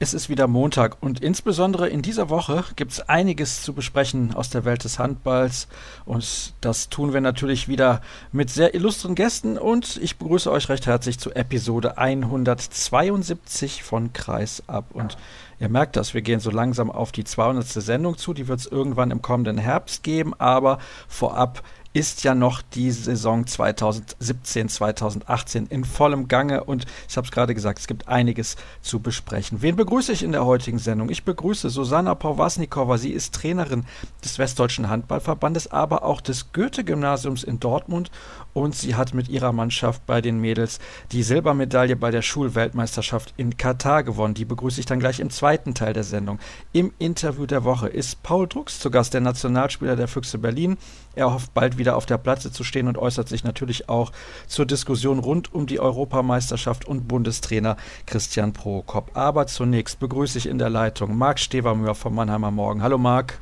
Es 0.00 0.14
ist 0.14 0.28
wieder 0.28 0.46
Montag 0.46 0.96
und 1.00 1.18
insbesondere 1.20 1.88
in 1.88 2.02
dieser 2.02 2.30
Woche 2.30 2.64
gibt 2.76 2.92
es 2.92 3.08
einiges 3.08 3.62
zu 3.62 3.72
besprechen 3.72 4.32
aus 4.32 4.48
der 4.48 4.64
Welt 4.64 4.84
des 4.84 5.00
Handballs. 5.00 5.66
Und 6.04 6.54
das 6.60 6.88
tun 6.88 7.12
wir 7.12 7.20
natürlich 7.20 7.66
wieder 7.66 8.00
mit 8.30 8.48
sehr 8.48 8.76
illustren 8.76 9.16
Gästen. 9.16 9.58
Und 9.58 9.96
ich 9.96 10.16
begrüße 10.16 10.52
euch 10.52 10.68
recht 10.68 10.86
herzlich 10.86 11.18
zu 11.18 11.32
Episode 11.32 11.98
172 11.98 13.82
von 13.82 14.12
Kreis 14.12 14.62
ab. 14.68 14.84
Und 14.92 15.18
ihr 15.58 15.68
merkt 15.68 15.96
das, 15.96 16.14
wir 16.14 16.22
gehen 16.22 16.38
so 16.38 16.52
langsam 16.52 16.92
auf 16.92 17.10
die 17.10 17.24
200. 17.24 17.66
Sendung 17.66 18.16
zu, 18.16 18.34
die 18.34 18.46
wird 18.46 18.60
es 18.60 18.66
irgendwann 18.66 19.10
im 19.10 19.20
kommenden 19.20 19.58
Herbst 19.58 20.04
geben, 20.04 20.32
aber 20.38 20.78
vorab 21.08 21.64
ist 21.98 22.22
ja 22.22 22.36
noch 22.36 22.62
die 22.62 22.92
Saison 22.92 23.44
2017, 23.44 24.68
2018 24.68 25.66
in 25.66 25.84
vollem 25.84 26.28
Gange 26.28 26.62
und 26.62 26.86
ich 27.08 27.16
habe 27.16 27.24
es 27.24 27.32
gerade 27.32 27.56
gesagt, 27.56 27.80
es 27.80 27.88
gibt 27.88 28.06
einiges 28.06 28.54
zu 28.82 29.00
besprechen. 29.00 29.62
Wen 29.62 29.74
begrüße 29.74 30.12
ich 30.12 30.22
in 30.22 30.30
der 30.30 30.46
heutigen 30.46 30.78
Sendung? 30.78 31.10
Ich 31.10 31.24
begrüße 31.24 31.70
Susanna 31.70 32.14
Powasnikova. 32.14 32.98
Sie 32.98 33.10
ist 33.10 33.34
Trainerin 33.34 33.84
des 34.24 34.38
Westdeutschen 34.38 34.88
Handballverbandes, 34.88 35.72
aber 35.72 36.04
auch 36.04 36.20
des 36.20 36.52
Goethe-Gymnasiums 36.52 37.42
in 37.42 37.58
Dortmund 37.58 38.12
und 38.58 38.74
sie 38.74 38.94
hat 38.94 39.14
mit 39.14 39.28
ihrer 39.28 39.52
Mannschaft 39.52 40.04
bei 40.06 40.20
den 40.20 40.40
Mädels 40.40 40.78
die 41.12 41.22
Silbermedaille 41.22 41.96
bei 41.96 42.10
der 42.10 42.22
Schulweltmeisterschaft 42.22 43.34
in 43.36 43.56
Katar 43.56 44.02
gewonnen. 44.02 44.34
Die 44.34 44.44
begrüße 44.44 44.80
ich 44.80 44.86
dann 44.86 45.00
gleich 45.00 45.20
im 45.20 45.30
zweiten 45.30 45.74
Teil 45.74 45.92
der 45.92 46.04
Sendung. 46.04 46.38
Im 46.72 46.92
Interview 46.98 47.46
der 47.46 47.64
Woche 47.64 47.88
ist 47.88 48.22
Paul 48.22 48.48
Drucks 48.48 48.80
zu 48.80 48.90
Gast, 48.90 49.14
der 49.14 49.20
Nationalspieler 49.20 49.96
der 49.96 50.08
Füchse 50.08 50.38
Berlin. 50.38 50.76
Er 51.14 51.32
hofft 51.32 51.54
bald 51.54 51.78
wieder 51.78 51.96
auf 51.96 52.06
der 52.06 52.18
Platte 52.18 52.52
zu 52.52 52.64
stehen 52.64 52.88
und 52.88 52.98
äußert 52.98 53.28
sich 53.28 53.44
natürlich 53.44 53.88
auch 53.88 54.12
zur 54.46 54.66
Diskussion 54.66 55.18
rund 55.18 55.54
um 55.54 55.66
die 55.66 55.80
Europameisterschaft 55.80 56.86
und 56.86 57.08
Bundestrainer 57.08 57.76
Christian 58.06 58.52
Prokop. 58.52 59.12
Aber 59.14 59.46
zunächst 59.46 60.00
begrüße 60.00 60.38
ich 60.38 60.46
in 60.46 60.58
der 60.58 60.70
Leitung 60.70 61.16
Marc 61.16 61.38
Stevermühr 61.38 61.94
vom 61.94 62.14
Mannheimer 62.14 62.50
Morgen. 62.50 62.82
Hallo 62.82 62.98
Marc. 62.98 63.40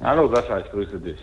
Hallo 0.00 0.32
Sascha, 0.32 0.60
ich 0.60 0.70
grüße 0.70 1.00
dich. 1.00 1.18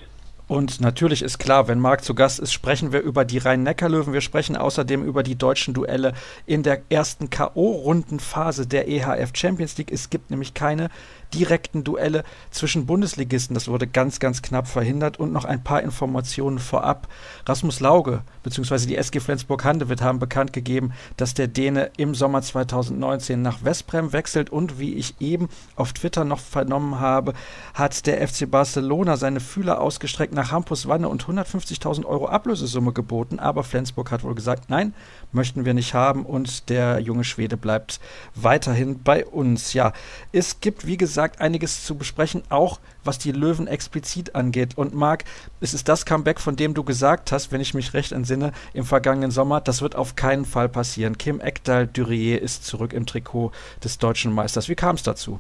Und 0.48 0.80
natürlich 0.80 1.24
ist 1.24 1.40
klar, 1.40 1.68
wenn 1.68 1.80
Marc 1.80 2.04
zu 2.04 2.14
Gast 2.14 2.40
ist, 2.40 2.54
sprechen 2.54 2.92
wir 2.92 3.02
über 3.02 3.26
die 3.26 3.40
Rhein-Neckar-Löwen. 3.40 4.14
Wir 4.14 4.22
sprechen 4.22 4.56
außerdem 4.56 5.04
über 5.04 5.24
die 5.24 5.36
deutschen 5.36 5.74
Duelle 5.74 6.14
in 6.46 6.62
der 6.62 6.82
ersten 6.90 7.32
K.O.-Rundenphase 7.32 8.66
der 8.66 8.88
EHF 8.88 9.32
Champions 9.36 9.78
League. 9.78 9.92
Es 9.92 10.12
gibt 10.12 10.30
nämlich 10.30 10.54
keine 10.54 10.90
direkten 11.34 11.84
Duelle 11.84 12.23
zwischen 12.52 12.86
Bundesligisten. 12.86 13.54
Das 13.54 13.68
wurde 13.68 13.88
ganz, 13.88 14.20
ganz 14.20 14.42
knapp 14.42 14.68
verhindert. 14.68 15.20
Und 15.20 15.34
noch 15.34 15.45
ein 15.45 15.64
paar 15.64 15.81
Informationen 15.81 16.59
vorab. 16.59 17.08
Rasmus 17.45 17.80
Lauge 17.80 18.22
bzw. 18.44 18.86
die 18.88 18.95
SG 18.95 19.20
Flensburg-Handewitt 19.20 20.02
haben 20.02 20.20
bekannt 20.20 20.53
gegeben, 20.53 20.94
dass 21.18 21.34
der 21.34 21.48
Däne 21.48 21.92
im 21.98 22.16
Sommer 22.16 22.42
2019 22.42 23.42
nach 23.42 23.64
Westbrem 23.64 24.14
wechselt. 24.14 24.50
Und 24.50 24.80
wie 24.80 24.94
ich 24.94 25.20
eben 25.20 25.50
auf 25.76 25.94
Twitter 25.94 26.23
noch 26.23 26.40
vernommen 26.40 27.00
habe, 27.00 27.34
hat 27.73 28.06
der 28.06 28.26
FC 28.26 28.50
Barcelona 28.50 29.18
seine 29.18 29.40
Fühler 29.40 29.81
ausgestreckt 29.81 30.34
nach 30.34 30.52
Hampus 30.52 30.88
Wanne 30.88 31.09
und 31.09 31.26
150.000 31.26 32.06
Euro 32.06 32.28
Ablösesumme 32.28 32.94
geboten. 32.94 33.40
Aber 33.40 33.64
Flensburg 33.64 34.12
hat 34.12 34.23
wohl 34.23 34.36
gesagt, 34.36 34.70
nein, 34.70 34.94
möchten 35.31 35.66
wir 35.66 35.73
nicht 35.73 35.94
haben. 35.94 36.26
Und 36.26 36.70
der 36.70 37.00
junge 37.00 37.23
Schwede 37.23 37.58
bleibt 37.58 38.00
weiterhin 38.36 39.02
bei 39.03 39.26
uns. 39.26 39.73
Ja, 39.73 39.94
es 40.31 40.59
gibt, 40.59 40.86
wie 40.86 40.98
gesagt, 40.98 41.15
gesagt, 41.16 41.40
einiges 41.40 41.86
zu 41.86 41.96
besprechen, 41.98 42.44
auch 42.50 42.82
was 43.06 43.18
die 43.18 43.32
Löwen 43.32 43.68
explizit 43.68 44.36
angeht. 44.36 44.78
Und 44.78 44.94
Marc, 44.94 45.24
es 45.62 45.74
ist 45.74 45.88
das 45.88 46.06
Comeback, 46.06 46.42
von 46.42 46.58
dem 46.58 46.74
du 46.74 46.84
gesagt 46.84 47.32
hast, 47.32 47.54
wenn 47.54 47.62
ich 47.62 47.74
mich 47.74 47.94
recht 47.94 48.12
entsinne, 48.12 48.52
im 48.74 48.84
vergangenen 48.84 49.32
Sommer, 49.32 49.62
das 49.62 49.82
wird 49.82 49.96
auf 49.96 50.18
keinen 50.18 50.44
Fall 50.44 50.68
passieren. 50.68 51.18
Kim 51.18 51.40
Ekdal-Durier 51.40 52.42
ist 52.42 52.66
zurück 52.66 52.92
im 52.92 53.06
Trikot 53.06 53.54
des 53.82 53.98
deutschen 53.98 54.34
Meisters. 54.34 54.68
Wie 54.68 54.76
kam 54.76 54.96
es 54.96 55.04
dazu? 55.04 55.40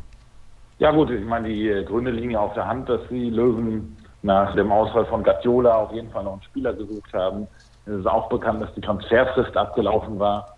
Ja 0.79 0.91
gut, 0.91 1.09
ich 1.09 1.25
meine, 1.25 1.49
die 1.49 1.67
äh, 1.67 1.83
Gründe 1.83 2.11
liegen 2.11 2.31
ja 2.31 2.39
auf 2.39 2.53
der 2.53 2.67
Hand, 2.67 2.87
dass 2.87 3.01
die 3.09 3.29
Löwen 3.29 3.97
nach 4.21 4.55
dem 4.55 4.71
Ausfall 4.71 5.05
von 5.07 5.23
Gatiola 5.23 5.75
auf 5.75 5.91
jeden 5.91 6.09
Fall 6.09 6.23
noch 6.23 6.33
einen 6.33 6.43
Spieler 6.43 6.71
gesucht 6.71 7.11
haben. 7.11 7.47
Es 7.85 7.95
ist 7.95 8.07
auch 8.07 8.29
bekannt, 8.29 8.61
dass 8.61 8.73
die 8.75 8.81
Transferfrist 8.81 9.57
abgelaufen 9.57 10.19
war. 10.19 10.55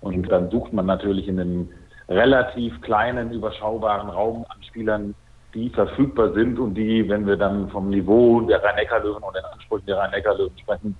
Und 0.00 0.26
dann 0.30 0.50
sucht 0.50 0.72
man 0.72 0.86
natürlich 0.86 1.28
in 1.28 1.36
den 1.36 1.68
relativ 2.08 2.80
kleinen, 2.82 3.32
überschaubaren 3.32 4.10
Raum 4.10 4.44
an 4.48 4.62
Spielern, 4.62 5.14
die 5.54 5.70
verfügbar 5.70 6.32
sind 6.32 6.58
und 6.58 6.74
die, 6.74 7.08
wenn 7.08 7.26
wir 7.26 7.36
dann 7.36 7.68
vom 7.70 7.88
Niveau 7.88 8.40
der 8.40 8.62
Rhein-Neckar-Löwen 8.62 9.22
und 9.22 9.36
den 9.36 9.44
Ansprüchen 9.44 9.86
der 9.86 9.98
Rhein-Neckar-Löwen 9.98 10.58
sprechen, 10.58 10.96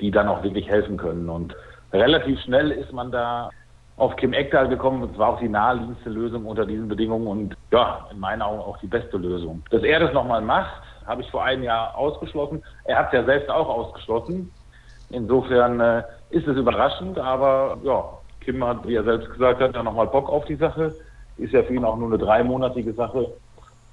die 0.00 0.10
dann 0.10 0.28
auch 0.28 0.42
wirklich 0.42 0.68
helfen 0.68 0.96
können. 0.96 1.28
Und 1.28 1.54
relativ 1.92 2.40
schnell 2.40 2.70
ist 2.70 2.92
man 2.92 3.12
da 3.12 3.50
auf 3.96 4.16
Kim 4.16 4.32
Ekdal 4.32 4.68
gekommen. 4.68 5.08
Es 5.12 5.18
war 5.18 5.34
auch 5.34 5.40
die 5.40 5.48
naheliegendste 5.48 6.08
Lösung 6.08 6.46
unter 6.46 6.64
diesen 6.64 6.88
Bedingungen 6.88 7.26
und 7.26 7.56
ja, 7.70 8.06
in 8.10 8.18
meinen 8.18 8.40
Augen 8.40 8.60
auch 8.60 8.78
die 8.78 8.86
beste 8.86 9.18
Lösung. 9.18 9.62
Dass 9.70 9.82
er 9.82 10.00
das 10.00 10.14
nochmal 10.14 10.40
macht, 10.40 10.82
habe 11.06 11.20
ich 11.20 11.30
vor 11.30 11.44
einem 11.44 11.62
Jahr 11.62 11.94
ausgeschlossen. 11.96 12.62
Er 12.84 12.98
hat 12.98 13.08
es 13.08 13.12
ja 13.12 13.24
selbst 13.24 13.50
auch 13.50 13.68
ausgeschlossen. 13.68 14.50
Insofern 15.10 15.80
äh, 15.80 16.02
ist 16.30 16.46
es 16.46 16.56
überraschend, 16.56 17.18
aber 17.18 17.76
ja, 17.82 18.04
Kim 18.40 18.64
hat, 18.64 18.86
wie 18.86 18.94
er 18.94 19.04
selbst 19.04 19.30
gesagt 19.30 19.60
hat, 19.60 19.74
ja 19.74 19.82
nochmal 19.82 20.06
Bock 20.06 20.28
auf 20.28 20.44
die 20.46 20.56
Sache. 20.56 20.94
Ist 21.36 21.52
ja 21.52 21.62
für 21.62 21.74
ihn 21.74 21.84
auch 21.84 21.96
nur 21.96 22.08
eine 22.08 22.18
dreimonatige 22.18 22.92
Sache. 22.92 23.32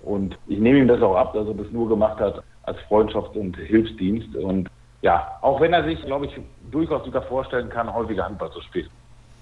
Und 0.02 0.38
ich 0.48 0.60
nehme 0.60 0.80
ihm 0.80 0.88
das 0.88 1.02
auch 1.02 1.16
ab, 1.16 1.34
dass 1.34 1.48
er 1.48 1.54
das 1.54 1.72
nur 1.72 1.88
gemacht 1.90 2.20
hat 2.20 2.44
als 2.64 2.78
Freundschafts- 2.90 3.38
und 3.38 3.56
Hilfsdienst. 3.58 4.36
Und 4.36 4.70
ja, 5.02 5.38
auch 5.42 5.62
wenn 5.62 5.74
er 5.74 5.84
sich, 5.84 6.02
glaube 6.06 6.26
ich, 6.26 6.40
durchaus 6.72 7.06
wieder 7.06 7.22
vorstellen 7.22 7.70
kann, 7.70 7.94
häufiger 7.94 8.26
Handball 8.26 8.52
zu 8.52 8.62
spielen. 8.62 8.90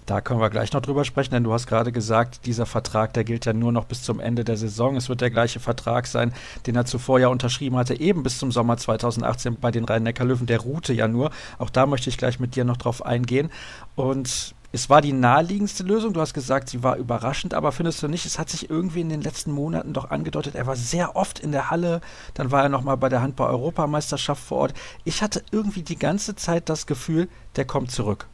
Da 0.06 0.22
können 0.22 0.40
wir 0.40 0.52
gleich 0.52 0.72
noch 0.72 0.82
drüber 0.82 1.04
sprechen, 1.04 1.32
denn 1.32 1.44
du 1.44 1.52
hast 1.52 1.66
gerade 1.66 1.92
gesagt, 1.92 2.46
dieser 2.46 2.68
Vertrag, 2.68 3.14
der 3.14 3.24
gilt 3.24 3.46
ja 3.46 3.54
nur 3.54 3.72
noch 3.72 3.86
bis 3.86 4.04
zum 4.04 4.20
Ende 4.20 4.44
der 4.44 4.56
Saison. 4.56 4.96
Es 4.96 5.10
wird 5.10 5.22
der 5.22 5.32
gleiche 5.32 5.60
Vertrag 5.60 6.06
sein, 6.06 6.32
den 6.68 6.76
er 6.76 6.86
zuvor 6.86 7.20
ja 7.20 7.30
unterschrieben 7.30 7.76
hatte, 7.76 8.00
eben 8.00 8.22
bis 8.22 8.38
zum 8.38 8.52
Sommer 8.52 8.78
2018 8.78 9.58
bei 9.60 9.72
den 9.72 9.84
Rhein-Neckar-Löwen. 9.84 10.46
Der 10.46 10.60
ruhte 10.60 10.94
ja 10.94 11.08
nur. 11.08 11.32
Auch 11.58 11.72
da 11.72 11.88
möchte 11.88 12.12
ich 12.12 12.20
gleich 12.20 12.40
mit 12.40 12.56
dir 12.56 12.66
noch 12.66 12.78
drauf 12.78 13.04
eingehen. 13.04 13.50
Und 13.96 14.54
es 14.76 14.90
war 14.90 15.00
die 15.00 15.14
naheliegendste 15.14 15.84
Lösung. 15.84 16.12
Du 16.12 16.20
hast 16.20 16.34
gesagt, 16.34 16.68
sie 16.68 16.84
war 16.84 16.98
überraschend, 16.98 17.54
aber 17.54 17.72
findest 17.72 18.04
du 18.04 18.10
nicht, 18.10 18.26
es 18.26 18.38
hat 18.38 18.50
sich 18.50 18.70
irgendwie 18.70 19.00
in 19.00 19.08
den 19.08 19.22
letzten 19.22 19.54
Monaten 19.54 19.94
doch 19.94 20.12
angedeutet, 20.12 20.54
er 20.54 20.68
war 20.68 20.76
sehr 20.76 21.16
oft 21.16 21.40
in 21.40 21.54
der 21.54 21.72
Halle, 21.72 22.02
dann 22.34 22.52
war 22.52 22.64
er 22.64 22.70
nochmal 22.70 22.98
bei 22.98 23.08
der 23.08 23.22
Handball-Europameisterschaft 23.22 24.44
vor 24.44 24.58
Ort. 24.58 24.74
Ich 25.06 25.22
hatte 25.22 25.44
irgendwie 25.50 25.82
die 25.82 25.98
ganze 25.98 26.36
Zeit 26.36 26.68
das 26.68 26.88
Gefühl, 26.88 27.30
der 27.56 27.64
kommt 27.64 27.92
zurück. 27.92 28.28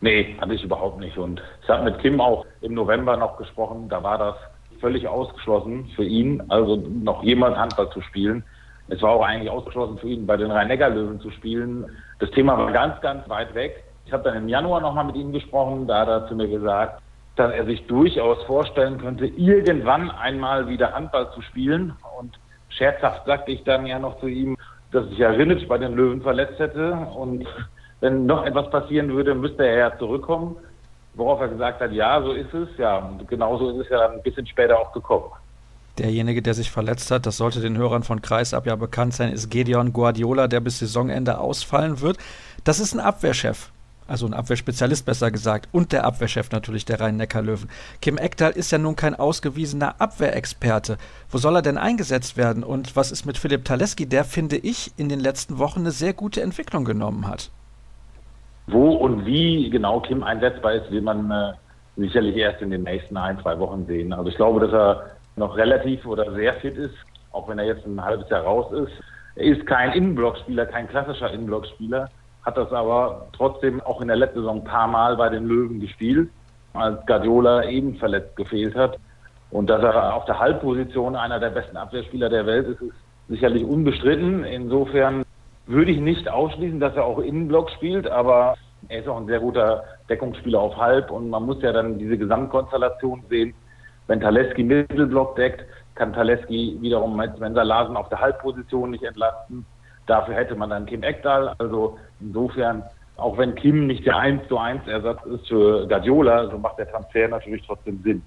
Nee, 0.00 0.36
hatte 0.40 0.54
ich 0.54 0.62
überhaupt 0.62 1.00
nicht. 1.00 1.18
Und 1.18 1.42
ich 1.64 1.68
habe 1.68 1.82
mit 1.82 1.98
Kim 1.98 2.20
auch 2.20 2.46
im 2.60 2.74
November 2.74 3.16
noch 3.16 3.36
gesprochen, 3.36 3.88
da 3.88 4.00
war 4.04 4.18
das 4.18 4.36
völlig 4.80 5.08
ausgeschlossen 5.08 5.90
für 5.96 6.04
ihn, 6.04 6.44
also 6.48 6.76
noch 6.76 7.24
jemand 7.24 7.56
Handball 7.56 7.90
zu 7.90 8.00
spielen. 8.02 8.44
Es 8.86 9.02
war 9.02 9.10
auch 9.10 9.24
eigentlich 9.24 9.50
ausgeschlossen 9.50 9.98
für 9.98 10.08
ihn, 10.08 10.26
bei 10.28 10.36
den 10.36 10.52
Rhein-Neckar-Löwen 10.52 11.20
zu 11.20 11.32
spielen. 11.32 11.86
Das 12.20 12.30
Thema 12.30 12.56
war 12.56 12.70
ganz, 12.70 13.00
ganz 13.00 13.28
weit 13.28 13.52
weg. 13.56 13.82
Ich 14.12 14.14
habe 14.14 14.24
dann 14.24 14.36
im 14.36 14.48
Januar 14.50 14.82
nochmal 14.82 15.06
mit 15.06 15.16
ihm 15.16 15.32
gesprochen, 15.32 15.86
da 15.86 16.00
hat 16.00 16.08
er 16.08 16.28
zu 16.28 16.34
mir 16.34 16.46
gesagt, 16.46 17.00
dass 17.34 17.50
er 17.50 17.64
sich 17.64 17.86
durchaus 17.86 18.42
vorstellen 18.42 18.98
könnte, 18.98 19.24
irgendwann 19.24 20.10
einmal 20.10 20.68
wieder 20.68 20.92
Handball 20.92 21.32
zu 21.32 21.40
spielen. 21.40 21.94
Und 22.20 22.38
scherzhaft 22.68 23.24
sagte 23.24 23.52
ich 23.52 23.64
dann 23.64 23.86
ja 23.86 23.98
noch 23.98 24.20
zu 24.20 24.26
ihm, 24.26 24.58
dass 24.90 25.08
sich 25.08 25.16
ja 25.16 25.30
Rinnic 25.30 25.66
bei 25.66 25.78
den 25.78 25.94
Löwen 25.94 26.20
verletzt 26.20 26.58
hätte. 26.58 26.92
Und 26.92 27.46
wenn 28.00 28.26
noch 28.26 28.44
etwas 28.44 28.68
passieren 28.68 29.10
würde, 29.14 29.34
müsste 29.34 29.66
er 29.66 29.76
ja 29.78 29.98
zurückkommen. 29.98 30.56
Worauf 31.14 31.40
er 31.40 31.48
gesagt 31.48 31.80
hat, 31.80 31.92
ja, 31.92 32.20
so 32.20 32.32
ist 32.32 32.52
es. 32.52 32.68
Ja, 32.76 32.98
und 32.98 33.26
genauso 33.26 33.70
ist 33.70 33.86
es 33.86 33.88
ja 33.88 33.96
dann 33.96 34.18
ein 34.18 34.22
bisschen 34.22 34.46
später 34.46 34.78
auch 34.78 34.92
gekommen. 34.92 35.30
Derjenige, 35.96 36.42
der 36.42 36.52
sich 36.52 36.70
verletzt 36.70 37.10
hat, 37.10 37.24
das 37.24 37.38
sollte 37.38 37.60
den 37.60 37.78
Hörern 37.78 38.02
von 38.02 38.20
Kreisab 38.20 38.66
ja 38.66 38.76
bekannt 38.76 39.14
sein, 39.14 39.32
ist 39.32 39.48
Gedeon 39.48 39.94
Guardiola, 39.94 40.48
der 40.48 40.60
bis 40.60 40.80
Saisonende 40.80 41.38
ausfallen 41.38 42.02
wird. 42.02 42.18
Das 42.64 42.78
ist 42.78 42.92
ein 42.92 43.00
Abwehrchef 43.00 43.72
also 44.12 44.26
ein 44.26 44.34
Abwehrspezialist 44.34 45.06
besser 45.06 45.30
gesagt, 45.30 45.70
und 45.72 45.90
der 45.90 46.04
Abwehrchef 46.04 46.52
natürlich 46.52 46.84
der 46.84 47.00
Rhein-Neckar-Löwen. 47.00 47.70
Kim 48.02 48.18
Ekdal 48.18 48.52
ist 48.52 48.70
ja 48.70 48.76
nun 48.76 48.94
kein 48.94 49.14
ausgewiesener 49.14 50.00
Abwehrexperte. 50.00 50.98
Wo 51.30 51.38
soll 51.38 51.56
er 51.56 51.62
denn 51.62 51.78
eingesetzt 51.78 52.36
werden? 52.36 52.62
Und 52.62 52.94
was 52.94 53.10
ist 53.10 53.24
mit 53.24 53.38
Philipp 53.38 53.64
Taleski, 53.64 54.06
der, 54.06 54.24
finde 54.24 54.58
ich, 54.58 54.92
in 54.98 55.08
den 55.08 55.18
letzten 55.18 55.58
Wochen 55.58 55.80
eine 55.80 55.92
sehr 55.92 56.12
gute 56.12 56.42
Entwicklung 56.42 56.84
genommen 56.84 57.26
hat? 57.26 57.50
Wo 58.66 58.92
und 58.96 59.24
wie 59.24 59.70
genau 59.70 60.00
Kim 60.00 60.22
einsetzbar 60.22 60.74
ist, 60.74 60.90
will 60.90 61.00
man 61.00 61.30
äh, 61.30 61.52
sicherlich 61.96 62.36
erst 62.36 62.60
in 62.60 62.70
den 62.70 62.82
nächsten 62.82 63.16
ein, 63.16 63.40
zwei 63.40 63.58
Wochen 63.58 63.86
sehen. 63.86 64.12
Also 64.12 64.28
ich 64.28 64.36
glaube, 64.36 64.60
dass 64.60 64.72
er 64.72 65.10
noch 65.36 65.56
relativ 65.56 66.04
oder 66.04 66.32
sehr 66.34 66.52
fit 66.54 66.76
ist, 66.76 66.94
auch 67.32 67.48
wenn 67.48 67.58
er 67.58 67.64
jetzt 67.64 67.86
ein 67.86 68.04
halbes 68.04 68.28
Jahr 68.28 68.42
raus 68.42 68.70
ist. 68.72 68.92
Er 69.36 69.46
ist 69.46 69.66
kein 69.66 69.92
Innenblockspieler, 69.92 70.66
kein 70.66 70.86
klassischer 70.86 71.32
Innenblockspieler 71.32 72.10
hat 72.44 72.56
das 72.56 72.72
aber 72.72 73.28
trotzdem 73.32 73.80
auch 73.80 74.00
in 74.00 74.08
der 74.08 74.16
letzten 74.16 74.40
Saison 74.40 74.58
ein 74.58 74.64
paar 74.64 74.88
Mal 74.88 75.16
bei 75.16 75.28
den 75.28 75.46
Löwen 75.46 75.80
gespielt, 75.80 76.30
als 76.74 77.04
Guardiola 77.06 77.64
eben 77.64 77.96
verletzt 77.96 78.36
gefehlt 78.36 78.74
hat. 78.74 78.98
Und 79.50 79.68
dass 79.68 79.82
er 79.82 80.14
auf 80.14 80.24
der 80.24 80.38
Halbposition 80.38 81.14
einer 81.14 81.38
der 81.38 81.50
besten 81.50 81.76
Abwehrspieler 81.76 82.28
der 82.28 82.46
Welt 82.46 82.68
ist, 82.68 82.80
ist 82.80 82.94
sicherlich 83.28 83.64
unbestritten. 83.64 84.44
Insofern 84.44 85.24
würde 85.66 85.90
ich 85.90 86.00
nicht 86.00 86.28
ausschließen, 86.28 86.80
dass 86.80 86.96
er 86.96 87.04
auch 87.04 87.18
Innenblock 87.18 87.70
spielt, 87.70 88.08
aber 88.08 88.54
er 88.88 89.00
ist 89.00 89.08
auch 89.08 89.18
ein 89.18 89.26
sehr 89.26 89.40
guter 89.40 89.84
Deckungsspieler 90.08 90.58
auf 90.58 90.76
Halb 90.76 91.10
und 91.10 91.30
man 91.30 91.44
muss 91.44 91.62
ja 91.62 91.72
dann 91.72 91.98
diese 91.98 92.18
Gesamtkonstellation 92.18 93.22
sehen. 93.28 93.54
Wenn 94.08 94.20
Taleski 94.20 94.64
Mittelblock 94.64 95.36
deckt, 95.36 95.64
kann 95.94 96.12
Taleski 96.12 96.78
wiederum 96.80 97.20
Svensa 97.36 97.62
Larsen 97.62 97.96
auf 97.96 98.08
der 98.08 98.20
Halbposition 98.20 98.90
nicht 98.90 99.04
entlasten. 99.04 99.64
Dafür 100.06 100.34
hätte 100.34 100.56
man 100.56 100.70
dann 100.70 100.86
Kim 100.86 101.02
Ekdal. 101.02 101.54
Also 101.58 101.98
insofern, 102.22 102.82
auch 103.16 103.36
wenn 103.38 103.54
Kim 103.54 103.86
nicht 103.86 104.06
der 104.06 104.16
1 104.16 104.48
zu 104.48 104.58
1 104.58 104.86
Ersatz 104.86 105.24
ist 105.26 105.48
für 105.48 105.86
Guardiola, 105.86 106.50
so 106.50 106.58
macht 106.58 106.78
der 106.78 106.90
Transfer 106.90 107.28
natürlich 107.28 107.62
trotzdem 107.66 108.00
Sinn. 108.02 108.22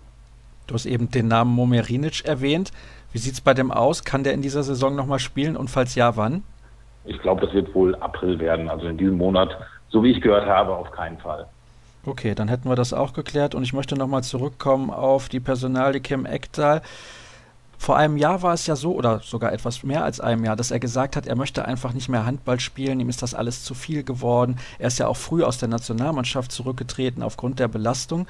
Du 0.68 0.74
hast 0.74 0.86
eben 0.86 1.12
den 1.12 1.28
Namen 1.28 1.52
Momerinic 1.52 2.26
erwähnt. 2.26 2.72
Wie 3.12 3.18
sieht 3.20 3.34
es 3.34 3.42
bei 3.42 3.54
dem 3.54 3.72
aus? 3.72 4.04
Kann 4.04 4.24
der 4.24 4.34
in 4.34 4.42
dieser 4.42 4.64
Saison 4.64 4.96
nochmal 4.96 5.20
spielen 5.20 5.56
und 5.56 5.70
falls 5.70 5.96
ja, 5.96 6.18
wann? 6.18 6.44
Ich 7.06 7.20
glaube, 7.22 7.46
das 7.46 7.54
wird 7.54 7.74
wohl 7.76 7.96
April 7.96 8.40
werden, 8.40 8.68
also 8.68 8.88
in 8.88 8.98
diesem 8.98 9.18
Monat, 9.18 9.56
so 9.90 10.04
wie 10.04 10.12
ich 10.12 10.22
gehört 10.22 10.48
habe, 10.48 10.76
auf 10.76 10.92
keinen 10.92 11.18
Fall. 11.20 11.46
Okay, 12.06 12.36
dann 12.36 12.48
hätten 12.48 12.70
wir 12.70 12.76
das 12.76 12.94
auch 12.94 13.14
geklärt 13.14 13.56
und 13.56 13.64
ich 13.64 13.74
möchte 13.74 13.96
nochmal 13.96 14.24
zurückkommen 14.24 14.90
auf 14.90 15.30
die 15.30 15.40
Personalie 15.40 16.02
Kim 16.02 16.26
Ekdal. 16.26 16.82
Vor 17.78 17.98
einem 17.98 18.18
Jahr 18.18 18.42
war 18.42 18.54
es 18.54 18.68
ja 18.68 18.76
so, 18.76 18.94
oder 18.94 19.20
sogar 19.20 19.52
etwas 19.54 19.84
mehr 19.84 20.04
als 20.04 20.20
einem 20.20 20.44
Jahr, 20.46 20.56
dass 20.56 20.72
er 20.72 20.80
gesagt 20.80 21.16
hat, 21.16 21.28
er 21.28 21.36
möchte 21.36 21.66
einfach 21.66 21.94
nicht 21.94 22.10
mehr 22.10 22.26
Handball 22.26 22.60
spielen, 22.60 23.00
ihm 23.00 23.10
ist 23.10 23.22
das 23.22 23.34
alles 23.34 23.64
zu 23.64 23.74
viel 23.74 24.04
geworden. 24.04 24.58
Er 24.80 24.88
ist 24.88 25.00
ja 25.00 25.08
auch 25.08 25.18
früh 25.18 25.44
aus 25.44 25.58
der 25.58 25.70
Nationalmannschaft 25.70 26.52
zurückgetreten 26.52 27.24
aufgrund 27.24 27.60
der 27.60 27.68
Belastung. 27.68 28.28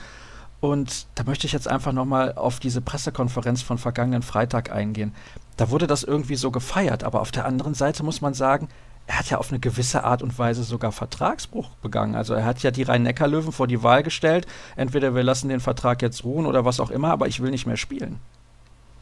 Und 0.62 1.08
da 1.16 1.24
möchte 1.24 1.46
ich 1.48 1.54
jetzt 1.54 1.68
einfach 1.68 1.92
nochmal 1.92 2.34
auf 2.34 2.60
diese 2.60 2.82
Pressekonferenz 2.82 3.62
von 3.62 3.78
vergangenen 3.78 4.24
Freitag 4.24 4.72
eingehen. 4.72 5.14
Da 5.58 5.70
wurde 5.70 5.88
das 5.88 6.04
irgendwie 6.04 6.36
so 6.36 6.52
gefeiert, 6.52 7.04
aber 7.04 7.22
auf 7.22 7.32
der 7.32 7.46
anderen 7.46 7.76
Seite 7.76 8.04
muss 8.04 8.22
man 8.22 8.34
sagen, 8.34 8.68
er 9.08 9.20
hat 9.20 9.30
ja 9.30 9.38
auf 9.38 9.52
eine 9.52 9.60
gewisse 9.60 10.04
Art 10.04 10.24
und 10.24 10.38
Weise 10.40 10.64
sogar 10.64 10.92
Vertragsbruch 10.92 11.70
begangen. 11.82 12.16
Also 12.16 12.34
er 12.34 12.46
hat 12.46 12.64
ja 12.64 12.72
die 12.72 12.84
Rhein-Neckar-Löwen 12.84 13.52
vor 13.52 13.68
die 13.68 13.84
Wahl 13.84 14.02
gestellt, 14.02 14.48
entweder 14.76 15.14
wir 15.14 15.24
lassen 15.24 15.50
den 15.50 15.60
Vertrag 15.60 16.02
jetzt 16.02 16.24
ruhen 16.24 16.46
oder 16.46 16.66
was 16.66 16.80
auch 16.80 16.90
immer, 16.90 17.12
aber 17.12 17.28
ich 17.28 17.42
will 17.42 17.52
nicht 17.52 17.68
mehr 17.68 17.78
spielen. 17.78 18.20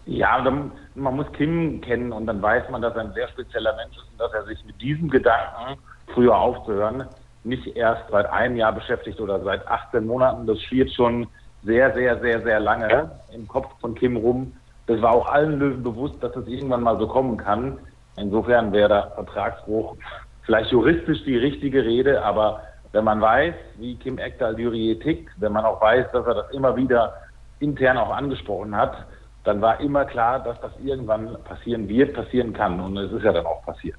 Ja, 0.05 0.41
dann, 0.41 0.71
man 0.95 1.15
muss 1.15 1.31
Kim 1.33 1.79
kennen 1.81 2.11
und 2.11 2.25
dann 2.25 2.41
weiß 2.41 2.69
man, 2.69 2.81
dass 2.81 2.95
er 2.95 3.01
ein 3.01 3.13
sehr 3.13 3.27
spezieller 3.29 3.75
Mensch 3.75 3.95
ist 3.95 4.11
und 4.11 4.19
dass 4.19 4.33
er 4.33 4.43
sich 4.45 4.63
mit 4.65 4.81
diesem 4.81 5.09
Gedanken, 5.09 5.79
früher 6.13 6.37
aufzuhören, 6.37 7.05
nicht 7.43 7.75
erst 7.75 8.03
seit 8.11 8.25
einem 8.27 8.57
Jahr 8.57 8.73
beschäftigt 8.73 9.19
oder 9.19 9.39
seit 9.41 9.65
18 9.67 10.05
Monaten. 10.05 10.45
Das 10.45 10.61
schwirrt 10.61 10.91
schon 10.91 11.27
sehr, 11.63 11.93
sehr, 11.93 12.19
sehr, 12.19 12.41
sehr 12.41 12.59
lange 12.59 13.11
im 13.33 13.47
Kopf 13.47 13.67
von 13.79 13.95
Kim 13.95 14.17
rum. 14.17 14.53
Das 14.87 15.01
war 15.01 15.13
auch 15.13 15.27
allen 15.27 15.59
Löwen 15.59 15.83
bewusst, 15.83 16.21
dass 16.21 16.35
es 16.35 16.47
irgendwann 16.47 16.83
mal 16.83 16.97
so 16.97 17.07
kommen 17.07 17.37
kann. 17.37 17.79
Insofern 18.17 18.71
wäre 18.73 18.89
der 18.89 19.11
Vertragsbruch 19.15 19.95
vielleicht 20.43 20.71
juristisch 20.71 21.23
die 21.23 21.37
richtige 21.37 21.83
Rede, 21.83 22.21
aber 22.23 22.61
wenn 22.91 23.05
man 23.05 23.21
weiß, 23.21 23.55
wie 23.77 23.95
Kim 23.95 24.19
Ekdal-Durier 24.19 24.99
tickt, 24.99 25.29
wenn 25.37 25.53
man 25.53 25.65
auch 25.65 25.81
weiß, 25.81 26.11
dass 26.11 26.25
er 26.27 26.35
das 26.35 26.51
immer 26.51 26.75
wieder 26.75 27.13
intern 27.59 27.97
auch 27.97 28.11
angesprochen 28.11 28.75
hat, 28.75 29.05
dann 29.43 29.61
war 29.61 29.79
immer 29.79 30.05
klar, 30.05 30.39
dass 30.39 30.59
das 30.61 30.71
irgendwann 30.83 31.37
passieren 31.43 31.87
wird, 31.87 32.13
passieren 32.13 32.53
kann. 32.53 32.79
Und 32.79 32.97
es 32.97 33.11
ist 33.11 33.23
ja 33.23 33.33
dann 33.33 33.45
auch 33.45 33.63
passiert. 33.65 33.97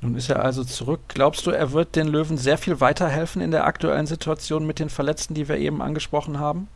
Nun 0.00 0.16
ist 0.16 0.30
er 0.30 0.44
also 0.44 0.64
zurück. 0.64 1.00
Glaubst 1.08 1.46
du, 1.46 1.50
er 1.50 1.72
wird 1.72 1.94
den 1.94 2.08
Löwen 2.08 2.36
sehr 2.36 2.58
viel 2.58 2.80
weiterhelfen 2.80 3.40
in 3.40 3.52
der 3.52 3.66
aktuellen 3.66 4.06
Situation 4.06 4.66
mit 4.66 4.80
den 4.80 4.88
Verletzten, 4.88 5.34
die 5.34 5.48
wir 5.48 5.58
eben 5.58 5.80
angesprochen 5.80 6.40
haben? 6.40 6.68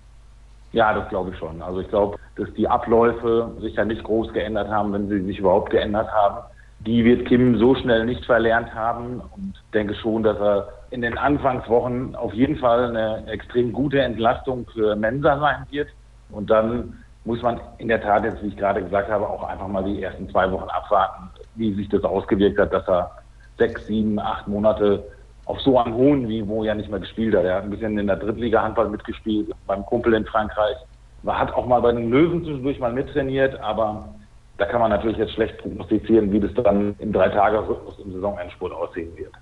Ja, 0.73 0.93
das 0.93 1.09
glaube 1.09 1.31
ich 1.31 1.39
schon. 1.39 1.63
Also 1.63 1.81
ich 1.81 1.89
glaube, 1.89 2.19
dass 2.37 2.53
die 2.55 2.69
Abläufe 2.69 3.51
sich 3.61 3.75
ja 3.75 3.85
nicht 3.85 4.05
groß 4.05 4.33
geändert 4.33 4.69
haben, 4.69 4.93
wenn 4.93 5.09
sie 5.09 5.23
sich 5.23 5.39
überhaupt 5.39 5.71
geändert 5.71 6.09
haben. 6.13 6.39
Die 6.81 7.05
wird 7.05 7.27
Kim 7.27 7.59
so 7.59 7.75
schnell 7.75 8.05
nicht 8.05 8.25
verlernt 8.25 8.75
haben 8.75 9.21
und 9.35 9.55
denke 9.73 9.95
schon, 9.95 10.23
dass 10.23 10.39
er 10.39 10.69
in 10.91 11.03
den 11.03 11.19
Anfangswochen 11.19 12.15
auf 12.15 12.33
jeden 12.35 12.57
Fall 12.57 12.91
eine 12.91 13.27
extrem 13.27 13.73
gute 13.73 14.01
Entlastung 14.01 14.67
für 14.73 14.95
Mensa 14.95 15.39
sein 15.41 15.67
wird. 15.71 15.89
Und 16.31 16.51
dann 16.51 16.99
muss 17.27 17.43
man 17.43 17.61
in 17.79 17.89
der 17.89 18.01
Tat 18.01 18.25
jetzt, 18.25 18.43
wie 18.43 18.49
ich 18.49 18.57
gerade 18.57 18.83
gesagt 18.83 19.11
habe, 19.11 19.29
auch 19.29 19.43
einfach 19.43 19.67
mal 19.67 19.83
die 19.83 20.03
ersten 20.03 20.31
zwei 20.31 20.51
Wochen 20.51 20.69
abwarten, 20.69 21.29
wie 21.57 21.75
sich 21.75 21.89
das 21.89 22.05
ausgewirkt 22.05 22.59
hat, 22.59 22.73
dass 22.73 22.89
er 22.89 23.11
sechs, 23.59 23.87
sieben, 23.87 24.19
acht 24.19 24.47
Monate 24.47 25.05
auf 25.45 25.61
so 25.61 25.79
einem 25.79 25.95
hohen 25.95 26.23
Niveau 26.23 26.65
ja 26.65 26.75
nicht 26.75 26.91
mehr 26.91 27.01
gespielt 27.01 27.35
hat. 27.35 27.45
Er 27.45 27.57
hat 27.57 27.65
ein 27.65 27.71
bisschen 27.71 27.99
in 27.99 28.07
der 28.07 28.17
Drittliga 28.17 28.63
Handball 28.63 28.89
mitgespielt, 28.89 29.51
beim 29.67 29.85
Kumpel 29.87 30.15
in 30.15 30.25
Frankreich. 30.25 30.77
Er 31.25 31.39
hat 31.39 31.53
auch 31.55 31.67
mal 31.67 31.81
bei 31.81 31.93
den 31.93 32.11
Löwen 32.11 32.45
zwischendurch 32.45 32.79
mal 32.79 32.93
mittrainiert, 32.93 33.59
aber 33.61 34.09
da 34.59 34.67
kann 34.67 34.81
man 34.81 34.91
natürlich 34.91 35.19
jetzt 35.19 35.33
schlecht 35.33 35.59
prognostizieren, 35.59 36.31
wie 36.33 36.41
das 36.41 36.55
dann 36.55 36.95
im 37.01 37.13
Drei-Tage-Rhythmus 37.13 37.99
im 37.99 38.13
Saisonendspurt 38.13 38.73
aussehen 38.73 39.17
wird. 39.17 39.33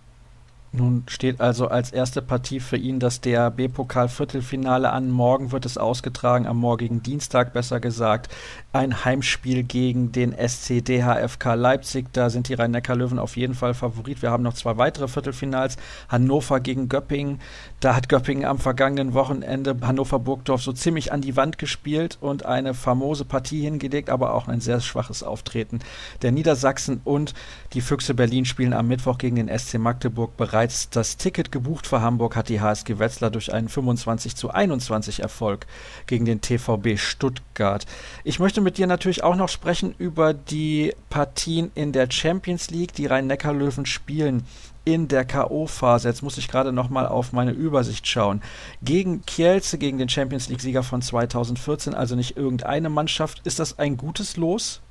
Nun 0.76 1.04
steht 1.06 1.40
also 1.40 1.68
als 1.68 1.92
erste 1.92 2.20
Partie 2.20 2.58
für 2.58 2.76
ihn 2.76 2.98
das 2.98 3.20
DAB-Pokal-Viertelfinale 3.20 4.90
an. 4.90 5.08
Morgen 5.08 5.52
wird 5.52 5.66
es 5.66 5.78
ausgetragen, 5.78 6.48
am 6.48 6.56
morgigen 6.56 7.00
Dienstag 7.00 7.52
besser 7.52 7.78
gesagt. 7.78 8.34
Ein 8.74 9.04
Heimspiel 9.04 9.62
gegen 9.62 10.10
den 10.10 10.32
SC 10.32 10.84
DHFK 10.84 11.54
Leipzig. 11.54 12.06
Da 12.12 12.28
sind 12.28 12.48
die 12.48 12.54
Rhein-Neckar-Löwen 12.54 13.20
auf 13.20 13.36
jeden 13.36 13.54
Fall 13.54 13.72
Favorit. 13.72 14.20
Wir 14.20 14.32
haben 14.32 14.42
noch 14.42 14.54
zwei 14.54 14.76
weitere 14.76 15.06
Viertelfinals. 15.06 15.76
Hannover 16.08 16.58
gegen 16.58 16.88
Göppingen. 16.88 17.40
Da 17.78 17.94
hat 17.94 18.08
Göppingen 18.08 18.44
am 18.44 18.58
vergangenen 18.58 19.14
Wochenende 19.14 19.76
Hannover-Burgdorf 19.80 20.60
so 20.60 20.72
ziemlich 20.72 21.12
an 21.12 21.20
die 21.20 21.36
Wand 21.36 21.56
gespielt 21.58 22.18
und 22.20 22.46
eine 22.46 22.74
famose 22.74 23.24
Partie 23.24 23.60
hingelegt, 23.60 24.10
aber 24.10 24.34
auch 24.34 24.48
ein 24.48 24.60
sehr 24.60 24.80
schwaches 24.80 25.22
Auftreten 25.22 25.78
der 26.22 26.32
Niedersachsen. 26.32 27.00
Und 27.04 27.32
die 27.74 27.80
Füchse 27.80 28.12
Berlin 28.12 28.44
spielen 28.44 28.72
am 28.72 28.88
Mittwoch 28.88 29.18
gegen 29.18 29.36
den 29.36 29.56
SC 29.56 29.78
Magdeburg 29.78 30.36
bereits 30.36 30.90
das 30.90 31.16
Ticket 31.16 31.52
gebucht 31.52 31.86
für 31.86 32.00
Hamburg 32.00 32.34
hat 32.34 32.48
die 32.48 32.60
HSG 32.60 32.98
Wetzlar 32.98 33.30
durch 33.30 33.52
einen 33.52 33.68
25 33.68 34.34
zu 34.34 34.50
21 34.50 35.20
Erfolg 35.20 35.68
gegen 36.08 36.24
den 36.24 36.40
TVB 36.40 36.98
Stuttgart. 36.98 37.86
Ich 38.24 38.40
möchte 38.40 38.63
mit 38.64 38.78
dir 38.78 38.86
natürlich 38.86 39.22
auch 39.22 39.36
noch 39.36 39.48
sprechen 39.48 39.94
über 39.98 40.34
die 40.34 40.92
Partien 41.10 41.70
in 41.74 41.92
der 41.92 42.10
Champions 42.10 42.70
League. 42.70 42.94
Die 42.94 43.06
Rhein-Neckar-Löwen 43.06 43.86
spielen 43.86 44.44
in 44.84 45.08
der 45.08 45.24
K.O.-Phase. 45.24 46.08
Jetzt 46.08 46.22
muss 46.22 46.38
ich 46.38 46.48
gerade 46.48 46.72
noch 46.72 46.90
mal 46.90 47.06
auf 47.06 47.32
meine 47.32 47.52
Übersicht 47.52 48.06
schauen. 48.06 48.42
Gegen 48.82 49.24
Kielce, 49.24 49.78
gegen 49.78 49.98
den 49.98 50.08
Champions 50.08 50.48
League-Sieger 50.48 50.82
von 50.82 51.00
2014, 51.02 51.94
also 51.94 52.16
nicht 52.16 52.36
irgendeine 52.36 52.88
Mannschaft. 52.88 53.46
Ist 53.46 53.60
das 53.60 53.78
ein 53.78 53.96
gutes 53.96 54.36
Los? 54.36 54.82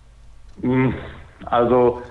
Hm, 0.61 0.93
also 1.45 2.01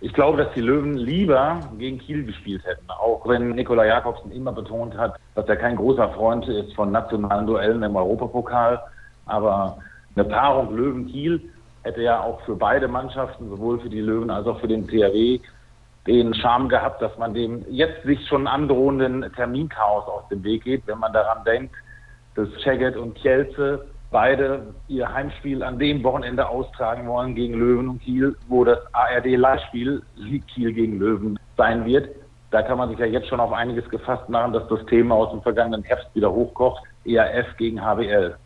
ich 0.00 0.12
glaube, 0.12 0.44
dass 0.44 0.52
die 0.54 0.60
Löwen 0.60 0.96
lieber 0.96 1.60
gegen 1.78 1.98
Kiel 1.98 2.24
gespielt 2.24 2.64
hätten, 2.64 2.90
auch 2.90 3.26
wenn 3.26 3.50
Nikola 3.50 3.84
Jakobsen 3.84 4.32
immer 4.32 4.52
betont 4.52 4.96
hat, 4.96 5.16
dass 5.34 5.48
er 5.48 5.56
kein 5.56 5.76
großer 5.76 6.10
Freund 6.10 6.46
ist 6.48 6.74
von 6.74 6.90
nationalen 6.90 7.46
Duellen 7.46 7.82
im 7.82 7.94
Europapokal. 7.94 8.82
Aber 9.26 9.78
eine 10.14 10.24
Paarung 10.24 10.76
Löwen-Kiel 10.76 11.40
hätte 11.82 12.02
ja 12.02 12.20
auch 12.20 12.40
für 12.42 12.54
beide 12.54 12.88
Mannschaften, 12.88 13.48
sowohl 13.48 13.80
für 13.80 13.88
die 13.88 14.00
Löwen 14.00 14.30
als 14.30 14.46
auch 14.46 14.60
für 14.60 14.68
den 14.68 14.86
THW, 14.86 15.40
den 16.06 16.34
Charme 16.34 16.68
gehabt, 16.68 17.00
dass 17.00 17.16
man 17.18 17.34
dem 17.34 17.64
jetzt 17.70 18.02
sich 18.04 18.26
schon 18.26 18.46
androhenden 18.46 19.30
Terminchaos 19.34 20.06
aus 20.06 20.28
dem 20.28 20.42
Weg 20.42 20.64
geht, 20.64 20.86
wenn 20.86 20.98
man 20.98 21.12
daran 21.12 21.44
denkt, 21.44 21.74
dass 22.34 22.48
Szeged 22.60 22.96
und 22.96 23.14
Kielce 23.14 23.84
beide 24.10 24.74
ihr 24.88 25.12
Heimspiel 25.12 25.62
an 25.62 25.78
dem 25.78 26.04
Wochenende 26.04 26.48
austragen 26.48 27.06
wollen 27.08 27.34
gegen 27.34 27.54
Löwen 27.54 27.88
und 27.88 28.02
Kiel, 28.02 28.36
wo 28.48 28.64
das 28.64 28.78
ARD-Live-Spiel 28.92 30.02
Kiel 30.54 30.72
gegen 30.72 30.98
Löwen 30.98 31.38
sein 31.56 31.84
wird. 31.84 32.10
Da 32.50 32.62
kann 32.62 32.78
man 32.78 32.90
sich 32.90 32.98
ja 32.98 33.06
jetzt 33.06 33.28
schon 33.28 33.40
auf 33.40 33.52
einiges 33.52 33.88
gefasst 33.88 34.28
machen, 34.28 34.52
dass 34.52 34.68
das 34.68 34.84
Thema 34.86 35.14
aus 35.14 35.30
dem 35.30 35.40
vergangenen 35.40 35.82
Herbst 35.84 36.14
wieder 36.14 36.30
hochkocht. 36.30 36.82
ERF 37.04 37.56
gegen 37.56 37.82
HBL. 37.82 38.36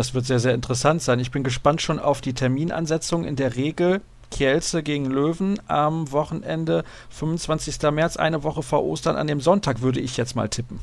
Das 0.00 0.14
wird 0.14 0.24
sehr, 0.24 0.38
sehr 0.38 0.54
interessant 0.54 1.02
sein. 1.02 1.20
Ich 1.20 1.30
bin 1.30 1.42
gespannt 1.42 1.82
schon 1.82 1.98
auf 1.98 2.22
die 2.22 2.32
Terminansetzung. 2.32 3.24
In 3.24 3.36
der 3.36 3.54
Regel 3.56 4.00
Kielce 4.30 4.82
gegen 4.82 5.04
Löwen 5.04 5.60
am 5.68 6.10
Wochenende, 6.10 6.84
25. 7.10 7.82
März, 7.92 8.16
eine 8.16 8.42
Woche 8.42 8.62
vor 8.62 8.82
Ostern. 8.82 9.16
An 9.16 9.26
dem 9.26 9.40
Sonntag 9.40 9.82
würde 9.82 10.00
ich 10.00 10.16
jetzt 10.16 10.34
mal 10.36 10.48
tippen. 10.48 10.80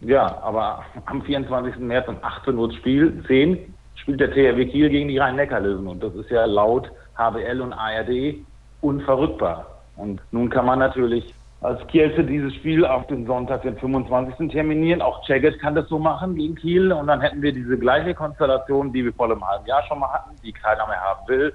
Ja, 0.00 0.42
aber 0.42 0.82
am 1.06 1.22
24. 1.22 1.76
März 1.76 2.08
um 2.08 2.16
18 2.22 2.58
Uhr 2.58 2.72
Spiel 2.72 3.22
10 3.28 3.72
spielt 3.94 4.18
der 4.18 4.32
THW 4.32 4.66
Kiel 4.66 4.90
gegen 4.90 5.06
die 5.06 5.18
Rhein-Neckar-Löwen. 5.18 5.86
Und 5.86 6.02
das 6.02 6.12
ist 6.16 6.28
ja 6.30 6.44
laut 6.44 6.90
HBL 7.16 7.60
und 7.60 7.72
ARD 7.72 8.34
unverrückbar. 8.80 9.64
Und 9.94 10.20
nun 10.32 10.50
kann 10.50 10.66
man 10.66 10.80
natürlich 10.80 11.32
als 11.64 11.84
Kielce 11.86 12.22
dieses 12.22 12.54
Spiel 12.56 12.84
auf 12.84 13.06
den 13.06 13.24
Sonntag, 13.24 13.62
den 13.62 13.78
25. 13.78 14.50
terminieren. 14.50 15.00
Auch 15.00 15.24
Czeget 15.24 15.58
kann 15.60 15.74
das 15.74 15.88
so 15.88 15.98
machen 15.98 16.36
gegen 16.36 16.56
Kiel. 16.56 16.92
Und 16.92 17.06
dann 17.06 17.22
hätten 17.22 17.40
wir 17.40 17.52
diese 17.52 17.78
gleiche 17.78 18.14
Konstellation, 18.14 18.92
die 18.92 19.02
wir 19.02 19.14
vor 19.14 19.30
einem 19.30 19.42
halben 19.42 19.64
Jahr 19.64 19.82
schon 19.88 19.98
mal 19.98 20.12
hatten, 20.12 20.36
die 20.42 20.52
keiner 20.52 20.86
mehr 20.86 21.00
haben 21.00 21.26
will, 21.26 21.54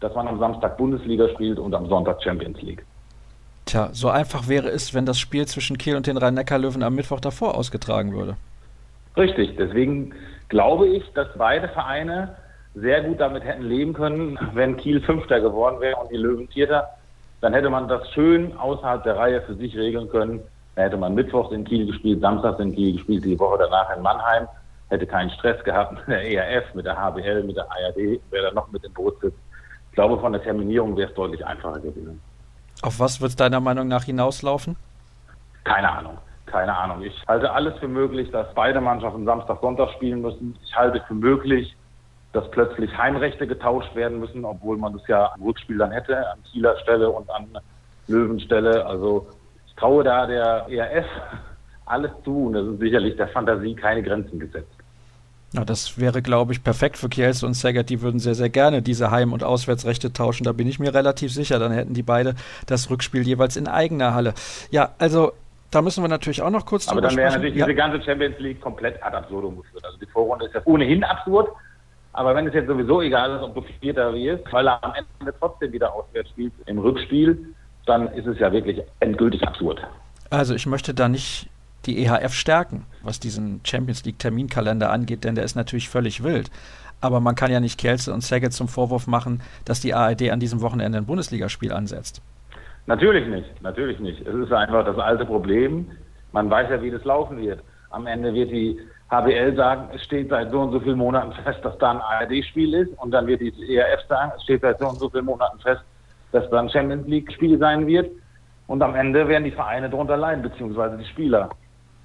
dass 0.00 0.14
man 0.14 0.28
am 0.28 0.38
Samstag 0.38 0.76
Bundesliga 0.76 1.26
spielt 1.30 1.58
und 1.58 1.74
am 1.74 1.86
Sonntag 1.86 2.22
Champions 2.22 2.60
League. 2.60 2.84
Tja, 3.64 3.88
so 3.92 4.10
einfach 4.10 4.46
wäre 4.46 4.68
es, 4.68 4.92
wenn 4.92 5.06
das 5.06 5.18
Spiel 5.18 5.46
zwischen 5.46 5.78
Kiel 5.78 5.96
und 5.96 6.06
den 6.06 6.18
Rhein-Neckar-Löwen 6.18 6.82
am 6.82 6.94
Mittwoch 6.94 7.20
davor 7.20 7.56
ausgetragen 7.56 8.12
würde. 8.12 8.36
Richtig, 9.16 9.56
deswegen 9.56 10.12
glaube 10.50 10.86
ich, 10.86 11.02
dass 11.14 11.28
beide 11.38 11.68
Vereine 11.68 12.36
sehr 12.74 13.02
gut 13.04 13.18
damit 13.18 13.44
hätten 13.44 13.62
leben 13.62 13.94
können, 13.94 14.38
wenn 14.52 14.76
Kiel 14.76 15.00
Fünfter 15.00 15.40
geworden 15.40 15.80
wäre 15.80 15.96
und 15.96 16.10
die 16.10 16.18
Löwen 16.18 16.46
Vierter. 16.48 16.90
Dann 17.40 17.54
hätte 17.54 17.70
man 17.70 17.88
das 17.88 18.08
schön 18.10 18.56
außerhalb 18.56 19.02
der 19.04 19.16
Reihe 19.16 19.40
für 19.42 19.54
sich 19.54 19.76
regeln 19.76 20.08
können. 20.08 20.40
Da 20.76 20.82
hätte 20.82 20.96
man 20.96 21.14
Mittwochs 21.14 21.52
in 21.52 21.64
Kiel 21.64 21.86
gespielt, 21.86 22.20
Samstags 22.20 22.60
in 22.60 22.74
Kiel 22.74 22.94
gespielt, 22.94 23.24
die 23.24 23.38
Woche 23.38 23.58
danach 23.58 23.94
in 23.96 24.02
Mannheim. 24.02 24.46
hätte 24.88 25.06
keinen 25.06 25.30
Stress 25.30 25.62
gehabt 25.64 25.92
mit 25.92 26.08
der 26.08 26.22
ERF, 26.22 26.74
mit 26.74 26.84
der 26.84 26.96
HBL, 26.96 27.44
mit 27.44 27.56
der 27.56 27.64
ARD, 27.70 28.20
wer 28.30 28.42
da 28.42 28.52
noch 28.52 28.70
mit 28.70 28.84
im 28.84 28.92
Boot 28.92 29.20
sitzt. 29.20 29.38
Ich 29.90 29.94
glaube, 29.94 30.18
von 30.18 30.32
der 30.32 30.42
Terminierung 30.42 30.96
wäre 30.96 31.08
es 31.08 31.14
deutlich 31.14 31.44
einfacher 31.44 31.80
gewesen. 31.80 32.20
Auf 32.82 32.98
was 32.98 33.20
wird 33.20 33.30
es 33.30 33.36
deiner 33.36 33.60
Meinung 33.60 33.88
nach 33.88 34.04
hinauslaufen? 34.04 34.76
Keine 35.64 35.90
Ahnung. 35.90 36.18
Keine 36.46 36.76
Ahnung. 36.76 37.02
Ich 37.02 37.14
halte 37.28 37.50
alles 37.52 37.78
für 37.78 37.88
möglich, 37.88 38.30
dass 38.30 38.52
beide 38.54 38.80
Mannschaften 38.80 39.24
Samstag, 39.24 39.60
Sonntag 39.60 39.90
spielen 39.92 40.22
müssen. 40.22 40.56
Ich 40.64 40.74
halte 40.74 41.00
für 41.06 41.14
möglich, 41.14 41.76
dass 42.32 42.50
plötzlich 42.50 42.96
Heimrechte 42.96 43.46
getauscht 43.46 43.94
werden 43.94 44.20
müssen, 44.20 44.44
obwohl 44.44 44.76
man 44.76 44.92
das 44.92 45.06
ja 45.08 45.32
am 45.34 45.42
Rückspiel 45.42 45.78
dann 45.78 45.90
hätte, 45.90 46.16
an 46.30 46.38
Kieler 46.44 46.78
Stelle 46.78 47.10
und 47.10 47.28
an 47.30 47.46
Löwenstelle. 48.06 48.86
Also 48.86 49.26
ich 49.66 49.74
traue 49.74 50.04
da 50.04 50.26
der 50.26 50.66
ERF 50.68 51.06
alles 51.86 52.12
zu 52.24 52.46
und 52.46 52.52
das 52.52 52.66
ist 52.66 52.78
sicherlich 52.78 53.16
der 53.16 53.28
Fantasie 53.28 53.74
keine 53.74 54.02
Grenzen 54.02 54.38
gesetzt. 54.38 54.72
Ja, 55.52 55.64
das 55.64 55.98
wäre, 55.98 56.22
glaube 56.22 56.52
ich, 56.52 56.62
perfekt 56.62 56.96
für 56.96 57.08
Kielce 57.08 57.44
und 57.44 57.54
Saget. 57.54 57.90
Die 57.90 58.02
würden 58.02 58.20
sehr, 58.20 58.36
sehr 58.36 58.50
gerne 58.50 58.82
diese 58.82 59.10
Heim- 59.10 59.32
und 59.32 59.42
Auswärtsrechte 59.42 60.12
tauschen. 60.12 60.44
Da 60.44 60.52
bin 60.52 60.68
ich 60.68 60.78
mir 60.78 60.94
relativ 60.94 61.32
sicher. 61.32 61.58
Dann 61.58 61.72
hätten 61.72 61.92
die 61.92 62.04
beide 62.04 62.36
das 62.66 62.88
Rückspiel 62.88 63.22
jeweils 63.22 63.56
in 63.56 63.66
eigener 63.66 64.14
Halle. 64.14 64.34
Ja, 64.70 64.94
also 64.98 65.32
da 65.72 65.82
müssen 65.82 66.04
wir 66.04 66.08
natürlich 66.08 66.42
auch 66.42 66.50
noch 66.50 66.66
kurz 66.66 66.86
Aber 66.88 67.00
dann 67.00 67.16
wäre 67.16 67.32
natürlich 67.32 67.56
ja. 67.56 67.66
diese 67.66 67.74
ganze 67.74 68.00
Champions 68.04 68.38
League 68.38 68.60
komplett 68.60 69.02
ad 69.02 69.16
absurdum 69.16 69.56
geführt. 69.56 69.84
Also 69.84 69.98
die 69.98 70.06
Vorrunde 70.06 70.46
ist 70.46 70.54
ja 70.54 70.60
ohnehin 70.66 71.02
absurd. 71.02 71.48
Aber 72.12 72.34
wenn 72.34 72.46
es 72.46 72.54
jetzt 72.54 72.66
sowieso 72.66 73.02
egal 73.02 73.36
ist, 73.36 73.42
ob 73.42 73.54
du 73.54 73.62
Vierter 73.80 74.12
wirst, 74.14 74.52
weil 74.52 74.68
er 74.68 74.82
am 74.82 74.92
Ende 74.94 75.34
trotzdem 75.38 75.72
wieder 75.72 75.92
auswärts 75.92 76.30
spielt 76.30 76.52
im 76.66 76.78
Rückspiel, 76.78 77.54
dann 77.86 78.08
ist 78.08 78.26
es 78.26 78.38
ja 78.38 78.52
wirklich 78.52 78.82
endgültig 79.00 79.46
absurd. 79.46 79.80
Also 80.30 80.54
ich 80.54 80.66
möchte 80.66 80.94
da 80.94 81.08
nicht 81.08 81.48
die 81.86 82.04
EHF 82.04 82.34
stärken, 82.34 82.84
was 83.02 83.20
diesen 83.20 83.60
Champions 83.64 84.04
League 84.04 84.18
Terminkalender 84.18 84.90
angeht, 84.90 85.24
denn 85.24 85.34
der 85.34 85.44
ist 85.44 85.54
natürlich 85.54 85.88
völlig 85.88 86.22
wild. 86.22 86.50
Aber 87.00 87.20
man 87.20 87.34
kann 87.34 87.50
ja 87.50 87.60
nicht 87.60 87.78
Kelze 87.78 88.12
und 88.12 88.22
Saget 88.22 88.52
zum 88.52 88.68
Vorwurf 88.68 89.06
machen, 89.06 89.40
dass 89.64 89.80
die 89.80 89.94
ARD 89.94 90.30
an 90.30 90.40
diesem 90.40 90.60
Wochenende 90.60 90.98
ein 90.98 91.06
Bundesligaspiel 91.06 91.72
ansetzt. 91.72 92.20
Natürlich 92.86 93.26
nicht, 93.28 93.62
natürlich 93.62 93.98
nicht. 94.00 94.26
Es 94.26 94.34
ist 94.34 94.52
einfach 94.52 94.84
das 94.84 94.98
alte 94.98 95.24
Problem. 95.24 95.90
Man 96.32 96.50
weiß 96.50 96.68
ja, 96.70 96.82
wie 96.82 96.90
das 96.90 97.04
laufen 97.04 97.38
wird. 97.38 97.60
Am 97.90 98.06
Ende 98.06 98.34
wird 98.34 98.50
die 98.50 98.78
HBL 99.10 99.56
sagen, 99.56 99.88
es 99.94 100.04
steht 100.04 100.28
seit 100.28 100.50
so 100.50 100.60
und 100.60 100.72
so 100.72 100.80
vielen 100.80 100.98
Monaten 100.98 101.32
fest, 101.42 101.58
dass 101.64 101.76
da 101.78 101.90
ein 101.90 102.00
ARD-Spiel 102.00 102.74
ist. 102.74 102.96
Und 102.98 103.10
dann 103.10 103.26
wird 103.26 103.40
die 103.40 103.76
ERF 103.76 104.00
sagen, 104.08 104.32
es 104.36 104.42
steht 104.44 104.62
seit 104.62 104.78
so 104.78 104.88
und 104.88 104.98
so 104.98 105.08
vielen 105.10 105.24
Monaten 105.24 105.58
fest, 105.60 105.82
dass 106.32 106.48
da 106.50 106.60
ein 106.60 106.70
Champions 106.70 107.06
League-Spiel 107.08 107.58
sein 107.58 107.86
wird. 107.86 108.10
Und 108.68 108.82
am 108.82 108.94
Ende 108.94 109.26
werden 109.26 109.44
die 109.44 109.50
Vereine 109.50 109.90
darunter 109.90 110.16
leiden, 110.16 110.42
beziehungsweise 110.42 110.96
die 110.96 111.06
Spieler 111.06 111.50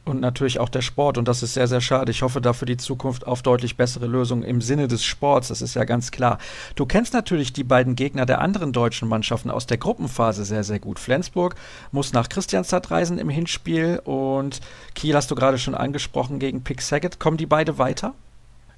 und 0.07 0.21
natürlich 0.21 0.59
auch 0.59 0.69
der 0.69 0.81
Sport. 0.81 1.17
Und 1.17 1.27
das 1.27 1.43
ist 1.43 1.53
sehr, 1.53 1.67
sehr 1.67 1.81
schade. 1.81 2.11
Ich 2.11 2.21
hoffe 2.21 2.41
da 2.41 2.53
für 2.53 2.65
die 2.65 2.77
Zukunft 2.77 3.27
auf 3.27 3.41
deutlich 3.41 3.77
bessere 3.77 4.07
Lösungen 4.07 4.43
im 4.43 4.61
Sinne 4.61 4.87
des 4.87 5.03
Sports. 5.03 5.49
Das 5.49 5.61
ist 5.61 5.75
ja 5.75 5.83
ganz 5.83 6.11
klar. 6.11 6.37
Du 6.75 6.85
kennst 6.85 7.13
natürlich 7.13 7.53
die 7.53 7.63
beiden 7.63 7.95
Gegner 7.95 8.25
der 8.25 8.41
anderen 8.41 8.73
deutschen 8.73 9.07
Mannschaften 9.07 9.49
aus 9.49 9.65
der 9.65 9.77
Gruppenphase 9.77 10.45
sehr, 10.45 10.63
sehr 10.63 10.79
gut. 10.79 10.99
Flensburg 10.99 11.55
muss 11.91 12.13
nach 12.13 12.29
Christianstadt 12.29 12.91
reisen 12.91 13.17
im 13.17 13.29
Hinspiel 13.29 14.01
und 14.03 14.61
Kiel 14.93 15.15
hast 15.15 15.31
du 15.31 15.35
gerade 15.35 15.57
schon 15.57 15.75
angesprochen 15.75 16.39
gegen 16.39 16.63
Pick 16.63 16.81
Saget. 16.81 17.19
Kommen 17.19 17.37
die 17.37 17.45
beide 17.45 17.77
weiter? 17.77 18.13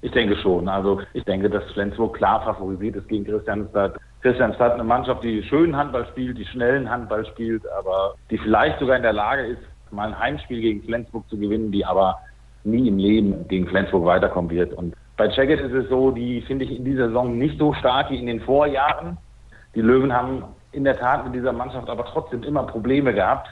Ich 0.00 0.12
denke 0.12 0.36
schon. 0.36 0.68
Also 0.68 1.00
ich 1.12 1.24
denke, 1.24 1.50
dass 1.50 1.64
Flensburg 1.72 2.16
klar 2.16 2.42
favorisiert 2.44 2.96
ist 2.96 3.08
gegen 3.08 3.24
Christianstadt. 3.24 3.98
Christianstadt 4.20 4.74
eine 4.74 4.84
Mannschaft, 4.84 5.22
die 5.22 5.42
schönen 5.44 5.76
Handball 5.76 6.06
spielt, 6.08 6.38
die 6.38 6.44
schnellen 6.46 6.90
Handball 6.90 7.24
spielt, 7.26 7.62
aber 7.78 8.14
die 8.30 8.38
vielleicht 8.38 8.80
sogar 8.80 8.96
in 8.96 9.02
der 9.02 9.12
Lage 9.12 9.46
ist, 9.46 9.62
mal 9.92 10.08
ein 10.08 10.18
Heimspiel 10.18 10.60
gegen 10.60 10.82
Flensburg 10.82 11.28
zu 11.28 11.38
gewinnen, 11.38 11.72
die 11.72 11.84
aber 11.84 12.18
nie 12.64 12.88
im 12.88 12.98
Leben 12.98 13.46
gegen 13.48 13.66
Flensburg 13.66 14.04
weiterkommen 14.04 14.50
wird. 14.50 14.72
Und 14.72 14.94
bei 15.16 15.28
Jacket 15.28 15.60
ist 15.60 15.72
es 15.72 15.88
so, 15.88 16.10
die 16.10 16.42
finde 16.42 16.64
ich 16.64 16.76
in 16.76 16.84
dieser 16.84 17.08
Saison 17.08 17.36
nicht 17.36 17.58
so 17.58 17.72
stark 17.74 18.10
wie 18.10 18.18
in 18.18 18.26
den 18.26 18.40
Vorjahren. 18.40 19.18
Die 19.74 19.80
Löwen 19.80 20.12
haben 20.12 20.44
in 20.72 20.84
der 20.84 20.98
Tat 20.98 21.24
mit 21.24 21.34
dieser 21.34 21.52
Mannschaft 21.52 21.88
aber 21.88 22.04
trotzdem 22.04 22.42
immer 22.42 22.64
Probleme 22.64 23.14
gehabt. 23.14 23.48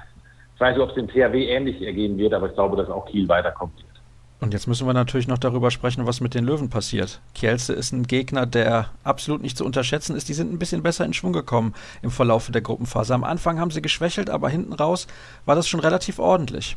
Ich 0.54 0.60
weiß 0.60 0.76
nicht, 0.76 0.82
ob 0.82 0.90
es 0.90 0.94
dem 0.94 1.08
THW 1.08 1.48
ähnlich 1.48 1.82
ergehen 1.82 2.16
wird, 2.18 2.32
aber 2.32 2.48
ich 2.48 2.54
glaube, 2.54 2.76
dass 2.76 2.88
auch 2.88 3.06
Kiel 3.06 3.28
weiterkommt. 3.28 3.84
Und 4.38 4.52
jetzt 4.52 4.66
müssen 4.66 4.86
wir 4.86 4.92
natürlich 4.92 5.28
noch 5.28 5.38
darüber 5.38 5.70
sprechen, 5.70 6.06
was 6.06 6.20
mit 6.20 6.34
den 6.34 6.44
Löwen 6.44 6.68
passiert. 6.68 7.20
Kielce 7.34 7.72
ist 7.72 7.92
ein 7.92 8.02
Gegner, 8.02 8.44
der 8.44 8.90
absolut 9.02 9.40
nicht 9.40 9.56
zu 9.56 9.64
unterschätzen 9.64 10.14
ist. 10.14 10.28
Die 10.28 10.34
sind 10.34 10.52
ein 10.52 10.58
bisschen 10.58 10.82
besser 10.82 11.06
in 11.06 11.14
Schwung 11.14 11.32
gekommen 11.32 11.74
im 12.02 12.10
Verlauf 12.10 12.50
der 12.50 12.60
Gruppenphase. 12.60 13.14
Am 13.14 13.24
Anfang 13.24 13.58
haben 13.58 13.70
sie 13.70 13.80
geschwächelt, 13.80 14.28
aber 14.28 14.50
hinten 14.50 14.74
raus 14.74 15.06
war 15.46 15.54
das 15.54 15.66
schon 15.66 15.80
relativ 15.80 16.18
ordentlich. 16.18 16.76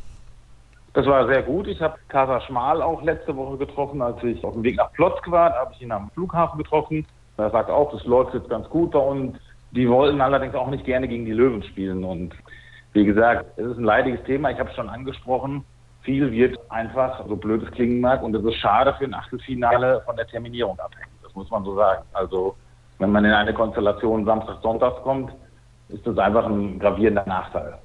Das 0.94 1.06
war 1.06 1.28
sehr 1.28 1.44
gut. 1.44 1.68
Ich 1.68 1.82
habe 1.82 1.98
Kasa 2.08 2.40
Schmal 2.42 2.82
auch 2.82 3.04
letzte 3.04 3.36
Woche 3.36 3.58
getroffen, 3.58 4.02
als 4.02 4.24
ich 4.24 4.42
auf 4.44 4.54
dem 4.54 4.64
Weg 4.64 4.78
nach 4.78 4.92
Plotzk 4.94 5.30
war. 5.30 5.50
Da 5.50 5.58
habe 5.58 5.74
ich 5.76 5.82
ihn 5.82 5.92
am 5.92 6.10
Flughafen 6.12 6.58
getroffen. 6.58 7.06
Er 7.36 7.52
sagt 7.52 7.70
auch, 7.70 7.92
das 7.92 8.06
läuft 8.06 8.34
jetzt 8.34 8.50
ganz 8.50 8.70
gut 8.70 8.92
bei 8.92 9.00
uns. 9.00 9.38
Die 9.72 9.88
wollten 9.90 10.22
allerdings 10.22 10.56
auch 10.56 10.70
nicht 10.70 10.86
gerne 10.86 11.10
gegen 11.10 11.26
die 11.26 11.34
Löwen 11.34 11.62
spielen. 11.64 12.06
Und 12.06 12.34
wie 12.94 13.06
gesagt, 13.06 13.46
es 13.58 13.66
ist 13.66 13.78
ein 13.78 13.84
leidiges 13.84 14.24
Thema. 14.24 14.50
Ich 14.50 14.60
habe 14.60 14.70
es 14.70 14.76
schon 14.76 14.90
angesprochen 14.90 15.66
viel 16.02 16.32
wird 16.32 16.60
einfach, 16.70 17.26
so 17.28 17.36
blöd 17.36 17.64
es 17.64 17.72
klingen 17.72 18.02
mag, 18.02 18.24
und 18.24 18.36
es 18.36 18.44
ist 18.44 18.56
schade 18.56 18.94
für 18.98 19.06
ein 19.06 19.14
Achtelfinale 19.14 20.02
von 20.06 20.16
der 20.16 20.28
Terminierung 20.28 20.80
abhängen. 20.80 21.12
Das 21.24 21.34
muss 21.36 21.50
man 21.52 21.64
so 21.64 21.76
sagen. 21.76 22.04
Also 22.14 22.56
wenn 23.00 23.12
man 23.12 23.26
in 23.26 23.32
eine 23.32 23.54
Konstellation 23.54 24.26
Samstag-Sonntags 24.26 25.02
kommt, 25.04 25.32
ist 25.90 26.06
das 26.06 26.18
einfach 26.18 26.46
ein 26.46 26.80
gravierender 26.80 27.26
Nachteil. 27.26 27.78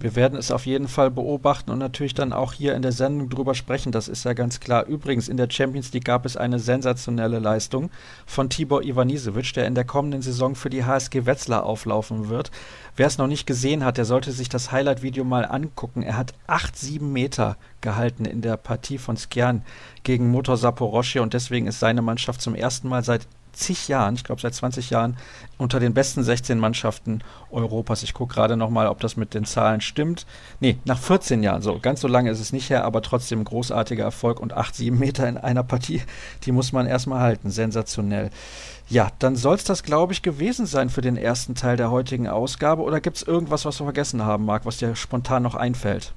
Wir 0.00 0.16
werden 0.16 0.38
es 0.38 0.50
auf 0.50 0.66
jeden 0.66 0.88
Fall 0.88 1.10
beobachten 1.10 1.70
und 1.70 1.78
natürlich 1.78 2.14
dann 2.14 2.32
auch 2.32 2.52
hier 2.52 2.74
in 2.74 2.82
der 2.82 2.92
Sendung 2.92 3.30
drüber 3.30 3.54
sprechen. 3.54 3.92
Das 3.92 4.08
ist 4.08 4.24
ja 4.24 4.32
ganz 4.32 4.60
klar. 4.60 4.86
Übrigens, 4.86 5.28
in 5.28 5.36
der 5.36 5.48
Champions 5.48 5.92
League 5.92 6.04
gab 6.04 6.26
es 6.26 6.36
eine 6.36 6.58
sensationelle 6.58 7.38
Leistung 7.38 7.90
von 8.26 8.50
Tibor 8.50 8.82
Ivanisevic, 8.82 9.54
der 9.54 9.66
in 9.66 9.74
der 9.74 9.84
kommenden 9.84 10.20
Saison 10.20 10.56
für 10.56 10.68
die 10.68 10.84
HSG 10.84 11.26
Wetzlar 11.26 11.64
auflaufen 11.64 12.28
wird. 12.28 12.50
Wer 12.96 13.06
es 13.06 13.18
noch 13.18 13.28
nicht 13.28 13.46
gesehen 13.46 13.84
hat, 13.84 13.96
der 13.96 14.04
sollte 14.04 14.32
sich 14.32 14.48
das 14.48 14.72
Highlight-Video 14.72 15.24
mal 15.24 15.46
angucken. 15.46 16.02
Er 16.02 16.16
hat 16.16 16.34
8-7 16.48 17.02
Meter 17.02 17.56
gehalten 17.80 18.24
in 18.24 18.42
der 18.42 18.56
Partie 18.56 18.98
von 18.98 19.16
Skjern 19.16 19.62
gegen 20.02 20.30
Motor 20.30 20.56
Saporoschje 20.56 21.22
und 21.22 21.34
deswegen 21.34 21.66
ist 21.66 21.80
seine 21.80 22.02
Mannschaft 22.02 22.42
zum 22.42 22.54
ersten 22.54 22.88
Mal 22.88 23.04
seit 23.04 23.26
zig 23.54 23.88
Jahren, 23.88 24.14
ich 24.14 24.24
glaube 24.24 24.40
seit 24.40 24.54
20 24.54 24.90
Jahren, 24.90 25.16
unter 25.58 25.80
den 25.80 25.94
besten 25.94 26.22
16 26.22 26.58
Mannschaften 26.58 27.22
Europas. 27.50 28.02
Ich 28.02 28.14
gucke 28.14 28.34
gerade 28.34 28.56
nochmal, 28.56 28.88
ob 28.88 29.00
das 29.00 29.16
mit 29.16 29.34
den 29.34 29.44
Zahlen 29.44 29.80
stimmt. 29.80 30.26
Nee, 30.60 30.78
nach 30.84 30.98
14 30.98 31.42
Jahren, 31.42 31.62
so 31.62 31.78
ganz 31.78 32.00
so 32.00 32.08
lange 32.08 32.30
ist 32.30 32.40
es 32.40 32.52
nicht 32.52 32.70
her, 32.70 32.84
aber 32.84 33.02
trotzdem 33.02 33.44
großartiger 33.44 34.04
Erfolg 34.04 34.40
und 34.40 34.52
8, 34.52 34.74
7 34.74 34.98
Meter 34.98 35.28
in 35.28 35.38
einer 35.38 35.62
Partie, 35.62 36.02
die 36.44 36.52
muss 36.52 36.72
man 36.72 36.86
erstmal 36.86 37.20
halten. 37.20 37.50
Sensationell. 37.50 38.30
Ja, 38.88 39.08
dann 39.18 39.36
soll 39.36 39.54
es 39.54 39.64
das, 39.64 39.82
glaube 39.82 40.12
ich, 40.12 40.22
gewesen 40.22 40.66
sein 40.66 40.90
für 40.90 41.00
den 41.00 41.16
ersten 41.16 41.54
Teil 41.54 41.76
der 41.76 41.90
heutigen 41.90 42.28
Ausgabe. 42.28 42.82
Oder 42.82 43.00
gibt 43.00 43.16
es 43.16 43.22
irgendwas, 43.22 43.64
was 43.64 43.80
wir 43.80 43.84
vergessen 43.84 44.24
haben, 44.24 44.44
Marc, 44.44 44.66
was 44.66 44.76
dir 44.76 44.94
spontan 44.94 45.42
noch 45.42 45.54
einfällt? 45.54 46.12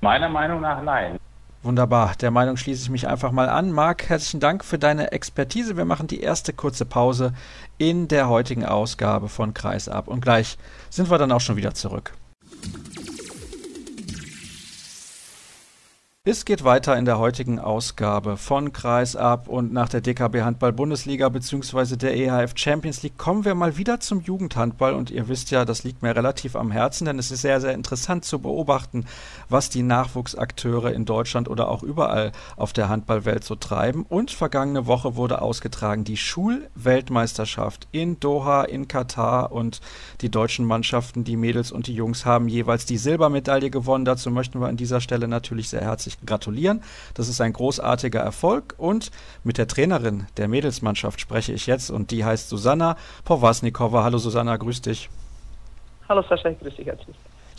Meiner 0.00 0.28
Meinung 0.28 0.60
nach 0.60 0.82
nein. 0.82 1.18
Wunderbar, 1.66 2.14
der 2.20 2.30
Meinung 2.30 2.56
schließe 2.56 2.82
ich 2.82 2.90
mich 2.90 3.08
einfach 3.08 3.32
mal 3.32 3.48
an. 3.48 3.72
Marc, 3.72 4.08
herzlichen 4.08 4.38
Dank 4.38 4.64
für 4.64 4.78
deine 4.78 5.10
Expertise. 5.10 5.76
Wir 5.76 5.84
machen 5.84 6.06
die 6.06 6.20
erste 6.20 6.52
kurze 6.52 6.84
Pause 6.84 7.32
in 7.76 8.06
der 8.06 8.28
heutigen 8.28 8.64
Ausgabe 8.64 9.28
von 9.28 9.52
Kreisab 9.52 10.06
und 10.06 10.20
gleich 10.20 10.58
sind 10.90 11.10
wir 11.10 11.18
dann 11.18 11.32
auch 11.32 11.40
schon 11.40 11.56
wieder 11.56 11.74
zurück. 11.74 12.12
Es 16.28 16.44
geht 16.44 16.64
weiter 16.64 16.96
in 16.96 17.04
der 17.04 17.20
heutigen 17.20 17.60
Ausgabe 17.60 18.36
von 18.36 18.72
Kreisab 18.72 19.46
und 19.46 19.72
nach 19.72 19.88
der 19.88 20.00
DKB 20.00 20.40
Handball 20.42 20.72
Bundesliga 20.72 21.28
bzw. 21.28 21.94
der 21.94 22.16
EHF 22.16 22.54
Champions 22.56 23.04
League 23.04 23.16
kommen 23.16 23.44
wir 23.44 23.54
mal 23.54 23.76
wieder 23.76 24.00
zum 24.00 24.20
Jugendhandball 24.22 24.94
und 24.94 25.12
ihr 25.12 25.28
wisst 25.28 25.52
ja, 25.52 25.64
das 25.64 25.84
liegt 25.84 26.02
mir 26.02 26.16
relativ 26.16 26.56
am 26.56 26.72
Herzen, 26.72 27.04
denn 27.04 27.20
es 27.20 27.30
ist 27.30 27.42
sehr, 27.42 27.60
sehr 27.60 27.74
interessant 27.74 28.24
zu 28.24 28.40
beobachten, 28.40 29.04
was 29.48 29.70
die 29.70 29.84
Nachwuchsakteure 29.84 30.92
in 30.92 31.04
Deutschland 31.04 31.48
oder 31.48 31.68
auch 31.68 31.84
überall 31.84 32.32
auf 32.56 32.72
der 32.72 32.88
Handballwelt 32.88 33.44
so 33.44 33.54
treiben. 33.54 34.04
Und 34.08 34.32
vergangene 34.32 34.88
Woche 34.88 35.14
wurde 35.14 35.40
ausgetragen 35.40 36.02
die 36.02 36.16
Schulweltmeisterschaft 36.16 37.86
in 37.92 38.18
Doha 38.18 38.64
in 38.64 38.88
Katar 38.88 39.52
und 39.52 39.80
die 40.22 40.30
deutschen 40.32 40.64
Mannschaften, 40.64 41.22
die 41.22 41.36
Mädels 41.36 41.70
und 41.70 41.86
die 41.86 41.94
Jungs 41.94 42.26
haben 42.26 42.48
jeweils 42.48 42.84
die 42.84 42.98
Silbermedaille 42.98 43.70
gewonnen. 43.70 44.04
Dazu 44.04 44.32
möchten 44.32 44.60
wir 44.60 44.66
an 44.66 44.76
dieser 44.76 45.00
Stelle 45.00 45.28
natürlich 45.28 45.68
sehr 45.68 45.82
herzlich 45.82 46.15
gratulieren. 46.24 46.82
Das 47.14 47.28
ist 47.28 47.40
ein 47.40 47.52
großartiger 47.52 48.20
Erfolg 48.20 48.74
und 48.78 49.10
mit 49.44 49.58
der 49.58 49.68
Trainerin 49.68 50.26
der 50.36 50.48
Mädelsmannschaft 50.48 51.20
spreche 51.20 51.52
ich 51.52 51.66
jetzt 51.66 51.90
und 51.90 52.10
die 52.10 52.24
heißt 52.24 52.48
Susanna 52.48 52.96
Powasnikova. 53.24 54.04
Hallo 54.04 54.18
Susanna, 54.18 54.56
grüß 54.56 54.82
dich. 54.82 55.08
Hallo 56.08 56.22
Sascha, 56.28 56.50
ich 56.50 56.58
grüße 56.60 56.76
dich 56.76 56.86
herzlich. 56.86 57.16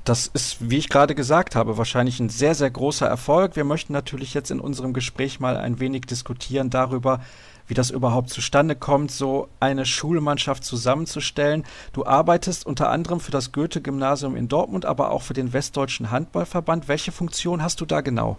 Das 0.08 0.28
ist, 0.28 0.70
wie 0.70 0.78
ich 0.78 0.88
gerade 0.88 1.16
gesagt 1.16 1.58
habe, 1.58 1.78
wahrscheinlich 1.78 2.22
ein 2.22 2.30
sehr, 2.30 2.56
sehr 2.56 2.70
großer 2.70 3.06
Erfolg. 3.06 3.58
Wir 3.58 3.66
möchten 3.66 3.92
natürlich 3.92 4.34
jetzt 4.34 4.52
in 4.52 4.62
unserem 4.62 4.94
Gespräch 4.94 5.42
mal 5.42 5.58
ein 5.58 5.82
wenig 5.82 6.06
diskutieren 6.06 6.70
darüber, 6.70 7.20
wie 7.68 7.74
das 7.74 7.90
überhaupt 7.90 8.30
zustande 8.30 8.76
kommt, 8.76 9.12
so 9.12 9.50
eine 9.60 9.86
Schulmannschaft 9.86 10.64
zusammenzustellen. 10.64 11.64
Du 11.94 12.06
arbeitest 12.06 12.66
unter 12.66 12.90
anderem 12.90 13.20
für 13.20 13.32
das 13.32 13.52
Goethe-Gymnasium 13.52 14.36
in 14.36 14.48
Dortmund, 14.48 14.86
aber 14.86 15.12
auch 15.12 15.22
für 15.22 15.34
den 15.34 15.54
Westdeutschen 15.54 16.12
Handballverband. 16.12 16.88
Welche 16.88 17.12
Funktion 17.12 17.62
hast 17.62 17.82
du 17.82 17.86
da 17.86 18.02
genau? 18.02 18.38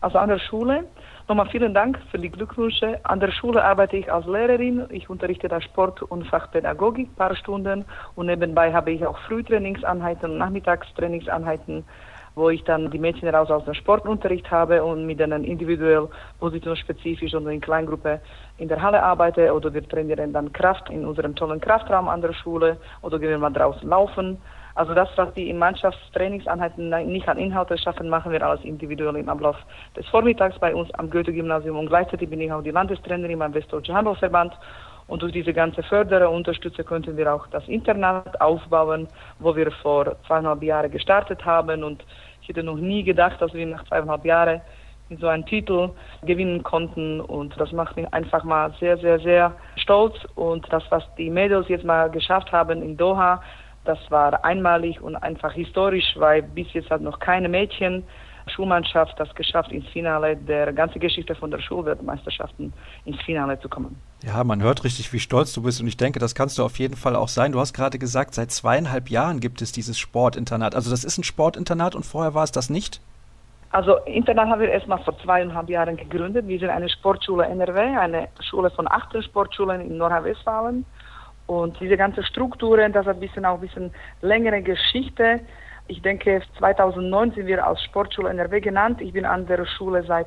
Also 0.00 0.18
an 0.18 0.28
der 0.28 0.38
Schule 0.38 0.84
Nochmal 1.28 1.50
vielen 1.50 1.74
Dank 1.74 1.98
für 2.10 2.16
die 2.16 2.30
Glückwünsche. 2.30 3.00
An 3.02 3.20
der 3.20 3.30
Schule 3.30 3.62
arbeite 3.62 3.98
ich 3.98 4.10
als 4.10 4.24
Lehrerin. 4.24 4.86
Ich 4.88 5.10
unterrichte 5.10 5.46
da 5.46 5.60
Sport 5.60 6.00
und 6.00 6.26
Fachpädagogik 6.26 7.06
ein 7.06 7.14
paar 7.16 7.36
Stunden 7.36 7.84
und 8.14 8.26
nebenbei 8.26 8.72
habe 8.72 8.92
ich 8.92 9.04
auch 9.04 9.18
Frühtrainingsanheiten 9.28 10.30
und 10.30 10.38
Nachmittagstrainingsanheiten, 10.38 11.84
wo 12.38 12.48
ich 12.48 12.64
dann 12.64 12.90
die 12.90 12.98
Mädchen 12.98 13.28
raus 13.28 13.50
aus 13.50 13.64
dem 13.64 13.74
Sportunterricht 13.74 14.50
habe 14.50 14.82
und 14.82 15.04
mit 15.06 15.20
denen 15.20 15.44
individuell, 15.44 16.08
positionsspezifisch 16.38 17.34
und 17.34 17.46
in 17.48 17.60
Kleingruppe 17.60 18.20
in 18.56 18.68
der 18.68 18.80
Halle 18.80 19.02
arbeite. 19.02 19.52
Oder 19.52 19.74
wir 19.74 19.86
trainieren 19.86 20.32
dann 20.32 20.52
Kraft 20.52 20.88
in 20.88 21.04
unserem 21.04 21.34
tollen 21.34 21.60
Kraftraum 21.60 22.08
an 22.08 22.22
der 22.22 22.32
Schule. 22.32 22.78
Oder 23.02 23.18
gehen 23.18 23.30
wir 23.30 23.38
mal 23.38 23.50
draußen 23.50 23.88
laufen. 23.88 24.38
Also 24.78 24.94
das, 24.94 25.08
was 25.16 25.34
die 25.34 25.50
in 25.50 25.58
Mannschaftstrainingseinheiten 25.58 26.90
nicht 27.08 27.28
an 27.28 27.36
Inhalte 27.36 27.76
schaffen, 27.76 28.08
machen 28.08 28.30
wir 28.30 28.40
alles 28.46 28.62
individuell 28.64 29.16
im 29.16 29.28
Ablauf 29.28 29.56
des 29.96 30.06
Vormittags 30.06 30.56
bei 30.60 30.72
uns 30.72 30.88
am 30.94 31.10
Goethe-Gymnasium. 31.10 31.76
Und 31.76 31.88
gleichzeitig 31.88 32.30
bin 32.30 32.40
ich 32.40 32.52
auch 32.52 32.62
die 32.62 32.70
Landestrainerin 32.70 33.40
beim 33.40 33.52
Westdeutsche 33.52 33.92
Handballverband. 33.92 34.52
Und 35.08 35.22
durch 35.22 35.32
diese 35.32 35.54
ganze 35.54 35.82
Förderer 35.82 36.30
Unterstützer 36.30 36.84
könnten 36.84 37.16
wir 37.16 37.34
auch 37.34 37.46
das 37.48 37.66
Internat 37.66 38.40
aufbauen, 38.40 39.08
wo 39.40 39.56
wir 39.56 39.72
vor 39.72 40.14
zweieinhalb 40.26 40.62
Jahren 40.62 40.90
gestartet 40.90 41.44
haben. 41.44 41.82
Und 41.82 42.04
ich 42.48 42.56
hätte 42.56 42.64
noch 42.64 42.76
nie 42.76 43.04
gedacht, 43.04 43.42
dass 43.42 43.52
wir 43.52 43.66
nach 43.66 43.84
zweieinhalb 43.84 44.24
Jahren 44.24 44.62
so 45.20 45.28
einen 45.28 45.44
Titel 45.44 45.90
gewinnen 46.22 46.62
konnten 46.62 47.20
und 47.20 47.54
das 47.60 47.72
macht 47.72 47.96
mich 47.96 48.10
einfach 48.14 48.42
mal 48.42 48.72
sehr, 48.80 48.96
sehr, 48.96 49.18
sehr 49.20 49.54
stolz 49.76 50.14
und 50.34 50.66
das, 50.72 50.82
was 50.88 51.04
die 51.16 51.28
Mädels 51.28 51.68
jetzt 51.68 51.84
mal 51.84 52.10
geschafft 52.10 52.50
haben 52.50 52.82
in 52.82 52.96
Doha, 52.96 53.42
das 53.84 53.98
war 54.10 54.42
einmalig 54.46 54.98
und 55.00 55.16
einfach 55.16 55.52
historisch, 55.52 56.14
weil 56.16 56.42
bis 56.42 56.72
jetzt 56.72 56.90
hat 56.90 57.02
noch 57.02 57.18
keine 57.18 57.50
Mädchen 57.50 58.04
Schulmannschaft 58.46 59.20
das 59.20 59.34
geschafft, 59.34 59.72
ins 59.72 59.86
Finale 59.88 60.34
der 60.34 60.72
ganzen 60.72 61.00
Geschichte 61.00 61.34
von 61.34 61.50
der 61.50 61.60
Schulweltmeisterschaften 61.60 62.72
ins 63.04 63.20
Finale 63.22 63.60
zu 63.60 63.68
kommen. 63.68 64.00
Ja, 64.22 64.42
man 64.42 64.62
hört 64.62 64.82
richtig, 64.82 65.12
wie 65.12 65.20
stolz 65.20 65.52
du 65.52 65.62
bist 65.62 65.80
und 65.80 65.86
ich 65.86 65.96
denke, 65.96 66.18
das 66.18 66.34
kannst 66.34 66.58
du 66.58 66.64
auf 66.64 66.78
jeden 66.78 66.96
Fall 66.96 67.14
auch 67.14 67.28
sein. 67.28 67.52
Du 67.52 67.60
hast 67.60 67.72
gerade 67.72 67.98
gesagt, 67.98 68.34
seit 68.34 68.50
zweieinhalb 68.50 69.10
Jahren 69.10 69.38
gibt 69.38 69.62
es 69.62 69.70
dieses 69.70 69.96
Sportinternat. 69.96 70.74
Also 70.74 70.90
das 70.90 71.04
ist 71.04 71.18
ein 71.18 71.24
Sportinternat 71.24 71.94
und 71.94 72.04
vorher 72.04 72.34
war 72.34 72.42
es 72.42 72.50
das 72.50 72.68
nicht? 72.68 73.00
Also 73.70 73.96
Internat 74.06 74.48
haben 74.48 74.60
wir 74.60 74.70
erstmal 74.70 74.98
vor 75.04 75.16
zweieinhalb 75.20 75.68
Jahren 75.68 75.96
gegründet. 75.96 76.48
Wir 76.48 76.58
sind 76.58 76.70
eine 76.70 76.88
Sportschule 76.88 77.46
NRW, 77.46 77.80
eine 77.96 78.28
Schule 78.40 78.70
von 78.70 78.90
18 78.90 79.22
Sportschulen 79.22 79.82
in 79.82 79.98
Nordrhein-Westfalen. 79.98 80.84
Und 81.46 81.78
diese 81.78 81.96
ganze 81.96 82.24
Strukturen, 82.24 82.92
das 82.92 83.06
hat 83.06 83.16
ein 83.16 83.20
bisschen 83.20 83.44
auch 83.44 83.54
ein 83.54 83.60
bisschen 83.60 83.92
längere 84.20 84.62
Geschichte. 84.62 85.40
Ich 85.86 86.02
denke, 86.02 86.42
2009 86.58 87.32
sind 87.32 87.46
wir 87.46 87.64
als 87.64 87.82
Sportschule 87.84 88.30
NRW 88.30 88.60
genannt. 88.60 89.00
Ich 89.00 89.12
bin 89.12 89.24
an 89.24 89.46
der 89.46 89.64
Schule 89.64 90.02
seit 90.04 90.26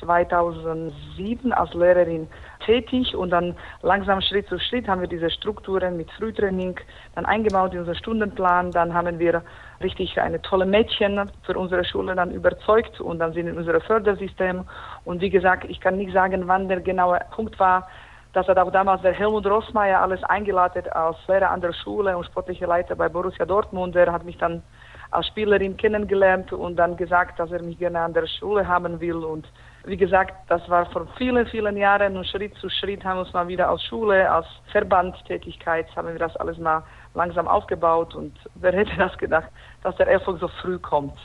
2007 0.00 1.52
als 1.52 1.72
Lehrerin 1.74 2.28
tätig 2.60 3.14
und 3.14 3.30
dann 3.30 3.56
langsam 3.82 4.20
Schritt 4.20 4.48
zu 4.48 4.58
Schritt 4.58 4.88
haben 4.88 5.00
wir 5.00 5.08
diese 5.08 5.30
Strukturen 5.30 5.96
mit 5.96 6.10
Frühtraining 6.12 6.78
dann 7.14 7.26
eingebaut 7.26 7.72
in 7.72 7.80
unseren 7.80 7.96
Stundenplan. 7.96 8.70
Dann 8.70 8.94
haben 8.94 9.18
wir 9.18 9.42
richtig 9.82 10.20
eine 10.20 10.40
tolle 10.42 10.66
Mädchen 10.66 11.30
für 11.42 11.58
unsere 11.58 11.84
Schule 11.84 12.14
dann 12.14 12.30
überzeugt 12.30 13.00
und 13.00 13.18
dann 13.18 13.32
sind 13.32 13.48
in 13.48 13.56
unserem 13.56 13.80
Fördersystem. 13.80 14.64
Und 15.04 15.20
wie 15.20 15.30
gesagt, 15.30 15.64
ich 15.68 15.80
kann 15.80 15.96
nicht 15.96 16.12
sagen, 16.12 16.46
wann 16.46 16.68
der 16.68 16.80
genaue 16.80 17.20
Punkt 17.34 17.58
war, 17.58 17.88
das 18.32 18.46
hat 18.46 18.58
auch 18.58 18.70
damals 18.70 19.02
der 19.02 19.12
Helmut 19.12 19.44
Rossmeier 19.46 20.00
alles 20.00 20.22
eingeladen 20.22 20.88
als 20.92 21.16
Lehrer 21.26 21.50
an 21.50 21.60
der 21.60 21.72
Schule 21.72 22.16
und 22.16 22.26
sportlicher 22.26 22.68
Leiter 22.68 22.94
bei 22.94 23.08
Borussia 23.08 23.44
Dortmund. 23.44 23.96
Er 23.96 24.12
hat 24.12 24.24
mich 24.24 24.38
dann 24.38 24.62
als 25.10 25.26
Spielerin 25.26 25.76
kennengelernt 25.76 26.52
und 26.52 26.76
dann 26.76 26.96
gesagt, 26.96 27.40
dass 27.40 27.50
er 27.50 27.62
mich 27.62 27.78
gerne 27.78 27.98
an 27.98 28.12
der 28.12 28.28
Schule 28.28 28.68
haben 28.68 29.00
will. 29.00 29.16
Und 29.16 29.48
wie 29.84 29.96
gesagt, 29.96 30.34
das 30.48 30.68
war 30.68 30.86
vor 30.86 31.06
vielen, 31.16 31.46
vielen 31.46 31.76
Jahren 31.76 32.16
und 32.16 32.26
Schritt 32.26 32.54
zu 32.56 32.68
Schritt 32.68 33.04
haben 33.04 33.16
wir 33.16 33.24
uns 33.24 33.32
mal 33.32 33.48
wieder 33.48 33.68
als 33.68 33.82
Schule, 33.84 34.30
als 34.30 34.46
Verbandtätigkeit, 34.72 35.86
haben 35.96 36.08
wir 36.08 36.18
das 36.18 36.36
alles 36.36 36.58
mal 36.58 36.82
langsam 37.14 37.48
aufgebaut. 37.48 38.14
Und 38.14 38.36
wer 38.56 38.72
hätte 38.72 38.96
das 38.96 39.16
gedacht, 39.18 39.48
dass 39.82 39.96
der 39.96 40.08
Erfolg 40.08 40.40
so 40.40 40.48
früh 40.48 40.78
kommt? 40.78 41.16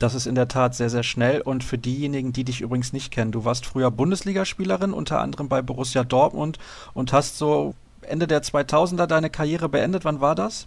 Das 0.00 0.14
ist 0.14 0.26
in 0.26 0.34
der 0.34 0.48
Tat 0.48 0.74
sehr, 0.74 0.90
sehr 0.90 1.04
schnell. 1.04 1.40
Und 1.40 1.62
für 1.62 1.78
diejenigen, 1.78 2.32
die 2.32 2.44
dich 2.44 2.60
übrigens 2.60 2.92
nicht 2.92 3.12
kennen, 3.12 3.32
du 3.32 3.44
warst 3.44 3.64
früher 3.64 3.90
Bundesligaspielerin, 3.90 4.92
unter 4.92 5.20
anderem 5.20 5.48
bei 5.48 5.62
Borussia 5.62 6.02
Dortmund 6.02 6.58
und 6.94 7.12
hast 7.12 7.38
so 7.38 7.74
Ende 8.02 8.26
der 8.26 8.42
2000er 8.42 9.06
deine 9.06 9.30
Karriere 9.30 9.68
beendet. 9.68 10.04
Wann 10.04 10.20
war 10.20 10.34
das? 10.34 10.66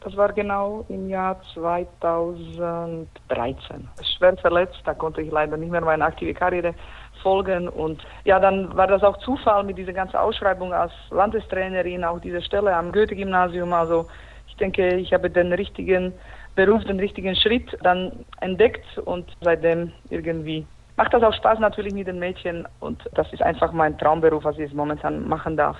Das 0.00 0.16
war 0.16 0.32
genau 0.32 0.84
im 0.88 1.08
Jahr 1.08 1.40
2013. 1.54 3.88
Schwer 4.16 4.36
verletzt, 4.36 4.80
da 4.84 4.94
konnte 4.94 5.22
ich 5.22 5.32
leider 5.32 5.56
nicht 5.56 5.72
mehr 5.72 5.80
meine 5.80 6.04
aktive 6.04 6.34
Karriere 6.34 6.74
folgen. 7.22 7.68
Und 7.68 8.00
ja, 8.24 8.38
dann 8.38 8.76
war 8.76 8.86
das 8.86 9.02
auch 9.02 9.16
Zufall 9.18 9.64
mit 9.64 9.76
dieser 9.76 9.92
ganzen 9.92 10.16
Ausschreibung 10.16 10.72
als 10.72 10.92
Landestrainerin, 11.10 12.04
auch 12.04 12.20
diese 12.20 12.42
Stelle 12.42 12.74
am 12.74 12.92
Goethe-Gymnasium. 12.92 13.72
Also 13.72 14.06
ich 14.46 14.56
denke, 14.56 14.96
ich 14.96 15.12
habe 15.12 15.30
den 15.30 15.52
richtigen 15.52 16.12
Beruf, 16.54 16.84
den 16.84 17.00
richtigen 17.00 17.34
Schritt 17.36 17.76
dann 17.82 18.24
entdeckt 18.40 18.98
und 19.04 19.36
seitdem 19.40 19.92
irgendwie 20.10 20.66
macht 20.96 21.14
das 21.14 21.22
auch 21.22 21.32
Spaß 21.32 21.60
natürlich 21.60 21.94
mit 21.94 22.08
den 22.08 22.18
Mädchen 22.18 22.66
und 22.80 23.08
das 23.14 23.32
ist 23.32 23.42
einfach 23.42 23.72
mein 23.72 23.96
Traumberuf, 23.96 24.44
was 24.44 24.56
ich 24.56 24.62
jetzt 24.62 24.74
momentan 24.74 25.28
machen 25.28 25.56
darf. 25.56 25.76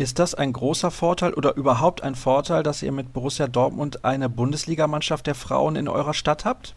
Ist 0.00 0.18
das 0.18 0.34
ein 0.34 0.54
großer 0.54 0.90
Vorteil 0.90 1.34
oder 1.34 1.56
überhaupt 1.56 2.02
ein 2.02 2.14
Vorteil, 2.14 2.62
dass 2.62 2.82
ihr 2.82 2.90
mit 2.90 3.12
Borussia 3.12 3.46
Dortmund 3.46 4.02
eine 4.02 4.30
Bundesligamannschaft 4.30 5.26
der 5.26 5.34
Frauen 5.34 5.76
in 5.76 5.88
eurer 5.88 6.14
Stadt 6.14 6.46
habt? 6.46 6.74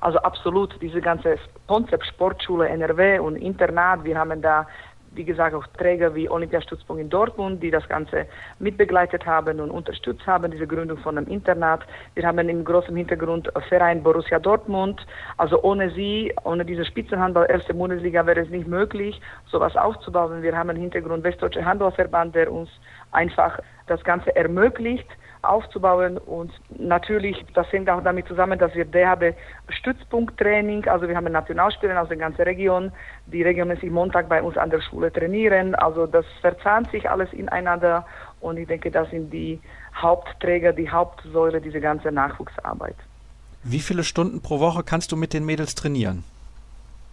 Also 0.00 0.18
absolut, 0.18 0.74
diese 0.82 1.00
ganze 1.00 1.36
Konzept 1.68 2.04
Sportschule 2.04 2.68
NRW 2.68 3.20
und 3.20 3.36
Internat, 3.36 4.02
wir 4.02 4.18
haben 4.18 4.42
da 4.42 4.66
wie 5.14 5.24
gesagt, 5.24 5.54
auch 5.54 5.66
Träger 5.78 6.14
wie 6.14 6.28
Olympiastützpunkt 6.28 7.02
in 7.02 7.10
Dortmund, 7.10 7.62
die 7.62 7.70
das 7.70 7.88
Ganze 7.88 8.26
mitbegleitet 8.58 9.26
haben 9.26 9.60
und 9.60 9.70
unterstützt 9.70 10.26
haben, 10.26 10.50
diese 10.50 10.66
Gründung 10.66 10.98
von 10.98 11.18
einem 11.18 11.28
Internat. 11.28 11.82
Wir 12.14 12.26
haben 12.26 12.48
im 12.48 12.64
großen 12.64 12.94
Hintergrund 12.96 13.50
Verein 13.68 14.02
Borussia 14.02 14.38
Dortmund. 14.38 15.06
Also 15.36 15.62
ohne 15.62 15.90
sie, 15.90 16.32
ohne 16.44 16.64
diese 16.64 16.84
Spitzenhandball, 16.84 17.46
erste 17.50 17.74
Bundesliga 17.74 18.26
wäre 18.26 18.40
es 18.40 18.50
nicht 18.50 18.66
möglich, 18.66 19.20
sowas 19.46 19.76
aufzubauen. 19.76 20.42
Wir 20.42 20.56
haben 20.56 20.70
im 20.70 20.76
Hintergrund 20.76 21.24
Westdeutsche 21.24 21.64
Handballverband, 21.64 22.34
der 22.34 22.52
uns 22.52 22.70
einfach 23.10 23.58
das 23.86 24.02
Ganze 24.04 24.34
ermöglicht 24.34 25.06
aufzubauen 25.42 26.18
und 26.18 26.52
natürlich, 26.78 27.44
das 27.54 27.70
hängt 27.72 27.90
auch 27.90 28.02
damit 28.02 28.26
zusammen, 28.28 28.58
dass 28.58 28.74
wir 28.74 28.84
DHB 28.84 29.36
Stützpunkttraining, 29.68 30.86
also 30.88 31.08
wir 31.08 31.16
haben 31.16 31.30
Nationalspieler 31.30 32.00
aus 32.00 32.08
der 32.08 32.16
ganzen 32.16 32.42
Region, 32.42 32.92
die 33.26 33.42
regelmäßig 33.42 33.90
Montag 33.90 34.28
bei 34.28 34.42
uns 34.42 34.56
an 34.56 34.70
der 34.70 34.80
Schule 34.80 35.12
trainieren, 35.12 35.74
also 35.74 36.06
das 36.06 36.24
verzahnt 36.40 36.90
sich 36.90 37.10
alles 37.10 37.32
ineinander 37.32 38.06
und 38.40 38.56
ich 38.56 38.68
denke, 38.68 38.90
das 38.90 39.10
sind 39.10 39.32
die 39.32 39.60
Hauptträger, 39.94 40.72
die 40.72 40.90
Hauptsäule 40.90 41.60
dieser 41.60 41.80
ganzen 41.80 42.14
Nachwuchsarbeit. 42.14 42.96
Wie 43.64 43.80
viele 43.80 44.04
Stunden 44.04 44.40
pro 44.40 44.60
Woche 44.60 44.82
kannst 44.82 45.12
du 45.12 45.16
mit 45.16 45.32
den 45.32 45.44
Mädels 45.44 45.74
trainieren? 45.74 46.24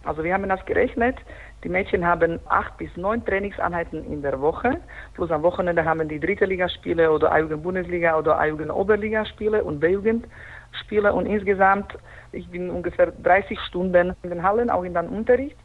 Also 0.04 0.24
wir 0.24 0.32
haben 0.32 0.48
das 0.48 0.64
gerechnet. 0.64 1.16
Die 1.62 1.68
Mädchen 1.68 2.06
haben 2.06 2.40
acht 2.48 2.76
bis 2.78 2.96
neun 2.96 3.24
Trainingseinheiten 3.24 4.04
in 4.10 4.22
der 4.22 4.40
Woche. 4.40 4.78
Plus 5.14 5.30
am 5.30 5.42
Wochenende 5.42 5.84
haben 5.84 6.08
die 6.08 6.18
dritte 6.18 6.46
Ligaspiele 6.46 7.10
oder 7.10 7.32
A-Jugend-Bundesliga 7.32 8.18
oder 8.18 8.38
A-Jugend-Oberligaspiele 8.38 9.62
und 9.62 9.80
B-Jugend-Spiele. 9.80 11.12
Und 11.12 11.26
insgesamt, 11.26 11.98
ich 12.32 12.48
bin 12.48 12.70
ungefähr 12.70 13.12
30 13.22 13.60
Stunden 13.60 14.16
in 14.22 14.30
den 14.30 14.42
Hallen, 14.42 14.70
auch 14.70 14.84
in 14.84 14.94
den 14.94 15.08
Unterricht. 15.08 15.56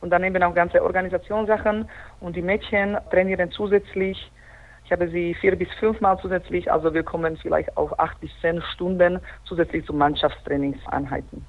Und 0.00 0.10
dann 0.10 0.22
eben 0.22 0.42
auch 0.42 0.54
ganze 0.54 0.82
Organisationssachen. 0.82 1.88
Und 2.20 2.36
die 2.36 2.42
Mädchen 2.42 2.98
trainieren 3.10 3.50
zusätzlich 3.50 4.30
ich 4.88 4.92
habe 4.92 5.06
sie 5.10 5.34
vier 5.34 5.54
bis 5.54 5.68
fünfmal 5.78 6.18
zusätzlich, 6.18 6.72
also 6.72 6.94
wir 6.94 7.02
kommen 7.02 7.36
vielleicht 7.36 7.76
auf 7.76 8.00
acht 8.00 8.18
bis 8.22 8.30
zehn 8.40 8.62
Stunden 8.72 9.20
zusätzlich 9.44 9.84
zu 9.84 9.92
Mannschaftstrainingseinheiten. 9.92 11.44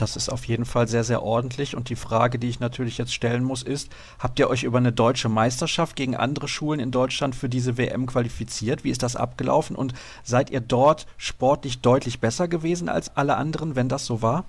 Das 0.00 0.16
ist 0.16 0.30
auf 0.30 0.44
jeden 0.46 0.64
Fall 0.64 0.88
sehr, 0.88 1.04
sehr 1.04 1.22
ordentlich. 1.22 1.76
Und 1.76 1.90
die 1.90 1.96
Frage, 1.96 2.38
die 2.38 2.48
ich 2.48 2.58
natürlich 2.58 2.96
jetzt 2.96 3.12
stellen 3.12 3.44
muss, 3.44 3.62
ist, 3.62 3.92
habt 4.18 4.38
ihr 4.38 4.48
euch 4.48 4.62
über 4.62 4.78
eine 4.78 4.92
deutsche 4.92 5.28
Meisterschaft 5.28 5.94
gegen 5.94 6.16
andere 6.16 6.48
Schulen 6.48 6.80
in 6.80 6.90
Deutschland 6.90 7.34
für 7.34 7.50
diese 7.50 7.76
WM 7.76 8.06
qualifiziert? 8.06 8.82
Wie 8.82 8.90
ist 8.90 9.02
das 9.02 9.14
abgelaufen? 9.14 9.76
Und 9.76 9.92
seid 10.22 10.48
ihr 10.48 10.60
dort 10.60 11.06
sportlich 11.18 11.82
deutlich 11.82 12.18
besser 12.18 12.48
gewesen 12.48 12.88
als 12.88 13.14
alle 13.14 13.36
anderen, 13.36 13.76
wenn 13.76 13.90
das 13.90 14.06
so 14.06 14.22
war? 14.22 14.44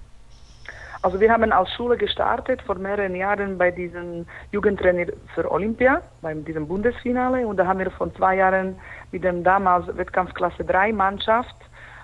Also 1.02 1.20
wir 1.20 1.32
haben 1.32 1.52
als 1.52 1.70
Schule 1.74 1.98
gestartet 1.98 2.62
vor 2.62 2.76
mehreren 2.76 3.16
Jahren 3.16 3.58
bei 3.58 3.72
diesem 3.72 4.28
Jugendtrainer 4.52 5.08
für 5.36 5.52
Olympia, 5.52 6.02
bei 6.22 6.34
diesem 6.34 6.68
Bundesfinale. 6.68 7.46
Und 7.46 7.58
da 7.58 7.66
haben 7.68 7.80
wir 7.80 7.92
vor 7.92 8.14
zwei 8.14 8.38
Jahren 8.38 8.76
mit 9.12 9.24
dem 9.26 9.44
damals 9.44 9.86
Wettkampfklasse 9.98 10.64
3 10.64 10.94
Mannschaft 10.94 11.56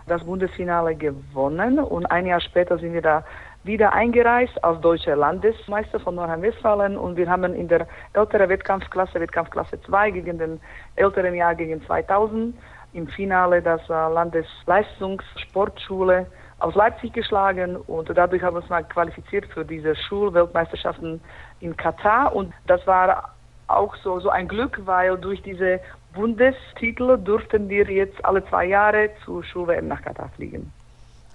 das 0.08 0.24
Bundesfinale 0.24 0.96
gewonnen 0.96 1.78
und 1.80 2.06
ein 2.06 2.26
Jahr 2.26 2.42
später 2.42 2.78
sind 2.78 2.94
wir 2.94 3.02
da 3.02 3.26
wieder 3.64 3.94
eingereist 3.94 4.64
als 4.64 4.80
deutscher 4.82 5.16
Landesmeister 5.16 6.00
von 6.00 6.14
Nordrhein-Westfalen 6.16 6.98
und 6.98 7.18
wir 7.18 7.30
haben 7.30 7.54
in 7.54 7.68
der 7.68 7.86
älteren 8.14 8.50
Wettkampfklasse, 8.50 9.20
Wettkampfklasse 9.20 9.80
2 9.82 10.10
gegen 10.12 10.40
den 10.40 10.62
älteren 10.96 11.36
Jahr 11.36 11.54
gegen 11.54 11.86
2000 11.86 12.56
im 12.94 13.08
Finale 13.10 13.62
das 13.62 13.86
Landesleistungssportschule 13.90 16.28
aus 16.60 16.76
Leipzig 16.76 17.12
geschlagen 17.14 17.76
und 17.76 18.10
dadurch 18.16 18.42
haben 18.42 18.56
wir 18.56 18.62
uns 18.62 18.70
mal 18.70 18.86
qualifiziert 18.86 19.48
für 19.48 19.66
diese 19.66 19.94
Schulweltmeisterschaften 19.96 21.20
in 21.60 21.76
Katar 21.76 22.34
und 22.34 22.54
das 22.66 22.88
war 22.88 23.34
auch 23.68 23.96
so, 23.98 24.20
so 24.20 24.30
ein 24.30 24.48
Glück, 24.48 24.80
weil 24.86 25.18
durch 25.18 25.42
diese 25.42 25.80
Bundestitel 26.14 27.18
durften 27.18 27.70
wir 27.70 27.86
jetzt 27.90 28.24
alle 28.26 28.46
zwei 28.48 28.66
Jahre 28.66 29.10
zu 29.24 29.44
Schul-WM 29.44 29.88
nach 29.88 30.02
Katar 30.02 30.30
fliegen. 30.36 30.72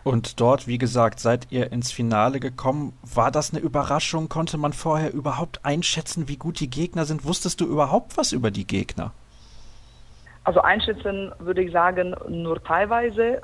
Und 0.04 0.40
dort, 0.40 0.66
wie 0.66 0.78
gesagt, 0.78 1.20
seid 1.20 1.46
ihr 1.50 1.70
ins 1.70 1.92
Finale 1.92 2.40
gekommen. 2.40 2.92
War 3.02 3.30
das 3.30 3.52
eine 3.52 3.60
Überraschung? 3.60 4.28
Konnte 4.28 4.58
man 4.58 4.72
vorher 4.72 5.12
überhaupt 5.12 5.64
einschätzen, 5.64 6.26
wie 6.26 6.36
gut 6.36 6.58
die 6.58 6.70
Gegner 6.70 7.04
sind? 7.04 7.24
Wusstest 7.24 7.60
du 7.60 7.66
überhaupt 7.66 8.16
was 8.16 8.32
über 8.32 8.50
die 8.50 8.66
Gegner? 8.66 9.12
Also 10.44 10.60
einschätzen 10.60 11.32
würde 11.38 11.62
ich 11.62 11.70
sagen, 11.70 12.16
nur 12.26 12.60
teilweise. 12.64 13.40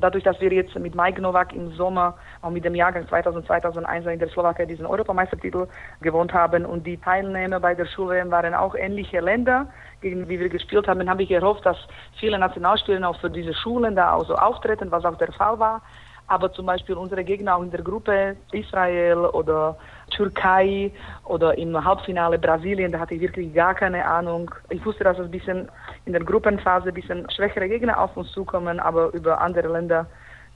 Dadurch, 0.00 0.24
dass 0.24 0.40
wir 0.40 0.52
jetzt 0.52 0.76
mit 0.76 0.96
Mike 0.96 1.22
Novak 1.22 1.52
im 1.52 1.70
Sommer, 1.74 2.16
auch 2.42 2.50
mit 2.50 2.64
dem 2.64 2.74
Jahrgang 2.74 3.06
2000, 3.06 3.46
2001 3.46 4.06
in 4.06 4.18
der 4.18 4.28
Slowakei 4.30 4.66
diesen 4.66 4.84
Europameistertitel 4.84 5.68
gewohnt 6.00 6.32
haben 6.32 6.66
und 6.66 6.84
die 6.84 6.96
Teilnehmer 6.96 7.60
bei 7.60 7.74
der 7.76 7.86
Schule 7.86 8.28
waren 8.32 8.54
auch 8.54 8.74
ähnliche 8.74 9.20
Länder, 9.20 9.68
gegen 10.00 10.26
die 10.26 10.40
wir 10.40 10.48
gespielt 10.48 10.88
haben, 10.88 11.08
habe 11.08 11.22
ich 11.22 11.28
gehofft, 11.28 11.64
dass 11.64 11.76
viele 12.18 12.38
Nationalspieler 12.38 13.08
auch 13.08 13.20
für 13.20 13.30
diese 13.30 13.54
Schulen 13.54 13.94
da 13.94 14.14
auch 14.14 14.26
so 14.26 14.34
auftreten, 14.34 14.90
was 14.90 15.04
auch 15.04 15.18
der 15.18 15.32
Fall 15.32 15.58
war. 15.60 15.82
Aber 16.30 16.52
zum 16.52 16.64
Beispiel 16.64 16.94
unsere 16.94 17.24
Gegner 17.24 17.56
auch 17.56 17.62
in 17.62 17.72
der 17.72 17.82
Gruppe 17.82 18.36
Israel 18.52 19.18
oder 19.18 19.76
Türkei 20.10 20.92
oder 21.24 21.58
im 21.58 21.84
Halbfinale 21.84 22.38
Brasilien, 22.38 22.92
da 22.92 23.00
hatte 23.00 23.16
ich 23.16 23.20
wirklich 23.20 23.52
gar 23.52 23.74
keine 23.74 24.04
Ahnung. 24.04 24.48
Ich 24.68 24.84
wusste, 24.86 25.02
dass 25.02 25.18
es 25.18 25.24
ein 25.24 25.30
bisschen 25.32 25.68
in 26.04 26.12
der 26.12 26.22
Gruppenphase 26.22 26.90
ein 26.90 26.94
bisschen 26.94 27.28
schwächere 27.32 27.68
Gegner 27.68 27.98
auf 27.98 28.16
uns 28.16 28.30
zukommen, 28.30 28.78
aber 28.78 29.12
über 29.12 29.40
andere 29.40 29.72
Länder, 29.72 30.06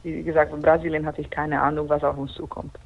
wie 0.05 0.23
gesagt, 0.23 0.53
von 0.53 0.63
Brasilien 0.63 1.05
hatte 1.07 1.23
ich 1.23 1.31
keine 1.31 1.61
Ahnung, 1.61 1.89
was 1.89 2.05
auf 2.05 2.17
uns 2.17 2.33
zukommt. 2.35 2.79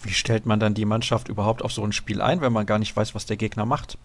Wie 0.00 0.12
stellt 0.12 0.46
man 0.46 0.60
dann 0.60 0.74
die 0.74 0.84
Mannschaft 0.84 1.28
überhaupt 1.28 1.64
auf 1.64 1.72
so 1.72 1.82
ein 1.82 1.90
Spiel 1.90 2.22
ein, 2.22 2.40
wenn 2.40 2.52
man 2.52 2.66
gar 2.66 2.78
nicht 2.78 2.96
weiß, 2.96 3.16
was 3.16 3.26
der 3.26 3.36
Gegner 3.36 3.66
macht? 3.66 3.98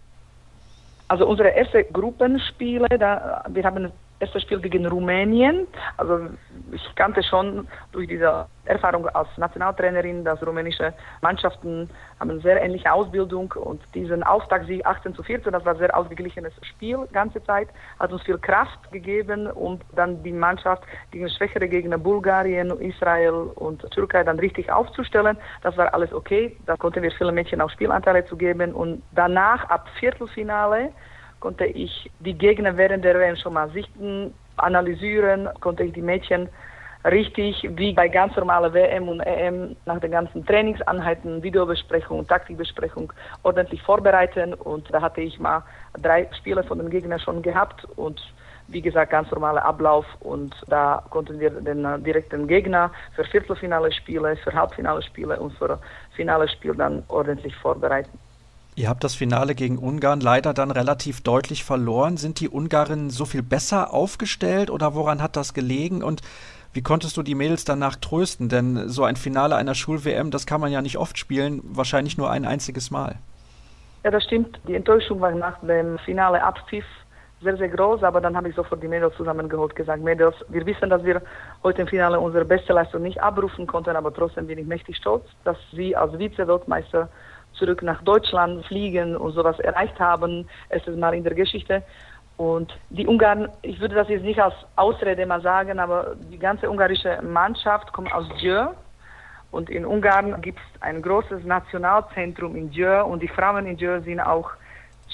Also 1.06 1.24
unsere 1.24 1.50
erste 1.50 1.84
Gruppenspiele, 1.84 2.98
da, 2.98 3.44
wir 3.48 3.62
haben 3.62 3.92
erstes 4.24 4.42
Spiel 4.42 4.60
gegen 4.60 4.86
Rumänien. 4.86 5.66
Also 5.96 6.28
ich 6.72 6.94
kannte 6.94 7.22
schon 7.22 7.68
durch 7.92 8.08
diese 8.08 8.46
Erfahrung 8.64 9.06
als 9.08 9.28
Nationaltrainerin, 9.36 10.24
dass 10.24 10.44
rumänische 10.46 10.94
Mannschaften 11.20 11.90
haben 12.18 12.40
sehr 12.40 12.62
ähnliche 12.62 12.90
Ausbildung 12.90 13.52
und 13.52 13.82
diesen 13.94 14.22
Auftaktsieg 14.22 14.84
18 14.86 15.14
zu 15.14 15.22
14, 15.22 15.52
das 15.52 15.64
war 15.64 15.76
sehr 15.76 15.94
ausgeglichenes 15.94 16.52
Spiel 16.62 17.06
ganze 17.12 17.42
Zeit, 17.44 17.68
hat 17.98 18.12
uns 18.12 18.22
viel 18.22 18.38
Kraft 18.38 18.90
gegeben, 18.90 19.50
um 19.50 19.80
dann 19.94 20.22
die 20.22 20.32
Mannschaft 20.32 20.82
gegen 21.10 21.28
schwächere 21.28 21.68
Gegner 21.68 21.98
Bulgarien, 21.98 22.70
Israel 22.80 23.50
und 23.54 23.82
Türkei 23.90 24.24
dann 24.24 24.38
richtig 24.38 24.72
aufzustellen. 24.72 25.36
Das 25.62 25.76
war 25.76 25.92
alles 25.92 26.12
okay. 26.12 26.56
Da 26.64 26.76
konnten 26.76 27.02
wir 27.02 27.10
vielen 27.12 27.34
Mädchen 27.34 27.60
auch 27.60 27.70
Spielanteile 27.70 28.24
zu 28.24 28.36
geben 28.36 28.72
und 28.72 29.02
danach 29.12 29.68
ab 29.68 29.88
Viertelfinale 30.00 30.90
konnte 31.44 31.66
ich 31.66 32.10
die 32.20 32.32
Gegner 32.32 32.74
während 32.78 33.04
der 33.04 33.18
WM 33.18 33.36
schon 33.36 33.52
mal 33.52 33.68
sichten, 33.68 34.32
analysieren, 34.56 35.46
konnte 35.60 35.82
ich 35.82 35.92
die 35.92 36.00
Mädchen 36.00 36.48
richtig 37.04 37.68
wie 37.76 37.92
bei 37.92 38.08
ganz 38.08 38.34
normaler 38.34 38.72
WM 38.72 39.10
und 39.10 39.20
EM 39.20 39.76
nach 39.84 40.00
den 40.00 40.12
ganzen 40.12 40.46
Trainingsanheiten, 40.46 41.42
Videobesprechung, 41.42 42.26
Taktikbesprechung 42.26 43.12
ordentlich 43.42 43.82
vorbereiten 43.82 44.54
und 44.54 44.88
da 44.90 45.02
hatte 45.02 45.20
ich 45.20 45.38
mal 45.38 45.62
drei 46.00 46.30
Spiele 46.38 46.64
von 46.64 46.78
den 46.78 46.88
Gegnern 46.88 47.20
schon 47.20 47.42
gehabt 47.42 47.84
und 47.96 48.22
wie 48.68 48.80
gesagt, 48.80 49.10
ganz 49.10 49.30
normaler 49.30 49.66
Ablauf 49.66 50.06
und 50.20 50.54
da 50.68 51.04
konnten 51.10 51.38
wir 51.40 51.50
den 51.50 52.02
direkten 52.04 52.48
Gegner 52.48 52.90
für 53.14 53.24
Viertelfinale 53.24 53.92
Spiele, 53.92 54.34
für 54.36 54.54
Halbfinale 54.54 55.02
Spiele 55.02 55.38
und 55.38 55.52
für 55.58 55.78
Finale 56.16 56.48
Spiel 56.48 56.74
dann 56.74 57.02
ordentlich 57.08 57.54
vorbereiten. 57.56 58.18
Ihr 58.76 58.88
habt 58.88 59.04
das 59.04 59.14
Finale 59.14 59.54
gegen 59.54 59.78
Ungarn 59.78 60.20
leider 60.20 60.52
dann 60.52 60.72
relativ 60.72 61.20
deutlich 61.20 61.62
verloren. 61.62 62.16
Sind 62.16 62.40
die 62.40 62.48
Ungarinnen 62.48 63.08
so 63.08 63.24
viel 63.24 63.42
besser 63.42 63.94
aufgestellt 63.94 64.68
oder 64.68 64.96
woran 64.96 65.22
hat 65.22 65.36
das 65.36 65.54
gelegen? 65.54 66.02
Und 66.02 66.22
wie 66.72 66.82
konntest 66.82 67.16
du 67.16 67.22
die 67.22 67.36
Mädels 67.36 67.64
danach 67.64 67.94
trösten? 67.94 68.48
Denn 68.48 68.88
so 68.88 69.04
ein 69.04 69.14
Finale 69.14 69.54
einer 69.54 69.76
Schul-WM, 69.76 70.32
das 70.32 70.44
kann 70.44 70.60
man 70.60 70.72
ja 70.72 70.82
nicht 70.82 70.98
oft 70.98 71.18
spielen, 71.18 71.60
wahrscheinlich 71.62 72.18
nur 72.18 72.30
ein 72.30 72.44
einziges 72.44 72.90
Mal. 72.90 73.16
Ja, 74.02 74.10
das 74.10 74.24
stimmt. 74.24 74.58
Die 74.66 74.74
Enttäuschung 74.74 75.20
war 75.20 75.30
nach 75.30 75.60
dem 75.60 75.96
Finale 76.00 76.42
Abpfiff 76.42 76.84
sehr, 77.42 77.56
sehr 77.56 77.68
groß, 77.68 78.02
aber 78.02 78.20
dann 78.20 78.36
habe 78.36 78.48
ich 78.48 78.56
sofort 78.56 78.82
die 78.82 78.88
Mädels 78.88 79.14
zusammengeholt, 79.16 79.76
gesagt, 79.76 80.02
Mädels, 80.02 80.34
wir 80.48 80.66
wissen, 80.66 80.90
dass 80.90 81.04
wir 81.04 81.22
heute 81.62 81.82
im 81.82 81.88
Finale 81.88 82.18
unsere 82.18 82.44
beste 82.44 82.72
Leistung 82.72 83.02
nicht 83.02 83.22
abrufen 83.22 83.66
konnten, 83.66 83.94
aber 83.94 84.12
trotzdem 84.12 84.46
bin 84.46 84.58
ich 84.58 84.66
mächtig 84.66 84.96
stolz, 84.96 85.24
dass 85.44 85.56
sie 85.72 85.94
als 85.94 86.12
Vize-Weltmeister 86.18 87.08
zurück 87.54 87.82
nach 87.82 88.02
Deutschland 88.02 88.64
fliegen 88.66 89.16
und 89.16 89.32
sowas 89.32 89.58
erreicht 89.58 89.98
haben, 89.98 90.48
erstes 90.68 90.96
Mal 90.96 91.14
in 91.14 91.24
der 91.24 91.34
Geschichte. 91.34 91.82
Und 92.36 92.76
die 92.90 93.06
Ungarn, 93.06 93.48
ich 93.62 93.80
würde 93.80 93.94
das 93.94 94.08
jetzt 94.08 94.24
nicht 94.24 94.40
als 94.40 94.54
Ausrede 94.76 95.24
mal 95.24 95.40
sagen, 95.40 95.78
aber 95.78 96.16
die 96.30 96.38
ganze 96.38 96.68
ungarische 96.68 97.20
Mannschaft 97.22 97.92
kommt 97.92 98.12
aus 98.12 98.26
Djör. 98.40 98.74
Und 99.52 99.70
in 99.70 99.86
Ungarn 99.86 100.40
gibt 100.42 100.58
es 100.58 100.82
ein 100.82 101.00
großes 101.00 101.44
Nationalzentrum 101.44 102.56
in 102.56 102.70
Djör 102.70 103.06
und 103.06 103.22
die 103.22 103.28
Frauen 103.28 103.66
in 103.66 103.76
Djör 103.76 104.00
sind 104.00 104.18
auch 104.18 104.50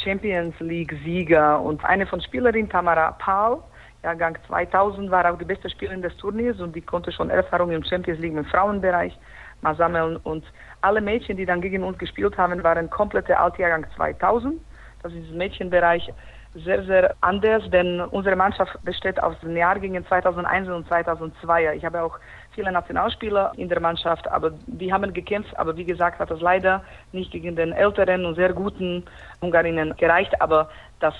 Champions 0.03 0.59
League-Sieger. 0.61 1.61
Und 1.61 1.85
eine 1.85 2.07
von 2.07 2.22
Spielerinnen, 2.22 2.70
Tamara 2.70 3.12
Paul, 3.12 3.59
Jahrgang 4.03 4.38
2000, 4.46 5.11
war 5.11 5.31
auch 5.31 5.37
die 5.37 5.44
beste 5.44 5.68
Spielerin 5.68 6.00
des 6.00 6.16
Turniers 6.16 6.59
und 6.59 6.74
die 6.74 6.81
konnte 6.81 7.12
schon 7.12 7.29
Erfahrung 7.29 7.70
im 7.70 7.85
Champions 7.85 8.18
League 8.18 8.35
im 8.35 8.46
Frauenbereich 8.46 9.14
mal 9.61 9.76
sammeln. 9.76 10.16
Und 10.16 10.44
alle 10.83 11.01
Mädchen, 11.01 11.37
die 11.37 11.47
dann 11.47 11.61
gegen 11.61 11.83
uns 11.83 11.99
gespielt 11.99 12.37
haben, 12.38 12.62
waren 12.62 12.90
komplette 12.90 13.38
Altjahrgang 13.38 13.87
2000. 13.97 14.61
Das 15.03 15.12
ist 15.12 15.31
im 15.31 15.38
Mädchenbereich 15.38 16.11
sehr, 16.55 16.83
sehr 16.85 17.14
anders, 17.21 17.62
denn 17.71 18.01
unsere 18.01 18.35
Mannschaft 18.35 18.77
besteht 18.85 19.23
aus 19.23 19.38
den 19.40 19.57
Jahrgängen 19.57 20.05
2001 20.07 20.69
und 20.69 20.88
2002. 20.88 21.77
Ich 21.77 21.85
habe 21.85 22.03
auch 22.03 22.19
viele 22.55 22.73
Nationalspieler 22.73 23.53
in 23.57 23.69
der 23.69 23.81
Mannschaft, 23.81 24.27
aber 24.29 24.53
die 24.66 24.93
haben 24.93 25.12
gekämpft. 25.12 25.57
Aber 25.59 25.77
wie 25.77 25.85
gesagt, 25.85 26.19
hat 26.19 26.31
das 26.31 26.40
leider 26.40 26.83
nicht 27.12 27.31
gegen 27.31 27.55
den 27.55 27.73
älteren 27.73 28.25
und 28.25 28.35
sehr 28.35 28.53
guten 28.53 29.05
Ungarinnen 29.40 29.97
gereicht. 29.97 30.40
Aber 30.43 30.69
das, 30.99 31.14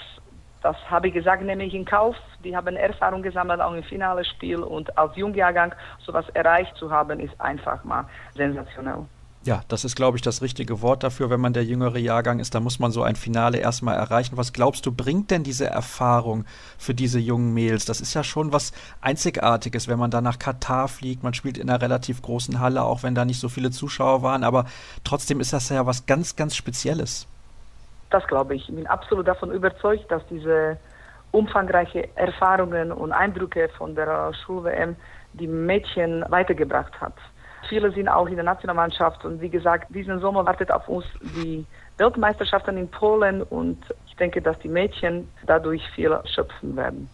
das 0.62 0.77
habe 0.90 1.09
ich 1.09 1.14
gesagt, 1.14 1.44
nehme 1.44 1.64
ich 1.64 1.75
in 1.75 1.85
Kauf. 1.85 2.16
Die 2.42 2.57
haben 2.57 2.75
Erfahrung 2.75 3.23
gesammelt, 3.23 3.61
auch 3.61 3.75
im 3.75 3.85
finale 3.85 4.25
Spiel. 4.25 4.61
Und 4.62 4.99
als 4.99 5.16
Jungjahrgang 5.16 5.73
sowas 6.01 6.29
erreicht 6.31 6.77
zu 6.77 6.90
haben, 6.90 7.20
ist 7.20 7.40
einfach 7.40 7.85
mal 7.85 8.05
sensationell. 8.35 9.07
Ja, 9.42 9.62
das 9.68 9.87
ist, 9.87 9.96
glaube 9.96 10.18
ich, 10.18 10.22
das 10.22 10.42
richtige 10.42 10.83
Wort 10.83 11.03
dafür, 11.03 11.31
wenn 11.31 11.40
man 11.40 11.55
der 11.55 11.64
jüngere 11.64 11.96
Jahrgang 11.96 12.40
ist. 12.40 12.55
Da 12.55 12.61
muss 12.61 12.79
man 12.79 12.90
so 12.90 13.03
ein 13.03 13.16
Finale 13.16 13.57
erstmal 13.57 13.96
erreichen. 13.96 14.37
Was 14.37 14.53
glaubst 14.53 14.85
du, 14.85 14.92
bringt 14.92 15.31
denn 15.31 15.44
diese 15.44 15.66
Erfahrung 15.66 16.44
für 16.76 16.92
diese 16.92 17.18
jungen 17.18 17.55
Mädels? 17.55 17.87
Das 17.87 18.03
ist 18.03 18.12
ja 18.12 18.22
schon 18.22 18.53
was 18.53 18.72
Einzigartiges, 19.00 19.88
wenn 19.88 19.98
man 19.98 20.11
da 20.11 20.20
nach 20.20 20.38
Katar 20.38 20.88
fliegt. 20.88 21.22
Man 21.22 21.33
spielt 21.33 21.57
in 21.57 21.70
einer 21.70 21.81
relativ 21.81 22.20
großen 22.20 22.61
Halle, 22.61 22.83
auch 22.83 23.03
wenn 23.03 23.14
da 23.14 23.24
nicht 23.24 23.40
so 23.40 23.48
viele 23.48 23.70
Zuschauer 23.70 24.22
waren. 24.22 24.44
Aber 24.44 24.66
trotzdem 25.05 25.40
ist 25.40 25.55
das 25.55 25.70
ja 25.70 25.87
was 25.87 26.05
ganz, 26.05 26.37
ganz 26.37 26.55
Spezielles. 26.55 27.26
Das 28.11 28.26
glaube 28.26 28.57
ich. 28.57 28.68
Ich 28.68 28.74
bin 28.74 28.87
absolut 28.87 29.26
davon 29.26 29.53
überzeugt, 29.53 30.11
dass 30.11 30.22
diese 30.29 30.76
umfangreiche 31.31 32.14
Erfahrungen 32.14 32.92
und 32.92 33.12
Eindrücke 33.12 33.70
von 33.79 33.94
der 33.94 34.35
Schul-WM 34.44 34.96
die 35.33 35.46
Mädchen 35.46 36.26
weitergebracht 36.29 37.00
hat. 37.00 37.14
Viele 37.68 37.92
sind 37.92 38.09
auch 38.09 38.27
in 38.27 38.37
der 38.37 38.44
Nationalmannschaft. 38.44 39.25
Und 39.25 39.40
wie 39.40 39.49
gesagt, 39.49 39.94
diesen 39.94 40.20
Sommer 40.20 40.44
wartet 40.46 40.70
auf 40.70 40.88
uns 40.88 41.05
die 41.20 41.64
Weltmeisterschaften 41.99 42.77
in 42.77 42.88
Polen. 42.88 43.42
Und 43.42 43.79
ich 44.07 44.16
denke, 44.16 44.40
dass 44.42 44.59
die 44.61 44.68
Mädchen 44.68 45.29
dadurch 45.46 45.83
viel 45.94 46.18
schöpfen 46.35 46.77
werden. 46.77 47.09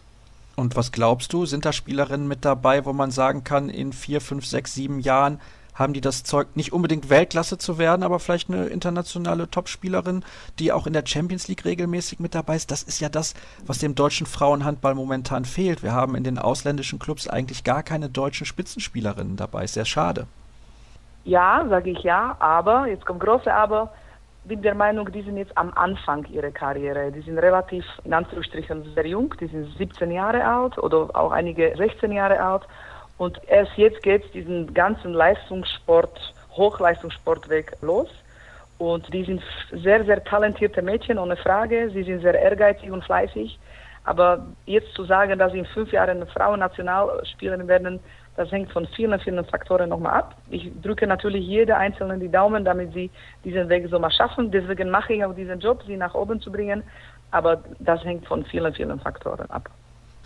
Und 0.55 0.75
was 0.75 0.91
glaubst 0.91 1.33
du, 1.33 1.45
sind 1.45 1.65
da 1.65 1.71
Spielerinnen 1.71 2.27
mit 2.27 2.43
dabei, 2.43 2.85
wo 2.85 2.93
man 2.93 3.11
sagen 3.11 3.43
kann, 3.43 3.69
in 3.69 3.93
vier, 3.93 4.21
fünf, 4.21 4.45
sechs, 4.45 4.73
sieben 4.73 4.99
Jahren 4.99 5.39
haben 5.77 5.93
die 5.93 6.01
das 6.01 6.23
Zeug, 6.23 6.55
nicht 6.55 6.73
unbedingt 6.73 7.09
Weltklasse 7.09 7.57
zu 7.57 7.77
werden, 7.77 8.03
aber 8.03 8.19
vielleicht 8.19 8.49
eine 8.49 8.65
internationale 8.65 9.49
Topspielerin, 9.49 10.23
die 10.59 10.71
auch 10.71 10.87
in 10.87 10.93
der 10.93 11.05
Champions 11.05 11.47
League 11.47 11.65
regelmäßig 11.65 12.19
mit 12.19 12.35
dabei 12.35 12.55
ist. 12.55 12.71
Das 12.71 12.83
ist 12.83 12.99
ja 12.99 13.09
das, 13.09 13.35
was 13.65 13.79
dem 13.79 13.95
deutschen 13.95 14.25
Frauenhandball 14.25 14.95
momentan 14.95 15.45
fehlt. 15.45 15.83
Wir 15.83 15.93
haben 15.93 16.15
in 16.15 16.23
den 16.23 16.39
ausländischen 16.39 16.99
Clubs 16.99 17.27
eigentlich 17.27 17.63
gar 17.63 17.83
keine 17.83 18.09
deutschen 18.09 18.45
Spitzenspielerinnen 18.45 19.37
dabei. 19.37 19.67
Sehr 19.67 19.85
schade. 19.85 20.27
Ja, 21.23 21.65
sage 21.67 21.91
ich 21.91 22.03
ja, 22.03 22.37
aber, 22.39 22.87
jetzt 22.87 23.05
kommt 23.05 23.19
große 23.19 23.53
Aber, 23.53 23.91
bin 24.45 24.61
der 24.61 24.75
Meinung, 24.75 25.11
die 25.11 25.21
sind 25.21 25.37
jetzt 25.37 25.55
am 25.57 25.73
Anfang 25.75 26.25
ihrer 26.25 26.51
Karriere. 26.51 27.11
Die 27.11 27.21
sind 27.21 27.37
relativ, 27.37 27.83
in 28.05 28.13
Anführungsstrichen, 28.13 28.93
sehr 28.95 29.05
jung, 29.05 29.33
die 29.39 29.47
sind 29.47 29.67
17 29.77 30.09
Jahre 30.09 30.43
alt 30.43 30.77
oder 30.77 31.09
auch 31.13 31.31
einige 31.31 31.75
16 31.75 32.13
Jahre 32.13 32.39
alt. 32.39 32.63
Und 33.17 33.39
erst 33.47 33.71
jetzt 33.77 34.01
geht 34.03 34.25
es 34.25 34.31
diesen 34.31 34.73
ganzen 34.73 35.13
Leistungssport, 35.13 36.33
Hochleistungssportweg 36.51 37.73
los. 37.81 38.09
Und 38.77 39.11
die 39.11 39.23
sind 39.23 39.41
sehr, 39.71 40.05
sehr 40.05 40.23
talentierte 40.23 40.81
Mädchen, 40.81 41.17
ohne 41.17 41.35
Frage. 41.35 41.89
Sie 41.89 42.03
sind 42.03 42.21
sehr 42.21 42.39
ehrgeizig 42.39 42.91
und 42.91 43.03
fleißig. 43.03 43.57
Aber 44.03 44.45
jetzt 44.65 44.93
zu 44.93 45.03
sagen, 45.03 45.37
dass 45.39 45.51
sie 45.51 45.59
in 45.59 45.65
fünf 45.65 45.91
Jahren 45.91 46.25
Frauennationalspielerin 46.27 47.67
werden, 47.67 47.99
Das 48.37 48.51
hängt 48.51 48.71
von 48.71 48.85
vielen, 48.95 49.19
vielen 49.19 49.43
Faktoren 49.45 49.89
nochmal 49.89 50.19
ab. 50.19 50.35
Ich 50.51 50.71
drücke 50.83 51.07
natürlich 51.07 51.45
jede 51.45 51.75
Einzelne 51.75 52.19
die 52.19 52.29
Daumen, 52.29 52.63
damit 52.63 52.93
sie 52.93 53.09
diesen 53.43 53.67
Weg 53.67 53.87
so 53.89 53.97
mal 53.97 54.11
schaffen. 54.11 54.51
Deswegen 54.51 54.91
mache 54.91 55.13
ich 55.13 55.25
auch 55.25 55.33
diesen 55.33 55.59
Job, 55.59 55.81
sie 55.87 55.97
nach 55.97 56.13
oben 56.13 56.39
zu 56.39 56.51
bringen. 56.51 56.83
Aber 57.31 57.63
das 57.79 58.03
hängt 58.05 58.27
von 58.27 58.45
vielen, 58.45 58.71
vielen 58.75 58.99
Faktoren 58.99 59.49
ab. 59.49 59.69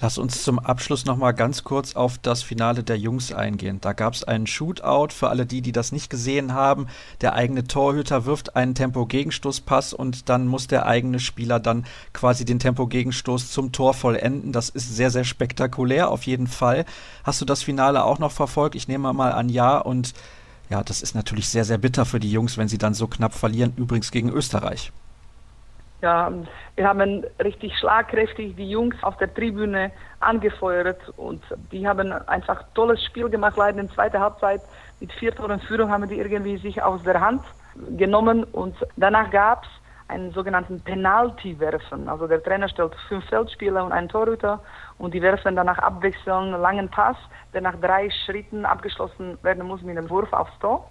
Lass 0.01 0.17
uns 0.17 0.43
zum 0.43 0.57
Abschluss 0.57 1.05
noch 1.05 1.15
mal 1.15 1.31
ganz 1.31 1.63
kurz 1.63 1.95
auf 1.95 2.17
das 2.17 2.41
Finale 2.41 2.83
der 2.83 2.97
Jungs 2.97 3.31
eingehen. 3.31 3.77
Da 3.81 3.93
gab 3.93 4.15
es 4.15 4.23
einen 4.23 4.47
Shootout 4.47 5.09
für 5.13 5.29
alle 5.29 5.45
die, 5.45 5.61
die 5.61 5.71
das 5.71 5.91
nicht 5.91 6.09
gesehen 6.09 6.55
haben. 6.55 6.87
Der 7.21 7.35
eigene 7.35 7.65
Torhüter 7.65 8.25
wirft 8.25 8.55
einen 8.55 8.73
Tempo-Gegenstoßpass 8.73 9.93
und 9.93 10.27
dann 10.27 10.47
muss 10.47 10.65
der 10.65 10.87
eigene 10.87 11.19
Spieler 11.19 11.59
dann 11.59 11.85
quasi 12.13 12.45
den 12.45 12.57
Tempo-Gegenstoß 12.57 13.51
zum 13.51 13.71
Tor 13.73 13.93
vollenden. 13.93 14.51
Das 14.51 14.69
ist 14.69 14.95
sehr, 14.95 15.11
sehr 15.11 15.23
spektakulär 15.23 16.09
auf 16.09 16.23
jeden 16.23 16.47
Fall. 16.47 16.85
Hast 17.23 17.39
du 17.39 17.45
das 17.45 17.61
Finale 17.61 18.03
auch 18.03 18.17
noch 18.17 18.31
verfolgt? 18.31 18.73
Ich 18.73 18.87
nehme 18.87 19.13
mal 19.13 19.33
an, 19.33 19.49
ja. 19.49 19.77
Und 19.77 20.15
ja, 20.71 20.83
das 20.83 21.03
ist 21.03 21.13
natürlich 21.13 21.47
sehr, 21.47 21.63
sehr 21.63 21.77
bitter 21.77 22.05
für 22.05 22.19
die 22.19 22.31
Jungs, 22.31 22.57
wenn 22.57 22.67
sie 22.67 22.79
dann 22.79 22.95
so 22.95 23.07
knapp 23.07 23.35
verlieren. 23.35 23.73
Übrigens 23.77 24.09
gegen 24.09 24.29
Österreich. 24.29 24.91
Ja, 26.01 26.31
wir 26.75 26.87
haben 26.87 27.23
richtig 27.43 27.77
schlagkräftig 27.77 28.55
die 28.55 28.69
Jungs 28.69 28.95
auf 29.03 29.17
der 29.17 29.31
Tribüne 29.31 29.91
angefeuert 30.19 30.97
und 31.15 31.43
die 31.71 31.87
haben 31.87 32.11
einfach 32.27 32.63
tolles 32.73 33.03
Spiel 33.05 33.29
gemacht. 33.29 33.55
Leider 33.55 33.79
in 33.79 33.85
der 33.85 33.95
zweiten 33.95 34.19
Halbzeit 34.19 34.61
mit 34.99 35.11
vier 35.13 35.35
Toren 35.35 35.59
Führung 35.59 35.91
haben 35.91 36.07
die 36.07 36.17
irgendwie 36.17 36.57
sich 36.57 36.81
aus 36.81 37.03
der 37.03 37.21
Hand 37.21 37.43
genommen 37.97 38.43
und 38.45 38.75
danach 38.97 39.29
gab 39.29 39.63
es 39.63 39.69
einen 40.07 40.31
sogenannten 40.31 40.81
Penalty-Werfen. 40.81 42.09
Also 42.09 42.27
der 42.27 42.41
Trainer 42.41 42.67
stellt 42.67 42.95
fünf 43.07 43.23
Feldspieler 43.29 43.85
und 43.85 43.91
einen 43.91 44.09
Torhüter 44.09 44.59
und 44.97 45.13
die 45.13 45.21
werfen 45.21 45.55
danach 45.55 45.77
abwechselnd 45.77 46.53
einen 46.53 46.61
langen 46.61 46.89
Pass, 46.89 47.15
der 47.53 47.61
nach 47.61 47.79
drei 47.79 48.09
Schritten 48.25 48.65
abgeschlossen 48.65 49.37
werden 49.43 49.65
muss 49.65 49.81
mit 49.83 49.97
einem 49.97 50.09
Wurf 50.09 50.33
aufs 50.33 50.57
Tor. 50.59 50.89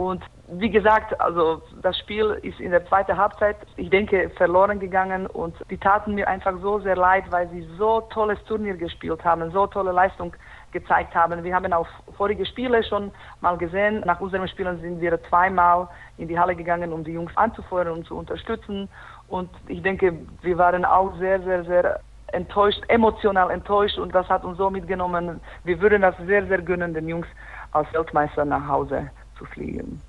Und 0.00 0.24
wie 0.48 0.70
gesagt, 0.70 1.20
also 1.20 1.60
das 1.82 1.98
Spiel 1.98 2.38
ist 2.42 2.58
in 2.58 2.70
der 2.70 2.86
zweiten 2.86 3.18
Halbzeit, 3.18 3.56
ich 3.76 3.90
denke, 3.90 4.30
verloren 4.30 4.80
gegangen 4.80 5.26
und 5.26 5.54
die 5.68 5.76
taten 5.76 6.14
mir 6.14 6.26
einfach 6.26 6.54
so 6.62 6.80
sehr 6.80 6.96
leid, 6.96 7.24
weil 7.30 7.50
sie 7.50 7.68
so 7.76 8.00
tolles 8.08 8.42
Turnier 8.44 8.78
gespielt 8.78 9.22
haben, 9.24 9.50
so 9.50 9.66
tolle 9.66 9.92
Leistung 9.92 10.32
gezeigt 10.72 11.14
haben. 11.14 11.44
Wir 11.44 11.54
haben 11.54 11.70
auch 11.74 11.86
vorige 12.16 12.46
Spiele 12.46 12.82
schon 12.82 13.10
mal 13.42 13.58
gesehen. 13.58 14.00
Nach 14.06 14.22
unseren 14.22 14.48
Spielen 14.48 14.80
sind 14.80 15.02
wir 15.02 15.22
zweimal 15.24 15.86
in 16.16 16.28
die 16.28 16.38
Halle 16.38 16.56
gegangen, 16.56 16.94
um 16.94 17.04
die 17.04 17.12
Jungs 17.12 17.36
anzufeuern 17.36 17.92
und 17.92 18.06
zu 18.06 18.16
unterstützen. 18.16 18.88
Und 19.28 19.50
ich 19.68 19.82
denke, 19.82 20.14
wir 20.40 20.56
waren 20.56 20.86
auch 20.86 21.14
sehr, 21.18 21.42
sehr, 21.42 21.62
sehr 21.64 22.00
enttäuscht, 22.28 22.82
emotional 22.88 23.50
enttäuscht 23.50 23.98
und 23.98 24.14
das 24.14 24.26
hat 24.30 24.44
uns 24.44 24.56
so 24.56 24.70
mitgenommen. 24.70 25.42
Wir 25.64 25.78
würden 25.78 26.00
das 26.00 26.16
sehr, 26.26 26.46
sehr 26.46 26.62
gönnen, 26.62 26.94
den 26.94 27.06
Jungs 27.06 27.26
als 27.72 27.92
Weltmeister 27.92 28.46
nach 28.46 28.66
Hause 28.66 29.10
zu 29.40 29.46
fliegen. 29.46 30.00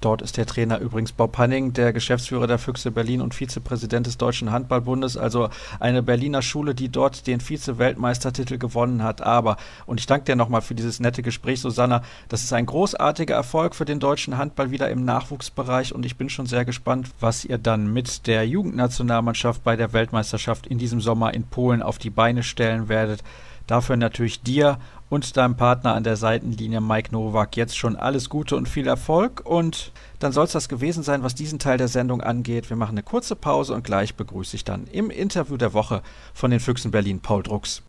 Dort 0.00 0.22
ist 0.22 0.38
der 0.38 0.46
Trainer 0.46 0.78
übrigens 0.78 1.12
Bob 1.12 1.36
Hanning, 1.36 1.74
der 1.74 1.92
Geschäftsführer 1.92 2.46
der 2.46 2.58
Füchse 2.58 2.90
Berlin 2.90 3.20
und 3.20 3.34
Vizepräsident 3.34 4.06
des 4.06 4.16
Deutschen 4.16 4.50
Handballbundes, 4.50 5.18
also 5.18 5.50
eine 5.78 6.02
Berliner 6.02 6.40
Schule, 6.40 6.74
die 6.74 6.88
dort 6.88 7.26
den 7.26 7.40
Vize-Weltmeistertitel 7.40 8.56
gewonnen 8.56 9.02
hat. 9.02 9.20
Aber, 9.20 9.58
und 9.84 10.00
ich 10.00 10.06
danke 10.06 10.24
dir 10.24 10.36
nochmal 10.36 10.62
für 10.62 10.74
dieses 10.74 11.00
nette 11.00 11.22
Gespräch, 11.22 11.60
Susanna, 11.60 12.02
das 12.30 12.44
ist 12.44 12.54
ein 12.54 12.64
großartiger 12.64 13.34
Erfolg 13.34 13.74
für 13.74 13.84
den 13.84 14.00
deutschen 14.00 14.38
Handball 14.38 14.70
wieder 14.70 14.88
im 14.88 15.04
Nachwuchsbereich 15.04 15.94
und 15.94 16.06
ich 16.06 16.16
bin 16.16 16.30
schon 16.30 16.46
sehr 16.46 16.64
gespannt, 16.64 17.10
was 17.20 17.44
ihr 17.44 17.58
dann 17.58 17.92
mit 17.92 18.26
der 18.26 18.48
Jugendnationalmannschaft 18.48 19.62
bei 19.64 19.76
der 19.76 19.92
Weltmeisterschaft 19.92 20.66
in 20.66 20.78
diesem 20.78 21.02
Sommer 21.02 21.34
in 21.34 21.44
Polen 21.44 21.82
auf 21.82 21.98
die 21.98 22.08
Beine 22.08 22.42
stellen 22.42 22.88
werdet. 22.88 23.22
Dafür 23.66 23.96
natürlich 23.96 24.42
dir 24.42 24.78
und 25.10 25.36
deinem 25.36 25.56
Partner 25.56 25.94
an 25.94 26.04
der 26.04 26.16
Seitenlinie 26.16 26.80
Mike 26.80 27.10
Nowak 27.12 27.56
jetzt 27.56 27.76
schon 27.76 27.96
alles 27.96 28.30
Gute 28.30 28.56
und 28.56 28.68
viel 28.68 28.86
Erfolg. 28.86 29.42
Und 29.44 29.92
dann 30.20 30.32
soll 30.32 30.44
es 30.44 30.52
das 30.52 30.68
gewesen 30.68 31.02
sein, 31.02 31.22
was 31.22 31.34
diesen 31.34 31.58
Teil 31.58 31.76
der 31.76 31.88
Sendung 31.88 32.22
angeht. 32.22 32.70
Wir 32.70 32.76
machen 32.76 32.92
eine 32.92 33.02
kurze 33.02 33.36
Pause 33.36 33.74
und 33.74 33.84
gleich 33.84 34.14
begrüße 34.14 34.56
ich 34.56 34.64
dann 34.64 34.86
im 34.86 35.10
Interview 35.10 35.58
der 35.58 35.74
Woche 35.74 36.02
von 36.32 36.50
den 36.50 36.60
Füchsen 36.60 36.92
Berlin 36.92 37.20
Paul 37.20 37.42
Drucks. 37.42 37.82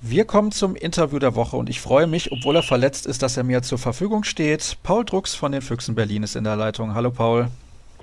Wir 0.00 0.24
kommen 0.24 0.52
zum 0.52 0.74
Interview 0.74 1.18
der 1.18 1.34
Woche 1.34 1.56
und 1.56 1.68
ich 1.68 1.80
freue 1.80 2.06
mich, 2.06 2.32
obwohl 2.32 2.56
er 2.56 2.62
verletzt 2.62 3.04
ist, 3.04 3.22
dass 3.22 3.36
er 3.36 3.44
mir 3.44 3.62
zur 3.62 3.78
Verfügung 3.78 4.24
steht. 4.24 4.78
Paul 4.82 5.04
Drucks 5.04 5.34
von 5.34 5.52
den 5.52 5.60
Füchsen 5.60 5.94
Berlin 5.94 6.22
ist 6.22 6.34
in 6.34 6.44
der 6.44 6.56
Leitung. 6.56 6.94
Hallo 6.94 7.10
Paul. 7.10 7.48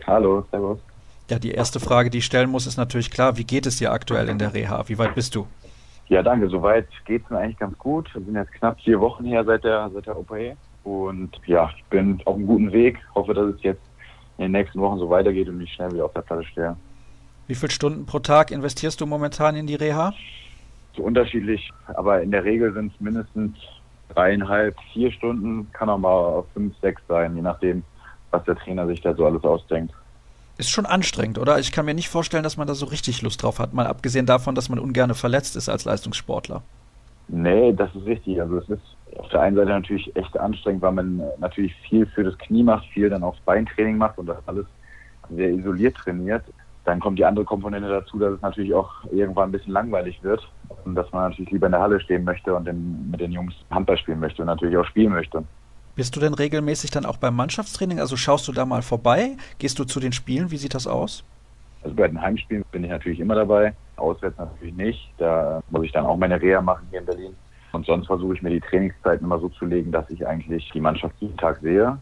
Hallo, 0.06 0.46
servus. 0.52 0.78
Ja, 1.30 1.40
die 1.40 1.52
erste 1.52 1.80
Frage, 1.80 2.10
die 2.10 2.20
ich 2.20 2.26
stellen 2.26 2.52
muss, 2.52 2.68
ist 2.68 2.78
natürlich 2.78 3.10
klar, 3.10 3.38
wie 3.38 3.44
geht 3.44 3.66
es 3.66 3.78
dir 3.78 3.92
aktuell 3.92 4.30
in 4.30 4.38
der 4.38 4.54
Reha? 4.54 4.88
Wie 4.88 4.98
weit 4.98 5.16
bist 5.16 5.34
du? 5.34 5.48
Ja, 6.08 6.22
danke. 6.22 6.48
Soweit 6.50 6.88
geht 7.06 7.24
es 7.24 7.30
mir 7.32 7.40
eigentlich 7.40 7.58
ganz 7.58 7.78
gut. 7.80 8.14
Wir 8.14 8.22
sind 8.22 8.36
jetzt 8.36 8.52
knapp 8.54 8.80
vier 8.82 9.00
Wochen 9.00 9.26
her 9.26 9.44
seit 9.44 9.64
der, 9.64 9.90
seit 9.92 10.06
der 10.06 10.18
OP. 10.18 10.32
Und 10.84 11.32
ja, 11.48 11.72
ich 11.76 11.84
bin 11.86 12.22
auf 12.26 12.36
einem 12.36 12.46
guten 12.46 12.72
Weg. 12.72 13.00
Hoffe, 13.16 13.34
dass 13.34 13.56
es 13.56 13.64
jetzt 13.64 13.82
in 14.38 14.44
den 14.44 14.52
nächsten 14.52 14.80
Wochen 14.80 15.00
so 15.00 15.10
weitergeht 15.10 15.50
und 15.50 15.60
ich 15.62 15.74
schnell 15.74 15.92
wieder 15.92 16.06
auf 16.06 16.14
der 16.14 16.22
Platte 16.22 16.44
stehe. 16.46 16.76
Wie 17.48 17.56
viele 17.56 17.72
Stunden 17.72 18.06
pro 18.06 18.20
Tag 18.20 18.52
investierst 18.52 19.02
du 19.02 19.08
momentan 19.08 19.56
in 19.56 19.66
die 19.66 19.76
Reha? 19.76 20.14
So 20.96 21.04
unterschiedlich, 21.04 21.72
aber 21.88 22.22
in 22.22 22.32
der 22.32 22.44
Regel 22.44 22.74
sind 22.74 22.94
es 22.94 23.02
mindestens 23.02 23.58
dreieinhalb, 24.14 24.76
vier 24.94 25.12
Stunden, 25.12 25.72
kann 25.74 25.90
auch 25.90 25.98
mal 25.98 26.44
fünf, 26.54 26.76
sechs 26.82 27.02
sein, 27.08 27.36
je 27.36 27.42
nachdem, 27.42 27.84
was 28.32 28.44
der 28.46 28.56
Trainer 28.56 28.88
sich 28.88 29.02
da 29.02 29.14
so 29.14 29.26
alles 29.26 29.44
ausdenkt. 29.44 29.94
Ist 30.58 30.70
schon 30.70 30.86
anstrengend, 30.86 31.38
oder? 31.38 31.60
Ich 31.60 31.72
kann 31.72 31.86
mir 31.86 31.94
nicht 31.94 32.10
vorstellen, 32.10 32.44
dass 32.44 32.56
man 32.56 32.68
da 32.68 32.76
so 32.76 32.86
richtig 32.86 33.22
Lust 33.22 33.44
drauf 33.44 33.60
hat, 33.60 33.74
mal 33.74 33.88
abgesehen 33.88 34.26
davon, 34.26 34.56
dass 34.56 34.70
man 34.70 34.80
ungern 34.80 35.14
verletzt 35.14 35.56
ist 35.56 35.68
als 35.68 35.84
Leistungssportler. 35.86 36.62
Nee, 37.28 37.74
das 37.74 37.94
ist 37.96 38.06
richtig. 38.06 38.40
Also 38.40 38.58
es 38.60 38.70
ist 38.70 38.82
auf 39.18 39.28
der 39.30 39.42
einen 39.42 39.56
Seite 39.56 39.70
natürlich 39.70 40.16
echt 40.16 40.38
anstrengend, 40.38 40.82
weil 40.82 40.92
man 40.94 41.22
natürlich 41.40 41.76
viel 41.90 42.06
für 42.06 42.24
das 42.24 42.38
Knie 42.38 42.64
macht, 42.64 42.86
viel 42.88 43.10
dann 43.10 43.24
aufs 43.24 43.40
Beintraining 43.42 43.98
macht 43.98 44.18
und 44.18 44.28
das 44.28 44.38
alles 44.46 44.66
sehr 45.30 45.50
isoliert 45.50 45.98
trainiert. 45.98 46.44
Dann 46.86 47.00
kommt 47.00 47.18
die 47.18 47.26
andere 47.26 47.46
Komponente 47.46 47.90
dazu, 47.90 48.20
dass 48.20 48.34
es 48.34 48.42
natürlich 48.42 48.74
auch 48.74 48.92
irgendwann 49.12 49.50
ein 49.50 49.52
bisschen 49.52 49.74
langweilig 49.74 50.24
wird 50.24 50.48
und 50.86 50.94
dass 50.96 51.12
man 51.12 51.32
natürlich 51.32 51.52
lieber 51.52 51.66
in 51.66 51.72
der 51.72 51.82
Halle 51.82 52.00
stehen 52.00 52.24
möchte 52.24 52.54
und 52.54 52.66
mit 53.12 53.20
den 53.20 53.32
Jungs 53.32 53.56
Handball 53.72 53.98
spielen 53.98 54.20
möchte 54.20 54.44
und 54.44 54.48
natürlich 54.48 54.78
auch 54.78 54.86
spielen 54.86 55.12
möchte. 55.12 55.44
Bist 55.96 56.14
du 56.16 56.20
denn 56.20 56.34
regelmäßig 56.34 56.92
dann 56.92 57.06
auch 57.06 57.16
beim 57.16 57.36
Mannschaftstraining? 57.36 58.02
Also 58.02 58.18
schaust 58.18 58.48
du 58.50 58.52
da 58.52 58.66
mal 58.66 58.82
vorbei? 58.82 59.38
Gehst 59.60 59.80
du 59.80 59.86
zu 59.86 60.02
den 60.02 60.12
Spielen? 60.12 60.52
Wie 60.52 60.58
sieht 60.58 60.74
das 60.74 60.88
aus? 60.88 61.24
Also 61.84 61.96
bei 61.96 62.08
den 62.08 62.22
Heimspielen 62.22 62.66
bin 62.72 62.84
ich 62.84 62.90
natürlich 62.90 63.20
immer 63.20 63.36
dabei, 63.36 63.74
auswärts 63.96 64.38
natürlich 64.38 64.74
nicht. 64.76 65.10
Da 65.18 65.62
muss 65.70 65.86
ich 65.86 65.94
dann 65.94 66.06
auch 66.06 66.18
meine 66.18 66.42
Reha 66.42 66.60
machen 66.60 66.86
hier 66.90 67.00
in 67.00 67.06
Berlin. 67.06 67.36
Und 67.72 67.86
sonst 67.86 68.08
versuche 68.08 68.34
ich 68.34 68.42
mir 68.42 68.50
die 68.50 68.60
Trainingszeiten 68.60 69.26
immer 69.26 69.40
so 69.40 69.50
zu 69.50 69.66
legen, 69.66 69.92
dass 69.92 70.10
ich 70.10 70.26
eigentlich 70.28 70.70
die 70.74 70.82
Mannschaft 70.82 71.16
jeden 71.20 71.38
Tag 71.38 71.60
sehe, 71.62 71.98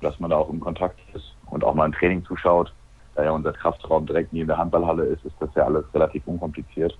dass 0.00 0.18
man 0.18 0.30
da 0.30 0.36
auch 0.36 0.50
im 0.50 0.60
Kontakt 0.60 0.98
ist 1.14 1.34
und 1.46 1.62
auch 1.62 1.74
mal 1.74 1.84
ein 1.84 1.92
Training 1.92 2.24
zuschaut. 2.24 2.72
Da 3.14 3.24
ja 3.24 3.30
unser 3.30 3.52
Kraftraum 3.52 4.06
direkt 4.06 4.32
neben 4.32 4.48
der 4.48 4.58
Handballhalle 4.58 5.04
ist, 5.04 5.24
ist 5.24 5.36
das 5.38 5.50
ja 5.54 5.64
alles 5.64 5.84
relativ 5.94 6.26
unkompliziert 6.26 6.96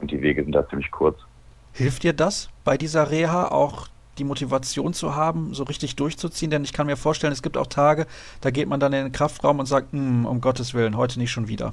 und 0.00 0.10
die 0.10 0.20
Wege 0.22 0.42
sind 0.42 0.52
da 0.52 0.68
ziemlich 0.68 0.90
kurz. 0.90 1.18
Hilft 1.72 2.02
dir 2.02 2.12
das 2.12 2.50
bei 2.64 2.76
dieser 2.76 3.10
Reha 3.10 3.48
auch 3.48 3.88
die 4.18 4.24
Motivation 4.24 4.92
zu 4.92 5.14
haben, 5.14 5.54
so 5.54 5.64
richtig 5.64 5.96
durchzuziehen? 5.96 6.50
Denn 6.50 6.64
ich 6.64 6.72
kann 6.72 6.86
mir 6.86 6.96
vorstellen, 6.96 7.32
es 7.32 7.42
gibt 7.42 7.56
auch 7.56 7.66
Tage, 7.66 8.06
da 8.40 8.50
geht 8.50 8.68
man 8.68 8.80
dann 8.80 8.92
in 8.92 9.04
den 9.06 9.12
Kraftraum 9.12 9.58
und 9.58 9.66
sagt, 9.66 9.92
hm, 9.92 10.26
um 10.26 10.40
Gottes 10.40 10.74
Willen, 10.74 10.96
heute 10.96 11.18
nicht 11.18 11.30
schon 11.30 11.48
wieder. 11.48 11.72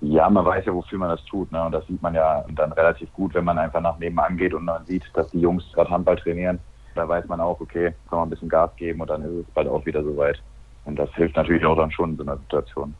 Ja, 0.00 0.30
man 0.30 0.44
weiß 0.44 0.64
ja, 0.64 0.74
wofür 0.74 0.98
man 0.98 1.10
das 1.10 1.24
tut. 1.24 1.50
Ne? 1.50 1.64
Und 1.64 1.72
das 1.72 1.86
sieht 1.86 2.00
man 2.00 2.14
ja 2.14 2.44
dann 2.54 2.72
relativ 2.72 3.12
gut, 3.12 3.34
wenn 3.34 3.44
man 3.44 3.58
einfach 3.58 3.80
nach 3.80 3.98
nebenan 3.98 4.36
geht 4.36 4.54
und 4.54 4.64
man 4.64 4.84
sieht, 4.86 5.04
dass 5.14 5.30
die 5.30 5.40
Jungs 5.40 5.64
gerade 5.72 5.90
Handball 5.90 6.16
trainieren. 6.16 6.60
Da 6.94 7.08
weiß 7.08 7.26
man 7.26 7.40
auch, 7.40 7.60
okay, 7.60 7.94
kann 8.08 8.18
man 8.18 8.28
ein 8.28 8.30
bisschen 8.30 8.48
Gas 8.48 8.70
geben 8.76 9.00
und 9.00 9.10
dann 9.10 9.22
ist 9.22 9.46
es 9.46 9.54
bald 9.54 9.68
auch 9.68 9.84
wieder 9.86 10.02
soweit. 10.02 10.40
Und 10.84 10.96
das 10.96 11.12
hilft 11.14 11.36
natürlich 11.36 11.64
auch 11.64 11.76
dann 11.76 11.90
schon 11.90 12.10
in 12.10 12.16
so 12.16 12.22
einer 12.22 12.36
Situation. 12.36 12.94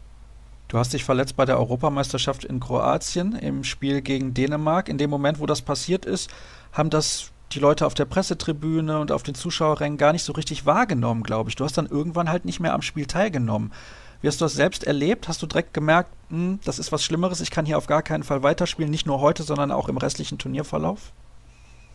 Du 0.68 0.76
hast 0.76 0.92
dich 0.92 1.02
verletzt 1.02 1.36
bei 1.36 1.46
der 1.46 1.58
Europameisterschaft 1.58 2.44
in 2.44 2.60
Kroatien 2.60 3.32
im 3.32 3.64
Spiel 3.64 4.02
gegen 4.02 4.34
Dänemark. 4.34 4.90
In 4.90 4.98
dem 4.98 5.08
Moment, 5.08 5.40
wo 5.40 5.46
das 5.46 5.62
passiert 5.62 6.04
ist, 6.04 6.30
haben 6.72 6.90
das 6.90 7.32
die 7.52 7.60
Leute 7.60 7.86
auf 7.86 7.94
der 7.94 8.04
Pressetribüne 8.04 9.00
und 9.00 9.12
auf 9.12 9.22
den 9.22 9.34
Zuschauerrängen 9.34 9.98
gar 9.98 10.12
nicht 10.12 10.24
so 10.24 10.32
richtig 10.32 10.66
wahrgenommen, 10.66 11.22
glaube 11.22 11.48
ich. 11.48 11.56
Du 11.56 11.64
hast 11.64 11.78
dann 11.78 11.86
irgendwann 11.86 12.30
halt 12.30 12.44
nicht 12.44 12.60
mehr 12.60 12.74
am 12.74 12.82
Spiel 12.82 13.06
teilgenommen. 13.06 13.72
Wie 14.20 14.28
hast 14.28 14.40
du 14.40 14.44
das 14.44 14.54
selbst 14.54 14.84
erlebt? 14.84 15.28
Hast 15.28 15.42
du 15.42 15.46
direkt 15.46 15.72
gemerkt, 15.72 16.10
hm, 16.28 16.58
das 16.64 16.78
ist 16.78 16.92
was 16.92 17.04
Schlimmeres, 17.04 17.40
ich 17.40 17.50
kann 17.50 17.64
hier 17.64 17.78
auf 17.78 17.86
gar 17.86 18.02
keinen 18.02 18.24
Fall 18.24 18.42
weiterspielen, 18.42 18.90
nicht 18.90 19.06
nur 19.06 19.20
heute, 19.20 19.44
sondern 19.44 19.70
auch 19.70 19.88
im 19.88 19.96
restlichen 19.96 20.38
Turnierverlauf? 20.38 21.12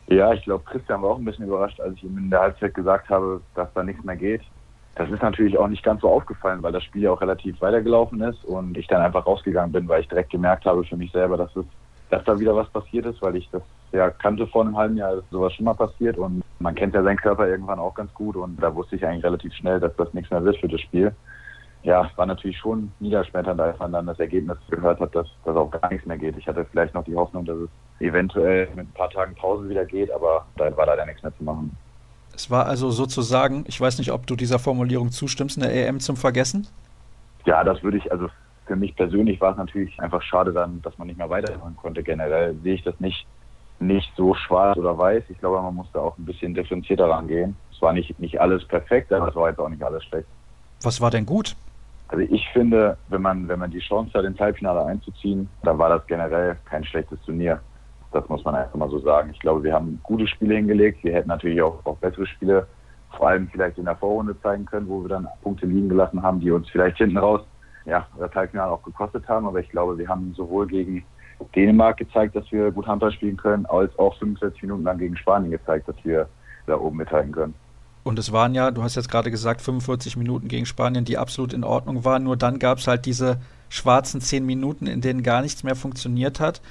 Ja, 0.07 0.33
ich 0.33 0.43
glaube, 0.43 0.63
Christian 0.65 1.01
war 1.01 1.11
auch 1.11 1.17
ein 1.17 1.25
bisschen 1.25 1.45
überrascht, 1.45 1.79
als 1.79 1.95
ich 1.95 2.03
ihm 2.03 2.17
in 2.17 2.29
der 2.29 2.41
Halbzeit 2.41 2.73
gesagt 2.73 3.09
habe, 3.09 3.41
dass 3.55 3.71
da 3.73 3.83
nichts 3.83 4.03
mehr 4.03 4.15
geht. 4.15 4.41
Das 4.95 5.09
ist 5.09 5.21
natürlich 5.21 5.57
auch 5.57 5.67
nicht 5.67 5.83
ganz 5.83 6.01
so 6.01 6.09
aufgefallen, 6.09 6.61
weil 6.61 6.71
das 6.71 6.83
Spiel 6.83 7.03
ja 7.03 7.11
auch 7.11 7.21
relativ 7.21 7.59
weitergelaufen 7.61 8.21
ist 8.21 8.43
und 8.45 8.77
ich 8.77 8.87
dann 8.87 9.01
einfach 9.01 9.25
rausgegangen 9.25 9.71
bin, 9.71 9.87
weil 9.87 10.01
ich 10.01 10.07
direkt 10.07 10.29
gemerkt 10.29 10.65
habe 10.65 10.83
für 10.83 10.97
mich 10.97 11.11
selber, 11.11 11.37
dass 11.37 11.55
es 11.55 11.65
dass 12.09 12.23
da 12.25 12.39
wieder 12.39 12.55
was 12.55 12.69
passiert 12.69 13.07
ist, 13.07 13.21
weil 13.23 13.35
ich 13.37 13.49
das 13.51 13.63
ja 13.93 14.09
kannte 14.09 14.47
vor 14.47 14.63
einem 14.63 14.75
halben 14.75 14.97
Jahr, 14.97 15.15
dass 15.15 15.29
sowas 15.29 15.53
schon 15.53 15.65
mal 15.65 15.73
passiert 15.73 16.17
und 16.17 16.43
man 16.59 16.75
kennt 16.75 16.93
ja 16.95 17.03
seinen 17.03 17.17
Körper 17.17 17.47
irgendwann 17.47 17.79
auch 17.79 17.93
ganz 17.93 18.13
gut 18.13 18.35
und 18.35 18.61
da 18.61 18.73
wusste 18.73 18.95
ich 18.95 19.05
eigentlich 19.05 19.23
relativ 19.23 19.53
schnell, 19.53 19.79
dass 19.79 19.95
das 19.95 20.13
nichts 20.13 20.31
mehr 20.31 20.43
wird 20.43 20.57
für 20.57 20.67
das 20.67 20.81
Spiel. 20.81 21.13
ja, 21.83 22.09
war 22.15 22.25
natürlich 22.25 22.57
schon 22.57 22.91
niederschmetternd, 22.99 23.59
als 23.59 23.77
man 23.77 23.91
dann 23.91 24.07
das 24.07 24.19
Ergebnis 24.19 24.57
gehört 24.69 24.99
hat, 24.99 25.13
dass, 25.13 25.27
dass 25.43 25.55
auch 25.55 25.69
gar 25.69 25.91
nichts 25.91 26.07
mehr 26.07 26.17
geht. 26.17 26.37
Ich 26.37 26.47
hatte 26.47 26.65
vielleicht 26.65 26.93
noch 26.93 27.03
die 27.03 27.15
Hoffnung, 27.15 27.45
dass 27.45 27.57
es 27.57 27.69
eventuell 27.99 28.67
mit 28.75 28.87
ein 28.87 28.93
paar 28.93 29.09
Tagen 29.09 29.35
Pause 29.35 29.67
wieder 29.67 29.85
geht, 29.85 30.11
aber 30.11 30.45
da 30.55 30.75
war 30.75 30.85
leider 30.85 31.05
nichts 31.05 31.21
mehr 31.21 31.35
zu 31.37 31.43
machen. 31.43 31.75
Es 32.33 32.49
war 32.49 32.65
also 32.65 32.89
sozusagen, 32.89 33.65
ich 33.67 33.79
weiß 33.79 33.99
nicht, 33.99 34.11
ob 34.11 34.25
du 34.25 34.35
dieser 34.35 34.59
Formulierung 34.59 35.11
zustimmst, 35.11 35.61
eine 35.61 35.71
EM 35.71 35.99
zum 35.99 36.15
Vergessen? 36.15 36.67
Ja, 37.45 37.63
das 37.63 37.83
würde 37.83 37.97
ich, 37.97 38.11
also 38.11 38.27
für 38.65 38.75
mich 38.77 38.95
persönlich 38.95 39.39
war 39.41 39.51
es 39.51 39.57
natürlich 39.57 39.99
einfach 39.99 40.21
schade 40.21 40.53
dann, 40.53 40.81
dass 40.81 40.97
man 40.97 41.07
nicht 41.07 41.17
mehr 41.17 41.29
weitermachen 41.29 41.75
konnte. 41.75 42.01
Generell 42.01 42.55
sehe 42.63 42.75
ich 42.75 42.83
das 42.83 42.97
nicht, 42.99 43.27
nicht 43.87 44.11
so 44.15 44.33
schwarz 44.33 44.77
oder 44.77 44.97
weiß. 44.97 45.23
Ich 45.29 45.39
glaube, 45.39 45.61
man 45.61 45.75
musste 45.75 46.01
auch 46.01 46.17
ein 46.17 46.25
bisschen 46.25 46.53
differenzierter 46.53 47.09
rangehen. 47.09 47.55
Es 47.71 47.81
war 47.81 47.93
nicht, 47.93 48.19
nicht 48.19 48.39
alles 48.39 48.65
perfekt, 48.65 49.11
aber 49.11 49.29
es 49.29 49.35
war 49.35 49.49
jetzt 49.49 49.59
auch 49.59 49.69
nicht 49.69 49.83
alles 49.83 50.03
schlecht. 50.05 50.27
Was 50.81 51.01
war 51.01 51.11
denn 51.11 51.25
gut? 51.25 51.55
Also 52.07 52.25
ich 52.29 52.47
finde, 52.49 52.97
wenn 53.07 53.21
man, 53.21 53.47
wenn 53.47 53.59
man 53.59 53.71
die 53.71 53.79
Chance 53.79 54.13
hat, 54.13 54.25
ins 54.25 54.39
Halbfinale 54.39 54.85
einzuziehen, 54.85 55.49
dann 55.63 55.77
war 55.77 55.89
das 55.89 56.05
generell 56.07 56.57
kein 56.65 56.83
schlechtes 56.83 57.19
Turnier. 57.21 57.59
Das 58.11 58.27
muss 58.29 58.43
man 58.43 58.55
einfach 58.55 58.75
mal 58.75 58.89
so 58.89 58.99
sagen. 58.99 59.31
Ich 59.33 59.39
glaube, 59.39 59.63
wir 59.63 59.73
haben 59.73 59.99
gute 60.03 60.27
Spiele 60.27 60.55
hingelegt. 60.55 61.03
Wir 61.03 61.13
hätten 61.13 61.29
natürlich 61.29 61.61
auch, 61.61 61.83
auch 61.85 61.97
bessere 61.97 62.27
Spiele, 62.27 62.67
vor 63.17 63.29
allem 63.29 63.47
vielleicht 63.47 63.77
in 63.77 63.85
der 63.85 63.95
Vorrunde 63.95 64.39
zeigen 64.41 64.65
können, 64.65 64.87
wo 64.87 65.01
wir 65.01 65.09
dann 65.09 65.27
Punkte 65.41 65.65
liegen 65.65 65.89
gelassen 65.89 66.21
haben, 66.21 66.39
die 66.39 66.51
uns 66.51 66.69
vielleicht 66.69 66.97
hinten 66.97 67.17
raus 67.17 67.41
ja, 67.85 68.07
das 68.17 68.33
Halbfinale 68.33 68.71
auch 68.71 68.83
gekostet 68.83 69.27
haben. 69.27 69.47
Aber 69.47 69.59
ich 69.59 69.69
glaube, 69.69 69.97
wir 69.97 70.07
haben 70.07 70.33
sowohl 70.35 70.67
gegen 70.67 71.03
Dänemark 71.51 71.97
gezeigt, 71.97 72.35
dass 72.35 72.51
wir 72.51 72.71
gut 72.71 72.87
Handball 72.87 73.11
spielen 73.11 73.37
können, 73.37 73.65
als 73.65 73.97
auch 73.99 74.17
45 74.17 74.61
Minuten 74.63 74.83
lang 74.83 74.97
gegen 74.97 75.17
Spanien 75.17 75.51
gezeigt, 75.51 75.87
dass 75.87 75.95
wir 76.03 76.27
da 76.67 76.77
oben 76.77 76.97
mithalten 76.97 77.31
können. 77.31 77.53
Und 78.03 78.19
es 78.19 78.31
waren 78.31 78.53
ja, 78.53 78.71
du 78.71 78.83
hast 78.83 78.95
jetzt 78.95 79.09
gerade 79.09 79.31
gesagt, 79.31 79.61
45 79.61 80.17
Minuten 80.17 80.49
gegen 80.49 80.65
Spanien, 80.65 81.05
die 81.05 81.17
absolut 81.17 81.53
in 81.53 81.63
Ordnung 81.63 82.03
waren. 82.03 82.23
Nur 82.23 82.35
dann 82.35 82.59
gab 82.59 82.79
es 82.79 82.87
halt 82.87 83.05
diese 83.05 83.39
schwarzen 83.69 84.19
10 84.19 84.45
Minuten, 84.45 84.87
in 84.87 85.01
denen 85.01 85.23
gar 85.23 85.41
nichts 85.41 85.63
mehr 85.63 85.75
funktioniert 85.75 86.39
hat. 86.39 86.61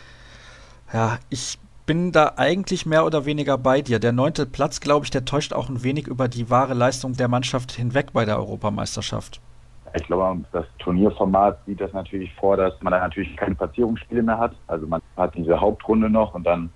Ja, 0.93 1.19
ich 1.31 1.59
bin 1.87 2.13
da 2.13 2.35
eigentlich 2.37 2.87
mehr 2.87 3.07
oder 3.07 3.25
weniger 3.25 3.57
bei 3.57 3.81
dir. 3.81 3.99
Der 3.99 4.13
neunte 4.13 4.47
Platz, 4.47 4.81
glaube 4.81 5.05
ich, 5.05 5.11
der 5.11 5.25
täuscht 5.25 5.53
auch 5.53 5.69
ein 5.69 5.83
wenig 5.83 6.07
über 6.07 6.29
die 6.29 6.51
wahre 6.51 6.75
Leistung 6.75 7.15
der 7.15 7.29
Mannschaft 7.29 7.73
hinweg 7.73 8.13
bei 8.13 8.25
der 8.25 8.39
Europameisterschaft. 8.39 9.41
Ich 9.95 10.05
glaube, 10.05 10.43
das 10.53 10.65
Turnierformat 10.79 11.59
sieht 11.67 11.81
das 11.81 11.93
natürlich 11.93 12.35
vor, 12.35 12.57
dass 12.57 12.81
man 12.81 12.93
da 12.93 13.01
natürlich 13.01 13.37
keine 13.37 13.55
Platzierungsspiele 13.55 14.23
mehr 14.23 14.39
hat. 14.39 14.55
Also 14.67 14.87
man 14.87 15.03
hat 15.17 15.35
diese 15.35 15.61
Hauptrunde 15.61 16.09
noch 16.09 16.35
und 16.35 16.45
dann 16.45 16.71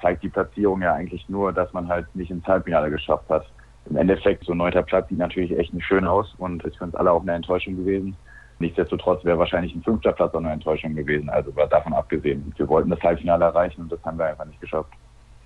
zeigt 0.00 0.22
die 0.22 0.28
Platzierung 0.28 0.80
ja 0.82 0.94
eigentlich 0.94 1.28
nur, 1.28 1.52
dass 1.52 1.72
man 1.72 1.88
halt 1.88 2.06
nicht 2.14 2.30
ins 2.30 2.46
Halbfinale 2.46 2.90
geschafft 2.90 3.28
hat. 3.28 3.44
Im 3.88 3.96
Endeffekt, 3.96 4.44
so 4.44 4.54
neunter 4.54 4.82
Platz 4.82 5.08
sieht 5.08 5.18
natürlich 5.18 5.56
echt 5.56 5.72
nicht 5.72 5.86
schön 5.86 6.06
aus 6.06 6.34
und 6.38 6.64
ist 6.64 6.76
für 6.78 6.84
uns 6.84 6.94
alle 6.94 7.12
auch 7.12 7.22
eine 7.22 7.34
Enttäuschung 7.34 7.76
gewesen. 7.76 8.16
Nichtsdestotrotz 8.58 9.22
wäre 9.24 9.38
wahrscheinlich 9.38 9.74
ein 9.74 9.82
fünfter 9.82 10.12
Platz 10.12 10.34
auch 10.34 10.38
eine 10.38 10.52
Enttäuschung 10.52 10.94
gewesen. 10.94 11.28
Also 11.28 11.54
war 11.56 11.66
davon 11.66 11.92
abgesehen. 11.92 12.52
Wir 12.56 12.68
wollten 12.68 12.90
das 12.90 13.00
Halbfinale 13.02 13.44
erreichen 13.44 13.82
und 13.82 13.92
das 13.92 14.02
haben 14.04 14.18
wir 14.18 14.26
einfach 14.26 14.46
nicht 14.46 14.60
geschafft. 14.60 14.92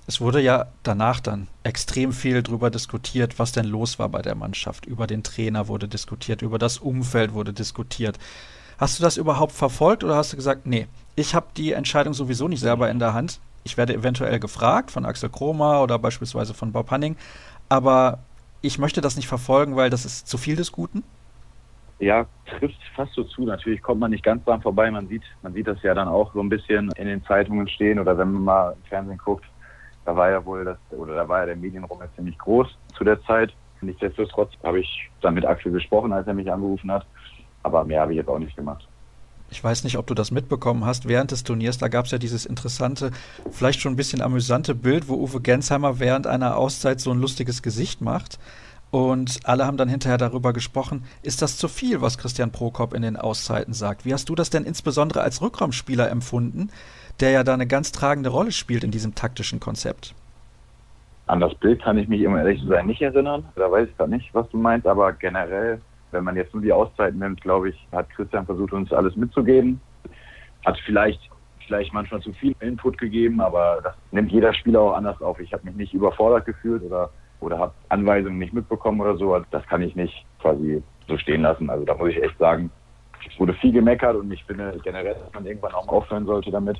Es 0.06 0.20
wurde 0.20 0.40
ja 0.40 0.66
danach 0.82 1.20
dann 1.20 1.46
extrem 1.62 2.12
viel 2.12 2.42
darüber 2.42 2.70
diskutiert, 2.70 3.38
was 3.38 3.52
denn 3.52 3.66
los 3.66 3.98
war 3.98 4.08
bei 4.08 4.22
der 4.22 4.34
Mannschaft. 4.34 4.86
Über 4.86 5.06
den 5.06 5.22
Trainer 5.22 5.68
wurde 5.68 5.86
diskutiert, 5.86 6.42
über 6.42 6.58
das 6.58 6.78
Umfeld 6.78 7.32
wurde 7.32 7.52
diskutiert. 7.52 8.18
Hast 8.78 8.98
du 8.98 9.02
das 9.02 9.16
überhaupt 9.16 9.52
verfolgt 9.52 10.02
oder 10.02 10.16
hast 10.16 10.32
du 10.32 10.36
gesagt, 10.36 10.66
nee, 10.66 10.86
ich 11.14 11.34
habe 11.34 11.46
die 11.56 11.72
Entscheidung 11.72 12.14
sowieso 12.14 12.48
nicht 12.48 12.60
selber 12.60 12.90
in 12.90 12.98
der 12.98 13.14
Hand. 13.14 13.40
Ich 13.62 13.76
werde 13.76 13.94
eventuell 13.94 14.40
gefragt 14.40 14.90
von 14.90 15.04
Axel 15.04 15.28
Kromer 15.28 15.82
oder 15.82 15.98
beispielsweise 15.98 16.54
von 16.54 16.72
Bob 16.72 16.90
Hanning, 16.90 17.16
aber 17.68 18.20
ich 18.62 18.78
möchte 18.78 19.00
das 19.00 19.16
nicht 19.16 19.28
verfolgen, 19.28 19.76
weil 19.76 19.90
das 19.90 20.04
ist 20.04 20.28
zu 20.28 20.38
viel 20.38 20.56
des 20.56 20.72
Guten? 20.72 21.02
Ja, 21.98 22.26
trifft 22.46 22.78
fast 22.96 23.12
so 23.12 23.24
zu. 23.24 23.42
Natürlich 23.42 23.82
kommt 23.82 24.00
man 24.00 24.10
nicht 24.10 24.24
ganz 24.24 24.42
dran 24.44 24.62
vorbei. 24.62 24.90
Man 24.90 25.08
sieht, 25.08 25.22
man 25.42 25.52
sieht 25.52 25.66
das 25.66 25.82
ja 25.82 25.92
dann 25.92 26.08
auch 26.08 26.32
so 26.32 26.40
ein 26.40 26.48
bisschen 26.48 26.90
in 26.96 27.06
den 27.06 27.22
Zeitungen 27.24 27.68
stehen 27.68 27.98
oder 27.98 28.16
wenn 28.16 28.32
man 28.32 28.44
mal 28.44 28.72
im 28.72 28.82
Fernsehen 28.84 29.18
guckt. 29.18 29.44
Da 30.04 30.16
war 30.16 30.30
ja 30.30 30.44
wohl 30.44 30.64
das, 30.64 30.78
oder 30.90 31.14
da 31.14 31.28
war 31.28 31.40
ja 31.40 31.46
der 31.46 31.56
Medienraum 31.56 32.00
ja 32.00 32.08
ziemlich 32.16 32.38
groß 32.38 32.68
zu 32.96 33.04
der 33.04 33.22
Zeit. 33.24 33.52
Nichtsdestotrotz 33.82 34.52
habe 34.62 34.80
ich 34.80 35.10
dann 35.20 35.34
mit 35.34 35.44
Axel 35.44 35.72
gesprochen, 35.72 36.12
als 36.12 36.26
er 36.26 36.34
mich 36.34 36.50
angerufen 36.50 36.90
hat. 36.90 37.06
Aber 37.62 37.84
mehr 37.84 38.00
habe 38.00 38.12
ich 38.12 38.18
jetzt 38.18 38.28
auch 38.28 38.38
nicht 38.38 38.56
gemacht. 38.56 38.86
Ich 39.50 39.62
weiß 39.62 39.84
nicht, 39.84 39.98
ob 39.98 40.06
du 40.06 40.14
das 40.14 40.30
mitbekommen 40.30 40.84
hast. 40.84 41.08
Während 41.08 41.32
des 41.32 41.42
Turniers, 41.42 41.78
da 41.78 41.88
gab 41.88 42.04
es 42.04 42.12
ja 42.12 42.18
dieses 42.18 42.46
interessante, 42.46 43.10
vielleicht 43.50 43.80
schon 43.80 43.92
ein 43.92 43.96
bisschen 43.96 44.22
amüsante 44.22 44.74
Bild, 44.74 45.08
wo 45.08 45.14
Uwe 45.14 45.40
Gensheimer 45.40 45.98
während 45.98 46.26
einer 46.26 46.56
Auszeit 46.56 47.00
so 47.00 47.10
ein 47.10 47.20
lustiges 47.20 47.60
Gesicht 47.60 48.00
macht. 48.00 48.38
Und 48.92 49.40
alle 49.44 49.66
haben 49.66 49.76
dann 49.76 49.88
hinterher 49.88 50.18
darüber 50.18 50.52
gesprochen, 50.52 51.04
ist 51.22 51.42
das 51.42 51.56
zu 51.56 51.68
viel, 51.68 52.00
was 52.00 52.18
Christian 52.18 52.50
Prokop 52.50 52.92
in 52.92 53.02
den 53.02 53.16
Auszeiten 53.16 53.72
sagt? 53.72 54.04
Wie 54.04 54.12
hast 54.12 54.28
du 54.28 54.34
das 54.34 54.50
denn 54.50 54.64
insbesondere 54.64 55.20
als 55.20 55.42
Rückraumspieler 55.42 56.10
empfunden, 56.10 56.70
der 57.20 57.30
ja 57.30 57.44
da 57.44 57.54
eine 57.54 57.66
ganz 57.66 57.92
tragende 57.92 58.30
Rolle 58.30 58.52
spielt 58.52 58.84
in 58.84 58.90
diesem 58.90 59.14
taktischen 59.14 59.60
Konzept? 59.60 60.14
An 61.26 61.40
das 61.40 61.54
Bild 61.54 61.82
kann 61.82 61.96
ich 61.98 62.08
mich, 62.08 62.26
um 62.26 62.36
ehrlich 62.36 62.60
zu 62.60 62.66
sein, 62.66 62.86
nicht 62.86 63.02
erinnern. 63.02 63.44
Da 63.54 63.70
weiß 63.70 63.88
ich 63.88 63.96
gar 63.96 64.08
nicht, 64.08 64.34
was 64.34 64.48
du 64.50 64.58
meinst, 64.58 64.86
aber 64.86 65.12
generell, 65.12 65.80
wenn 66.10 66.24
man 66.24 66.36
jetzt 66.36 66.52
nur 66.52 66.62
die 66.62 66.72
Auszeiten 66.72 67.20
nimmt, 67.20 67.40
glaube 67.40 67.68
ich, 67.70 67.86
hat 67.92 68.10
Christian 68.10 68.46
versucht, 68.46 68.72
uns 68.72 68.92
alles 68.92 69.14
mitzugeben. 69.16 69.80
Hat 70.64 70.78
vielleicht 70.84 71.20
vielleicht 71.66 71.92
manchmal 71.92 72.20
zu 72.20 72.32
viel 72.32 72.56
Input 72.58 72.98
gegeben, 72.98 73.40
aber 73.40 73.78
das 73.84 73.94
nimmt 74.10 74.32
jeder 74.32 74.52
Spieler 74.52 74.80
auch 74.80 74.94
anders 74.94 75.22
auf. 75.22 75.38
Ich 75.38 75.52
habe 75.52 75.64
mich 75.64 75.76
nicht 75.76 75.94
überfordert 75.94 76.44
gefühlt 76.44 76.82
oder 76.82 77.10
oder 77.40 77.58
habe 77.58 77.72
Anweisungen 77.88 78.38
nicht 78.38 78.52
mitbekommen 78.52 79.00
oder 79.00 79.16
so. 79.16 79.38
Das 79.50 79.66
kann 79.66 79.82
ich 79.82 79.96
nicht 79.96 80.26
quasi 80.40 80.82
so 81.08 81.16
stehen 81.16 81.42
lassen. 81.42 81.70
Also 81.70 81.84
da 81.84 81.94
muss 81.94 82.10
ich 82.10 82.22
echt 82.22 82.38
sagen, 82.38 82.70
es 83.26 83.38
wurde 83.38 83.54
viel 83.54 83.72
gemeckert 83.72 84.16
und 84.16 84.30
ich 84.30 84.44
finde 84.44 84.78
generell, 84.82 85.14
dass 85.14 85.32
man 85.32 85.46
irgendwann 85.46 85.72
auch 85.74 85.88
aufhören 85.88 86.26
sollte 86.26 86.50
damit. 86.50 86.78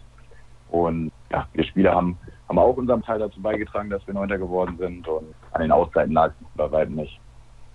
Und 0.70 1.12
ja, 1.30 1.46
wir 1.52 1.64
Spieler 1.64 1.94
haben, 1.94 2.18
haben 2.48 2.58
auch 2.58 2.76
unseren 2.76 3.02
Teil 3.02 3.18
dazu 3.18 3.40
beigetragen, 3.40 3.90
dass 3.90 4.06
wir 4.06 4.14
Neunter 4.14 4.38
geworden 4.38 4.76
sind 4.78 5.06
und 5.06 5.34
an 5.52 5.62
den 5.62 5.72
Auszeiten 5.72 6.12
lag 6.12 6.28
es 6.28 6.46
bei 6.54 6.70
weitem 6.70 6.94
nicht. 6.94 7.20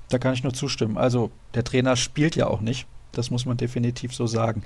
Da 0.09 0.17
kann 0.17 0.33
ich 0.33 0.43
nur 0.43 0.53
zustimmen. 0.53 0.97
Also 0.97 1.31
der 1.53 1.63
Trainer 1.63 1.95
spielt 1.95 2.35
ja 2.35 2.47
auch 2.47 2.61
nicht. 2.61 2.87
Das 3.11 3.31
muss 3.31 3.45
man 3.45 3.57
definitiv 3.57 4.13
so 4.13 4.27
sagen. 4.27 4.63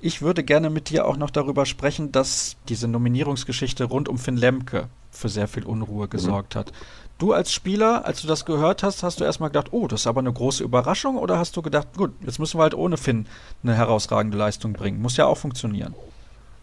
Ich 0.00 0.20
würde 0.20 0.44
gerne 0.44 0.70
mit 0.70 0.90
dir 0.90 1.06
auch 1.06 1.16
noch 1.16 1.30
darüber 1.30 1.64
sprechen, 1.64 2.12
dass 2.12 2.56
diese 2.68 2.88
Nominierungsgeschichte 2.88 3.84
rund 3.84 4.08
um 4.08 4.18
Finn 4.18 4.36
Lemke 4.36 4.88
für 5.10 5.28
sehr 5.30 5.48
viel 5.48 5.64
Unruhe 5.64 6.08
gesorgt 6.08 6.54
mhm. 6.54 6.58
hat. 6.58 6.72
Du 7.18 7.32
als 7.32 7.50
Spieler, 7.50 8.04
als 8.04 8.20
du 8.20 8.28
das 8.28 8.44
gehört 8.44 8.82
hast, 8.82 9.02
hast 9.02 9.20
du 9.20 9.24
erstmal 9.24 9.48
gedacht, 9.48 9.68
oh, 9.70 9.88
das 9.88 10.00
ist 10.00 10.06
aber 10.06 10.20
eine 10.20 10.32
große 10.32 10.62
Überraschung 10.62 11.16
oder 11.16 11.38
hast 11.38 11.56
du 11.56 11.62
gedacht, 11.62 11.88
gut, 11.96 12.12
jetzt 12.20 12.38
müssen 12.38 12.58
wir 12.58 12.64
halt 12.64 12.74
ohne 12.74 12.98
Finn 12.98 13.26
eine 13.62 13.74
herausragende 13.74 14.36
Leistung 14.36 14.74
bringen? 14.74 15.00
Muss 15.00 15.16
ja 15.16 15.24
auch 15.24 15.38
funktionieren. 15.38 15.94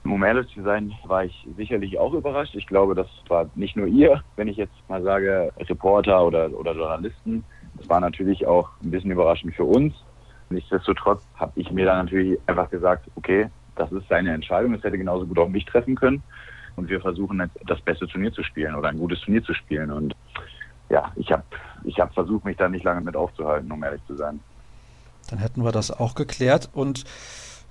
Um 0.06 0.24
ehrlich 0.24 0.54
zu 0.54 0.62
sein, 0.64 0.92
war 1.06 1.24
ich 1.24 1.48
sicherlich 1.56 1.98
auch 1.98 2.14
überrascht. 2.14 2.56
Ich 2.56 2.68
glaube, 2.68 2.94
das 2.94 3.08
war 3.30 3.50
nicht 3.56 3.78
nur 3.78 3.88
ihr, 3.88 4.22
wenn 4.36 4.50
ich 4.50 4.58
jetzt 4.58 4.74
mal 4.90 5.02
sage, 5.02 5.52
Reporter 5.58 6.26
oder, 6.26 6.52
oder 6.52 6.74
Journalisten. 6.74 7.46
Das 7.78 7.88
war 7.88 8.02
natürlich 8.02 8.46
auch 8.46 8.70
ein 8.84 8.92
bisschen 8.92 9.12
überraschend 9.12 9.56
für 9.56 9.64
uns. 9.64 9.94
Nichtsdestotrotz 10.50 11.26
habe 11.36 11.54
ich 11.56 11.72
mir 11.72 11.86
dann 11.86 12.06
natürlich 12.06 12.38
einfach 12.48 12.70
gesagt, 12.70 13.10
okay, 13.16 13.50
das 13.76 13.92
ist 13.92 14.08
seine 14.10 14.34
Entscheidung. 14.34 14.74
Es 14.74 14.84
hätte 14.84 14.98
genauso 14.98 15.26
gut 15.26 15.40
auch 15.40 15.48
mich 15.48 15.66
treffen 15.66 15.96
können. 15.96 16.22
Und 16.76 16.90
wir 16.90 17.00
versuchen 17.00 17.40
jetzt 17.40 17.58
das 17.66 17.80
beste 17.82 18.08
Turnier 18.08 18.34
zu 18.34 18.44
spielen 18.44 18.76
oder 18.76 18.90
ein 18.90 19.00
gutes 19.00 19.22
Turnier 19.22 19.44
zu 19.44 19.54
spielen. 19.54 19.92
Und 19.92 20.16
ja, 20.90 21.12
ich 21.16 21.32
habe 21.32 21.44
ich 21.86 22.00
hab 22.00 22.14
versucht, 22.14 22.46
mich 22.46 22.58
da 22.58 22.68
nicht 22.68 22.84
lange 22.84 23.02
mit 23.02 23.16
aufzuhalten, 23.16 23.72
um 23.72 23.84
ehrlich 23.84 24.02
zu 24.06 24.16
sein. 24.16 24.40
Dann 25.30 25.40
hätten 25.40 25.64
wir 25.64 25.72
das 25.72 25.92
auch 25.92 26.16
geklärt. 26.16 26.70
Und 26.74 27.06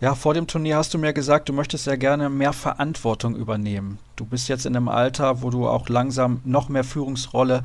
ja, 0.03 0.17
vor 0.17 0.35
dem 0.35 0.49
Turnier 0.49 0.79
hast 0.79 0.93
du 0.93 0.99
mir 0.99 1.12
gesagt, 1.12 1.49
du 1.49 1.53
möchtest 1.53 1.87
ja 1.87 1.95
gerne 1.95 2.29
mehr 2.29 2.53
Verantwortung 2.53 3.37
übernehmen. 3.37 4.01
Du 4.17 4.27
bist 4.27 4.49
jetzt 4.49 4.67
in 4.67 4.75
einem 4.75 4.88
Alter, 4.88 5.43
wo 5.43 5.51
du 5.51 5.69
auch 5.69 5.88
langsam 5.88 6.41
noch 6.45 6.69
mehr 6.69 6.83
Führungsrolle 6.83 7.62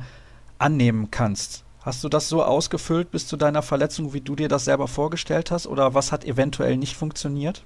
annehmen 0.56 1.10
kannst. 1.10 1.64
Hast 1.84 2.04
du 2.04 2.08
das 2.08 2.28
so 2.28 2.44
ausgefüllt 2.44 3.10
bis 3.10 3.26
zu 3.26 3.36
deiner 3.36 3.62
Verletzung, 3.62 4.14
wie 4.14 4.20
du 4.20 4.36
dir 4.36 4.46
das 4.46 4.66
selber 4.66 4.86
vorgestellt 4.86 5.50
hast? 5.50 5.66
Oder 5.66 5.94
was 5.94 6.12
hat 6.12 6.24
eventuell 6.24 6.76
nicht 6.76 6.96
funktioniert? 6.96 7.64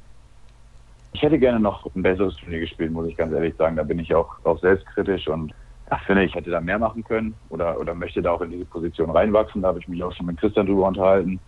Ich 1.12 1.20
hätte 1.20 1.38
gerne 1.38 1.60
noch 1.60 1.84
ein 1.94 2.02
besseres 2.02 2.34
Turnier 2.36 2.60
gespielt, 2.60 2.92
muss 2.92 3.08
ich 3.08 3.16
ganz 3.18 3.34
ehrlich 3.34 3.54
sagen. 3.56 3.76
Da 3.76 3.82
bin 3.82 3.98
ich 3.98 4.14
auch, 4.14 4.36
auch 4.44 4.58
selbstkritisch 4.58 5.28
und 5.28 5.52
ja, 5.90 5.98
finde, 6.06 6.24
ich 6.24 6.34
hätte 6.34 6.50
da 6.50 6.62
mehr 6.62 6.78
machen 6.78 7.04
können 7.04 7.34
oder, 7.50 7.78
oder 7.78 7.94
möchte 7.94 8.22
da 8.22 8.30
auch 8.30 8.40
in 8.40 8.52
diese 8.52 8.64
Position 8.64 9.10
reinwachsen. 9.10 9.60
Da 9.60 9.68
habe 9.68 9.80
ich 9.80 9.88
mich 9.88 10.02
auch 10.02 10.14
schon 10.14 10.24
mit 10.24 10.38
Christian 10.38 10.64
drüber 10.64 10.88
unterhalten, 10.88 11.40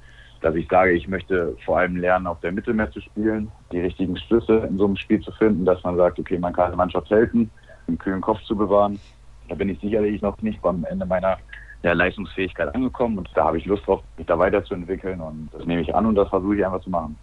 dass 0.45 0.55
ich 0.57 0.69
sage, 0.69 0.93
ich 0.93 1.09
möchte 1.09 1.57
vor 1.65 1.79
allem 1.79 1.97
lernen, 1.97 2.27
auf 2.27 2.39
der 2.41 2.53
Mittelmeer 2.53 2.91
zu 2.91 3.01
spielen, 3.01 3.51
die 3.73 3.81
richtigen 3.81 4.15
Schlüsse 4.19 4.59
in 4.69 4.77
so 4.77 4.85
einem 4.85 4.97
Spiel 4.97 5.19
zu 5.23 5.33
finden, 5.33 5.65
dass 5.65 5.83
man 5.83 5.97
sagt, 5.97 6.19
okay, 6.19 6.39
man 6.39 6.53
kann 6.53 6.69
der 6.69 6.77
Mannschaft 6.77 7.09
helfen, 7.09 7.51
einen 7.89 7.97
kühlen 7.97 8.21
Kopf 8.21 8.43
zu 8.43 8.55
bewahren. 8.55 9.01
Da 9.49 9.55
bin 9.55 9.71
ich 9.71 9.81
sicherlich 9.81 10.21
noch 10.21 10.37
nicht 10.43 10.61
beim 10.61 10.85
Ende 10.85 11.07
meiner 11.07 11.39
der 11.83 11.95
Leistungsfähigkeit 11.95 12.75
angekommen 12.75 13.17
und 13.17 13.31
da 13.35 13.45
habe 13.45 13.57
ich 13.57 13.65
Lust 13.65 13.87
drauf, 13.87 14.03
mich 14.19 14.27
da 14.27 14.39
weiterzuentwickeln 14.39 15.19
und 15.21 15.49
das 15.53 15.65
nehme 15.65 15.81
ich 15.81 15.95
an 15.95 16.05
und 16.05 16.15
das 16.15 16.29
versuche 16.29 16.57
ich 16.57 16.65
einfach 16.65 16.83
zu 16.83 16.91
machen. 16.91 17.17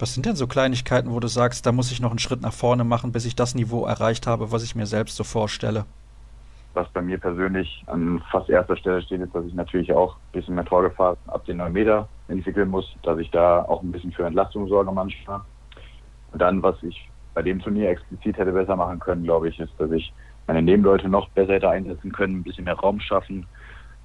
Was 0.00 0.14
sind 0.14 0.26
denn 0.26 0.34
so 0.34 0.48
Kleinigkeiten, 0.48 1.12
wo 1.12 1.20
du 1.20 1.28
sagst, 1.28 1.66
da 1.66 1.72
muss 1.72 1.92
ich 1.92 2.00
noch 2.00 2.10
einen 2.10 2.18
Schritt 2.18 2.42
nach 2.42 2.52
vorne 2.52 2.82
machen, 2.82 3.12
bis 3.12 3.26
ich 3.26 3.36
das 3.36 3.54
Niveau 3.54 3.86
erreicht 3.86 4.26
habe, 4.26 4.50
was 4.50 4.64
ich 4.64 4.74
mir 4.74 4.86
selbst 4.86 5.16
so 5.16 5.22
vorstelle? 5.22 5.84
Was 6.74 6.88
bei 6.88 7.00
mir 7.00 7.18
persönlich 7.18 7.84
an 7.86 8.20
fast 8.30 8.50
erster 8.50 8.76
Stelle 8.76 9.02
steht, 9.02 9.20
ist, 9.20 9.34
dass 9.34 9.44
ich 9.44 9.54
natürlich 9.54 9.92
auch 9.92 10.16
ein 10.16 10.32
bisschen 10.32 10.56
mehr 10.56 10.64
Torgefahr 10.64 11.16
ab 11.28 11.44
den 11.44 11.58
9 11.58 11.72
Meter 11.72 12.08
entwickeln 12.28 12.68
muss, 12.68 12.86
dass 13.02 13.18
ich 13.18 13.30
da 13.30 13.62
auch 13.62 13.82
ein 13.82 13.92
bisschen 13.92 14.12
für 14.12 14.26
Entlastung 14.26 14.68
sorge 14.68 14.90
manchmal. 14.92 15.40
Und 16.32 16.42
dann, 16.42 16.62
was 16.62 16.82
ich 16.82 17.08
bei 17.34 17.42
dem 17.42 17.60
Turnier 17.60 17.90
explizit 17.90 18.36
hätte 18.38 18.52
besser 18.52 18.76
machen 18.76 18.98
können, 18.98 19.24
glaube 19.24 19.48
ich, 19.48 19.58
ist, 19.60 19.72
dass 19.78 19.90
ich 19.90 20.12
meine 20.46 20.62
Nebenleute 20.62 21.08
noch 21.08 21.28
besser 21.30 21.54
hätte 21.54 21.68
einsetzen 21.68 22.12
können, 22.12 22.38
ein 22.38 22.42
bisschen 22.42 22.64
mehr 22.64 22.74
Raum 22.74 23.00
schaffen. 23.00 23.46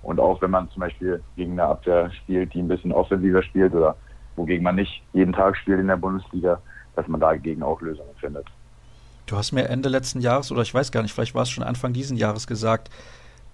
Und 0.01 0.19
auch 0.19 0.41
wenn 0.41 0.51
man 0.51 0.69
zum 0.71 0.81
Beispiel 0.81 1.21
gegen 1.35 1.53
eine 1.53 1.65
Abwehr 1.65 2.11
spielt, 2.11 2.53
die 2.53 2.59
ein 2.59 2.67
bisschen 2.67 2.91
offensiver 2.91 3.43
spielt 3.43 3.73
oder 3.73 3.95
wogegen 4.35 4.63
man 4.63 4.75
nicht 4.75 5.03
jeden 5.13 5.33
Tag 5.33 5.55
spielt 5.57 5.79
in 5.79 5.87
der 5.87 5.97
Bundesliga, 5.97 6.59
dass 6.95 7.07
man 7.07 7.21
dagegen 7.21 7.63
auch 7.63 7.79
Lösungen 7.81 8.15
findet. 8.19 8.45
Du 9.27 9.37
hast 9.37 9.51
mir 9.51 9.69
Ende 9.69 9.87
letzten 9.87 10.19
Jahres 10.19 10.51
oder 10.51 10.61
ich 10.61 10.73
weiß 10.73 10.91
gar 10.91 11.03
nicht, 11.03 11.13
vielleicht 11.13 11.35
war 11.35 11.43
es 11.43 11.49
schon 11.49 11.63
Anfang 11.63 11.93
diesen 11.93 12.17
Jahres 12.17 12.47
gesagt, 12.47 12.89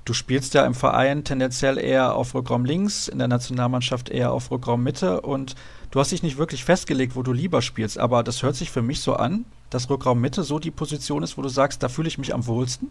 du 0.07 0.13
spielst 0.13 0.53
ja 0.53 0.65
im 0.65 0.73
Verein 0.73 1.23
tendenziell 1.23 1.77
eher 1.77 2.15
auf 2.15 2.33
Rückraum 2.33 2.63
links, 2.63 3.09
in 3.09 3.19
der 3.19 3.27
Nationalmannschaft 3.27 4.09
eher 4.09 4.31
auf 4.31 4.51
Rückraum 4.51 4.81
Mitte 4.81 5.21
und 5.21 5.55
du 5.91 5.99
hast 5.99 6.11
dich 6.11 6.23
nicht 6.23 6.37
wirklich 6.37 6.63
festgelegt, 6.63 7.15
wo 7.15 7.23
du 7.23 7.33
lieber 7.33 7.61
spielst, 7.61 7.99
aber 7.99 8.23
das 8.23 8.41
hört 8.41 8.55
sich 8.55 8.71
für 8.71 8.81
mich 8.81 9.01
so 9.01 9.15
an, 9.15 9.45
dass 9.69 9.89
Rückraum 9.89 10.21
Mitte 10.21 10.43
so 10.43 10.59
die 10.59 10.71
Position 10.71 11.23
ist, 11.23 11.37
wo 11.37 11.41
du 11.41 11.49
sagst, 11.49 11.83
da 11.83 11.89
fühle 11.89 12.07
ich 12.07 12.17
mich 12.17 12.33
am 12.33 12.47
wohlsten? 12.47 12.89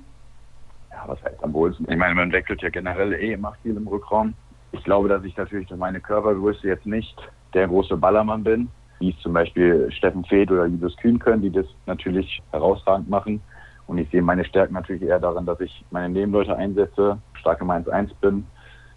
Ja, 0.90 1.04
was 1.06 1.22
heißt 1.22 1.42
am 1.42 1.54
wohlsten? 1.54 1.90
Ich 1.90 1.96
meine, 1.96 2.14
man 2.14 2.30
wechselt 2.32 2.60
ja 2.60 2.68
generell 2.68 3.14
eh 3.14 3.32
immer 3.32 3.56
viel 3.62 3.76
im 3.76 3.88
Rückraum. 3.88 4.34
Ich 4.72 4.84
glaube, 4.84 5.08
dass 5.08 5.24
ich 5.24 5.34
natürlich 5.36 5.68
durch 5.68 5.80
meine 5.80 6.00
Körpergröße 6.00 6.66
jetzt 6.66 6.84
nicht 6.84 7.16
der 7.54 7.66
große 7.66 7.96
Ballermann 7.96 8.44
bin, 8.44 8.68
wie 8.98 9.10
es 9.10 9.18
zum 9.20 9.32
Beispiel 9.32 9.90
Steffen 9.90 10.24
Feeth 10.24 10.50
oder 10.50 10.66
Julius 10.66 10.96
Kühn 10.98 11.18
können, 11.18 11.40
die 11.40 11.50
das 11.50 11.66
natürlich 11.86 12.42
herausragend 12.50 13.08
machen. 13.08 13.40
Und 13.86 13.98
ich 13.98 14.10
sehe 14.10 14.22
meine 14.22 14.44
Stärken 14.44 14.74
natürlich 14.74 15.02
eher 15.02 15.20
darin, 15.20 15.46
dass 15.46 15.60
ich 15.60 15.84
meine 15.90 16.08
Nebenleute 16.08 16.56
einsetze, 16.56 17.18
stark 17.34 17.60
im 17.60 17.70
1-1 17.70 18.10
bin 18.20 18.46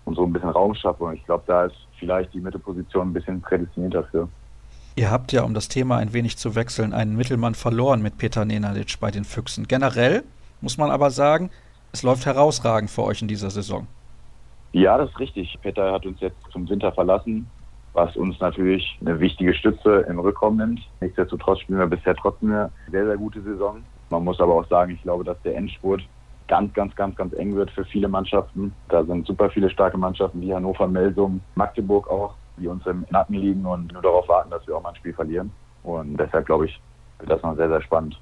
und 0.06 0.16
so 0.16 0.26
ein 0.26 0.34
bisschen 0.34 0.50
Raum 0.50 0.74
schaffe. 0.74 1.04
Und 1.04 1.16
ich 1.16 1.26
glaube, 1.26 1.44
da 1.48 1.66
ist 1.66 1.76
vielleicht 2.00 2.34
die 2.34 2.40
Mittelposition 2.40 3.10
ein 3.10 3.14
bisschen 3.14 3.42
prädestiniert 3.42 3.94
dafür. 3.94 4.28
Ihr 4.96 5.12
habt 5.12 5.32
ja, 5.32 5.44
um 5.44 5.54
das 5.54 5.68
Thema 5.68 5.98
ein 5.98 6.14
wenig 6.14 6.38
zu 6.38 6.56
wechseln, 6.56 6.94
einen 6.94 7.16
Mittelmann 7.16 7.54
verloren 7.54 8.02
mit 8.02 8.18
Peter 8.18 8.44
Nenadic 8.46 9.00
bei 9.00 9.12
den 9.12 9.24
Füchsen. 9.24 9.68
Generell 9.68 10.24
muss 10.62 10.78
man 10.78 10.90
aber 10.90 11.12
sagen, 11.12 11.52
es 11.92 12.04
läuft 12.04 12.26
herausragend 12.26 12.90
für 12.90 13.04
euch 13.04 13.22
in 13.22 13.28
dieser 13.28 13.50
Saison. 13.50 13.88
Ja, 14.72 14.98
das 14.98 15.10
ist 15.10 15.20
richtig. 15.20 15.58
Peter 15.62 15.92
hat 15.94 16.06
uns 16.06 16.20
jetzt 16.20 16.38
zum 16.52 16.68
Winter 16.70 16.92
verlassen 16.92 17.48
was 17.94 18.16
uns 18.16 18.40
natürlich 18.40 18.98
eine 19.02 19.20
wichtige 19.20 19.54
Stütze 19.54 20.06
im 20.08 20.20
Rückraum 20.20 20.58
nimmt. 20.58 20.80
Nichtsdestotrotz 21.02 21.60
spielen 21.60 21.80
wir 21.80 21.88
bisher 21.88 22.16
trotzdem 22.16 22.52
eine 22.52 22.72
sehr, 22.92 23.06
sehr 23.06 23.18
gute 23.18 23.42
Saison. 23.42 23.84
Man 24.10 24.24
muss 24.24 24.40
aber 24.40 24.56
auch 24.56 24.68
sagen, 24.68 24.94
ich 24.94 25.02
glaube, 25.02 25.24
dass 25.24 25.42
der 25.44 25.56
Endspurt 25.56 26.02
ganz, 26.48 26.74
ganz, 26.74 26.96
ganz, 26.96 27.16
ganz 27.16 27.34
eng 27.34 27.56
wird 27.56 27.72
für 27.72 27.86
viele 27.86 28.08
Mannschaften. 28.08 28.74
Da 28.90 29.04
sind 29.04 29.26
super 29.28 29.50
viele 29.50 29.70
starke 29.70 29.98
Mannschaften 29.98 30.42
wie 30.42 30.54
Hannover, 30.54 30.88
Melsung, 30.88 31.42
Magdeburg 31.56 32.10
auch, 32.10 32.34
die 32.58 32.68
uns 32.68 32.86
im 32.88 33.06
Nacken 33.12 33.36
liegen 33.36 33.66
und 33.66 33.94
nur 33.94 34.02
darauf 34.02 34.28
warten, 34.28 34.50
dass 34.50 34.66
wir 34.68 34.76
auch 34.76 34.82
mal 34.82 34.90
ein 34.90 34.96
Spiel 34.96 35.14
verlieren. 35.14 35.52
Und 35.84 36.18
deshalb 36.18 36.46
glaube 36.46 36.66
ich, 36.66 36.82
wird 37.20 37.32
das 37.32 37.42
noch 37.44 37.56
sehr, 37.56 37.70
sehr 37.70 37.82
spannend. 37.82 38.20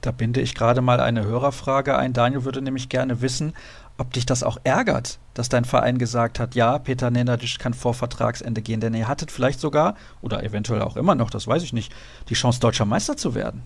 Da 0.00 0.12
binde 0.12 0.40
ich 0.40 0.54
gerade 0.54 0.80
mal 0.80 1.00
eine 1.00 1.24
Hörerfrage 1.24 1.98
ein. 1.98 2.12
Daniel 2.12 2.44
würde 2.44 2.62
nämlich 2.62 2.88
gerne 2.88 3.20
wissen, 3.20 3.52
ob 3.98 4.12
dich 4.12 4.26
das 4.26 4.44
auch 4.44 4.58
ärgert, 4.62 5.18
dass 5.34 5.48
dein 5.48 5.64
Verein 5.64 5.98
gesagt 5.98 6.38
hat, 6.38 6.54
ja, 6.54 6.78
Peter 6.78 7.10
Nenadic 7.10 7.58
kann 7.58 7.74
vor 7.74 7.94
Vertragsende 7.94 8.62
gehen, 8.62 8.78
denn 8.78 8.94
ihr 8.94 9.08
hattet 9.08 9.32
vielleicht 9.32 9.58
sogar, 9.58 9.96
oder 10.22 10.44
eventuell 10.44 10.82
auch 10.82 10.96
immer 10.96 11.16
noch, 11.16 11.30
das 11.30 11.48
weiß 11.48 11.64
ich 11.64 11.72
nicht, 11.72 11.92
die 12.28 12.34
Chance, 12.34 12.60
deutscher 12.60 12.84
Meister 12.84 13.16
zu 13.16 13.34
werden. 13.34 13.64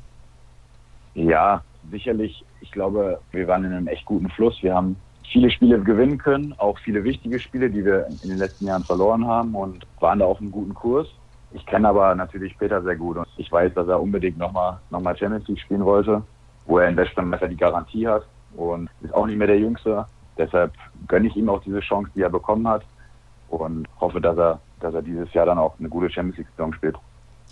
Ja, 1.14 1.62
sicherlich. 1.90 2.44
Ich 2.60 2.72
glaube, 2.72 3.20
wir 3.32 3.48
waren 3.48 3.64
in 3.64 3.72
einem 3.72 3.88
echt 3.88 4.04
guten 4.04 4.30
Fluss. 4.30 4.62
Wir 4.62 4.74
haben 4.74 4.96
viele 5.30 5.50
Spiele 5.50 5.80
gewinnen 5.80 6.18
können, 6.18 6.54
auch 6.58 6.78
viele 6.78 7.04
wichtige 7.04 7.38
Spiele, 7.38 7.70
die 7.70 7.84
wir 7.84 8.06
in 8.22 8.30
den 8.30 8.38
letzten 8.38 8.66
Jahren 8.66 8.84
verloren 8.84 9.26
haben 9.26 9.54
und 9.54 9.86
waren 10.00 10.18
da 10.18 10.26
auf 10.26 10.40
einem 10.40 10.52
guten 10.52 10.74
Kurs. 10.74 11.08
Ich 11.52 11.66
kenne 11.66 11.88
aber 11.88 12.14
natürlich 12.14 12.56
Peter 12.58 12.82
sehr 12.82 12.96
gut 12.96 13.16
und 13.16 13.26
ich 13.36 13.50
weiß, 13.50 13.74
dass 13.74 13.88
er 13.88 14.00
unbedingt 14.00 14.38
nochmal 14.38 14.78
noch 14.90 15.00
mal 15.00 15.16
Champions 15.16 15.46
League 15.48 15.60
spielen 15.60 15.84
wollte, 15.84 16.22
wo 16.66 16.78
er 16.78 16.88
in 16.88 16.96
Western 16.96 17.34
die 17.50 17.56
Garantie 17.56 18.06
hat 18.06 18.24
und 18.56 18.88
ist 19.02 19.14
auch 19.14 19.26
nicht 19.26 19.38
mehr 19.38 19.46
der 19.46 19.58
Jüngste. 19.58 20.06
Deshalb 20.38 20.72
gönne 21.08 21.28
ich 21.28 21.36
ihm 21.36 21.48
auch 21.50 21.62
diese 21.62 21.80
Chance, 21.80 22.10
die 22.14 22.22
er 22.22 22.30
bekommen 22.30 22.66
hat 22.66 22.82
und 23.48 23.86
hoffe, 24.00 24.20
dass 24.20 24.36
er, 24.38 24.60
dass 24.80 24.94
er 24.94 25.02
dieses 25.02 25.32
Jahr 25.34 25.46
dann 25.46 25.58
auch 25.58 25.78
eine 25.78 25.90
gute 25.90 26.10
Champions 26.10 26.38
League-Saison 26.38 26.72
spielt. 26.72 26.96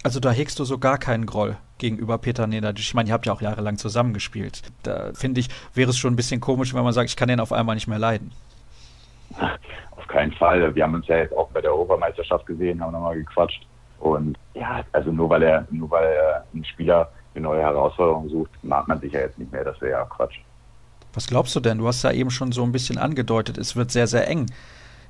Also 0.03 0.19
da 0.19 0.31
hegst 0.31 0.59
du 0.59 0.65
so 0.65 0.79
gar 0.79 0.97
keinen 0.97 1.27
Groll 1.27 1.57
gegenüber 1.81 2.19
Peter 2.19 2.47
Nenadic. 2.47 2.85
Ich 2.85 2.95
meine, 2.95 3.09
ihr 3.09 3.13
habt 3.13 3.27
ja 3.27 3.33
auch 3.33 3.43
jahrelang 3.43 3.77
zusammengespielt. 3.77 4.63
Da 4.85 5.13
finde 5.15 5.41
ich, 5.41 5.49
wäre 5.75 5.91
es 5.91 5.99
schon 5.99 6.13
ein 6.13 6.17
bisschen 6.17 6.41
komisch, 6.41 6.73
wenn 6.75 6.85
man 6.85 6.93
sagt, 6.93 7.11
ich 7.11 7.17
kann 7.17 7.29
den 7.29 7.41
auf 7.41 7.53
einmal 7.53 7.75
nicht 7.75 7.89
mehr 7.89 7.99
leiden. 7.99 8.31
Auf 9.97 10.07
keinen 10.07 10.33
Fall. 10.33 10.75
Wir 10.75 10.85
haben 10.85 10.95
uns 10.95 11.07
ja 11.09 11.19
jetzt 11.19 11.37
auch 11.37 11.49
bei 11.51 11.61
der 11.61 11.73
Europameisterschaft 11.73 12.47
gesehen, 12.47 12.81
haben 12.81 12.93
nochmal 12.93 13.17
gequatscht. 13.17 13.67
Und 14.01 14.39
ja, 14.55 14.83
also 14.93 15.13
nur 15.13 15.29
weil 15.29 15.43
er, 15.43 15.67
nur 15.71 15.91
weil 15.91 16.05
er 16.05 16.45
einen 16.55 16.65
Spieler 16.65 17.11
eine 17.35 17.43
neue 17.43 17.61
Herausforderung 17.61 18.29
sucht, 18.29 18.51
mag 18.63 18.89
man 18.89 18.99
sich 19.01 19.13
ja 19.13 19.21
jetzt 19.21 19.39
nicht 19.39 19.53
mehr. 19.53 19.65
Das 19.65 19.81
wäre 19.81 19.93
ja 19.93 20.05
Quatsch. 20.05 20.39
Was 21.13 21.27
glaubst 21.27 21.55
du 21.55 21.61
denn? 21.61 21.79
Du 21.79 21.87
hast 21.87 22.03
ja 22.03 22.13
eben 22.13 22.31
schon 22.31 22.53
so 22.53 22.63
ein 22.63 22.73
bisschen 22.73 22.99
angedeutet, 22.99 23.59
es 23.59 23.77
wird 23.77 23.91
sehr, 23.91 24.07
sehr 24.07 24.29
eng. 24.29 24.47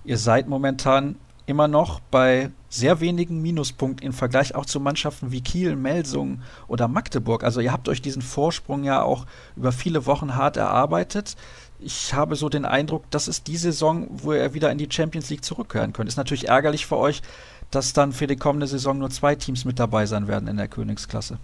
Ihr 0.05 0.17
seid 0.17 0.49
momentan 0.49 1.17
immer 1.47 1.69
noch 1.69 2.01
bei 2.11 2.51
sehr 2.69 3.01
wenigen 3.01 3.43
Minuspunkten 3.43 4.07
im 4.07 4.13
Vergleich 4.13 4.55
auch 4.55 4.67
zu 4.67 4.81
Mannschaften 4.81 5.33
wie 5.33 5.41
Kiel, 5.41 5.77
Melsung 5.77 6.43
oder 6.69 6.89
Magdeburg. 6.89 7.45
Also 7.45 7.61
ihr 7.61 7.73
habt 7.73 7.89
euch 7.89 8.03
diesen 8.03 8.23
Vorsprung 8.23 8.85
ja 8.85 9.03
auch 9.03 9.27
über 9.57 9.73
viele 9.73 10.07
Wochen 10.07 10.37
hart 10.37 10.57
erarbeitet. 10.57 11.37
Ich 11.79 12.15
habe 12.15 12.37
so 12.37 12.49
den 12.49 12.65
Eindruck, 12.65 13.05
das 13.11 13.27
ist 13.27 13.47
die 13.47 13.57
Saison, 13.57 14.07
wo 14.11 14.33
ihr 14.33 14.55
wieder 14.55 14.71
in 14.71 14.79
die 14.79 14.89
Champions 14.91 15.31
League 15.31 15.45
zurückkehren 15.45 15.93
könnt. 15.93 16.09
Ist 16.09 16.17
natürlich 16.17 16.49
ärgerlich 16.49 16.87
für 16.87 16.97
euch, 16.97 17.23
dass 17.71 17.93
dann 17.93 18.13
für 18.13 18.27
die 18.27 18.37
kommende 18.37 18.67
Saison 18.67 18.99
nur 18.99 19.11
zwei 19.11 19.35
Teams 19.35 19.65
mit 19.65 19.79
dabei 19.79 20.07
sein 20.07 20.29
werden 20.29 20.49
in 20.49 20.57
der 20.57 20.69
Königsklasse. 20.69 21.39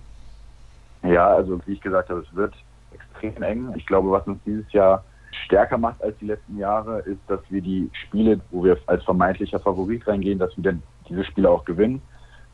Ja, 1.03 1.29
also 1.29 1.61
wie 1.67 1.73
ich 1.73 1.81
gesagt 1.81 2.11
habe, 2.11 2.21
es 2.29 2.37
wird 2.37 2.55
extrem 2.93 3.43
eng. 3.43 3.73
Ich 3.77 3.87
glaube, 3.87 4.11
was 4.11 4.27
uns 4.27 4.39
dieses 4.45 4.71
Jahr 4.73 5.05
stärker 5.45 5.79
macht 5.79 6.03
als 6.03 6.17
die 6.19 6.27
letzten 6.27 6.59
Jahre, 6.59 7.01
ist, 7.01 7.21
dass 7.29 7.41
wir 7.49 7.61
die 7.61 7.91
Spiele, 7.93 8.41
wo 8.51 8.65
wir 8.65 8.79
als 8.87 9.05
vermeintlicher 9.05 9.59
Favorit 9.59 10.07
reingehen, 10.07 10.39
dass 10.39 10.57
wir 10.57 10.65
dann 10.65 10.83
diese 11.09 11.25
Spiele 11.25 11.51
auch 11.51 11.65
gewinnen. 11.65 12.03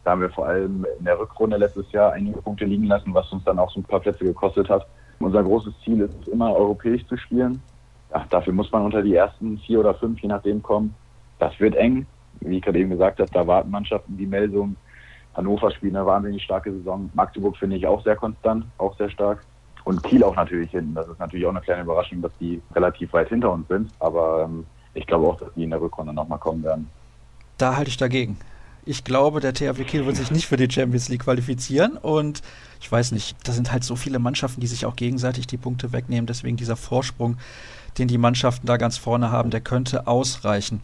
Da 0.04 0.12
haben 0.12 0.20
wir 0.20 0.30
vor 0.30 0.46
allem 0.46 0.84
in 0.98 1.04
der 1.04 1.18
Rückrunde 1.18 1.56
letztes 1.56 1.90
Jahr 1.92 2.12
einige 2.12 2.42
Punkte 2.42 2.64
liegen 2.64 2.86
lassen, 2.86 3.14
was 3.14 3.30
uns 3.32 3.44
dann 3.44 3.58
auch 3.58 3.70
so 3.70 3.80
ein 3.80 3.84
paar 3.84 4.00
Plätze 4.00 4.24
gekostet 4.24 4.68
hat. 4.68 4.86
Unser 5.20 5.42
großes 5.44 5.72
Ziel 5.84 6.00
ist 6.00 6.14
es 6.20 6.28
immer, 6.28 6.54
europäisch 6.54 7.06
zu 7.06 7.16
spielen. 7.16 7.62
Ja, 8.10 8.26
dafür 8.28 8.52
muss 8.52 8.72
man 8.72 8.84
unter 8.84 9.02
die 9.02 9.14
ersten 9.14 9.58
vier 9.58 9.80
oder 9.80 9.94
fünf, 9.94 10.20
je 10.20 10.28
nachdem, 10.28 10.62
kommen. 10.62 10.94
Das 11.38 11.58
wird 11.60 11.76
eng. 11.76 12.06
Wie 12.40 12.56
ich 12.56 12.62
gerade 12.62 12.80
eben 12.80 12.90
gesagt 12.90 13.20
habe, 13.20 13.30
da 13.30 13.46
warten 13.46 13.70
Mannschaften 13.70 14.18
wie 14.18 14.26
Melsung. 14.26 14.76
Hannover 15.34 15.70
spielt 15.70 15.94
eine 15.94 16.04
wahnsinnig 16.04 16.42
starke 16.42 16.72
Saison. 16.72 17.08
Magdeburg 17.14 17.56
finde 17.56 17.76
ich 17.76 17.86
auch 17.86 18.02
sehr 18.02 18.16
konstant, 18.16 18.64
auch 18.78 18.96
sehr 18.96 19.08
stark. 19.10 19.44
Und 19.84 20.02
Kiel 20.02 20.22
auch 20.22 20.36
natürlich 20.36 20.70
hinten. 20.70 20.94
Das 20.94 21.08
ist 21.08 21.18
natürlich 21.18 21.46
auch 21.46 21.50
eine 21.50 21.60
kleine 21.60 21.82
Überraschung, 21.82 22.22
dass 22.22 22.32
die 22.40 22.60
relativ 22.74 23.12
weit 23.12 23.28
hinter 23.28 23.52
uns 23.52 23.66
sind. 23.68 23.90
Aber 23.98 24.44
ähm, 24.44 24.66
ich 24.94 25.06
glaube 25.06 25.26
auch, 25.26 25.38
dass 25.38 25.52
die 25.54 25.64
in 25.64 25.70
der 25.70 25.80
Rückrunde 25.80 26.12
nochmal 26.12 26.38
kommen 26.38 26.62
werden. 26.62 26.88
Da 27.58 27.76
halte 27.76 27.90
ich 27.90 27.96
dagegen. 27.96 28.38
Ich 28.84 29.04
glaube, 29.04 29.40
der 29.40 29.54
THW 29.54 29.84
Kiel 29.84 30.06
wird 30.06 30.16
sich 30.16 30.32
nicht 30.32 30.46
für 30.46 30.56
die 30.56 30.68
Champions 30.70 31.08
League 31.08 31.22
qualifizieren 31.22 31.96
und 31.96 32.42
ich 32.80 32.90
weiß 32.90 33.12
nicht, 33.12 33.36
da 33.46 33.52
sind 33.52 33.70
halt 33.70 33.84
so 33.84 33.94
viele 33.94 34.18
Mannschaften, 34.18 34.60
die 34.60 34.66
sich 34.66 34.86
auch 34.86 34.96
gegenseitig 34.96 35.46
die 35.46 35.56
Punkte 35.56 35.92
wegnehmen. 35.92 36.26
Deswegen 36.26 36.56
dieser 36.56 36.74
Vorsprung, 36.74 37.36
den 37.98 38.08
die 38.08 38.18
Mannschaften 38.18 38.66
da 38.66 38.78
ganz 38.78 38.98
vorne 38.98 39.30
haben, 39.30 39.50
der 39.50 39.60
könnte 39.60 40.08
ausreichen. 40.08 40.80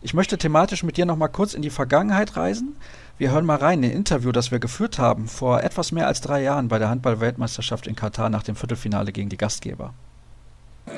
Ich 0.00 0.14
möchte 0.14 0.38
thematisch 0.38 0.84
mit 0.84 0.96
dir 0.96 1.06
noch 1.06 1.16
mal 1.16 1.28
kurz 1.28 1.54
in 1.54 1.62
die 1.62 1.70
Vergangenheit 1.70 2.36
reisen. 2.36 2.76
Wir 3.20 3.32
hören 3.32 3.44
mal 3.44 3.56
rein 3.56 3.82
in 3.82 3.90
ein 3.90 3.96
Interview, 3.96 4.32
das 4.32 4.50
wir 4.50 4.60
geführt 4.60 4.98
haben 4.98 5.28
vor 5.28 5.62
etwas 5.62 5.92
mehr 5.92 6.06
als 6.06 6.22
drei 6.22 6.42
Jahren 6.42 6.68
bei 6.68 6.78
der 6.78 6.88
Handball-Weltmeisterschaft 6.88 7.86
in 7.86 7.94
Katar 7.94 8.30
nach 8.30 8.42
dem 8.42 8.56
Viertelfinale 8.56 9.12
gegen 9.12 9.28
die 9.28 9.36
Gastgeber. 9.36 9.92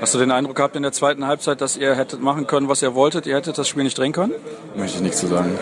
Hast 0.00 0.14
du 0.14 0.20
den 0.20 0.30
Eindruck 0.30 0.54
gehabt 0.54 0.76
in 0.76 0.84
der 0.84 0.92
zweiten 0.92 1.26
Halbzeit, 1.26 1.60
dass 1.60 1.76
ihr 1.76 1.96
hättet 1.96 2.22
machen 2.22 2.46
können, 2.46 2.68
was 2.68 2.80
ihr 2.80 2.94
wolltet? 2.94 3.26
Ihr 3.26 3.34
hättet 3.34 3.58
das 3.58 3.66
Spiel 3.66 3.82
nicht 3.82 3.98
drehen 3.98 4.12
können? 4.12 4.34
Möchte 4.76 4.98
ich 4.98 5.02
nichts 5.02 5.18
zu 5.18 5.26
sagen. 5.26 5.58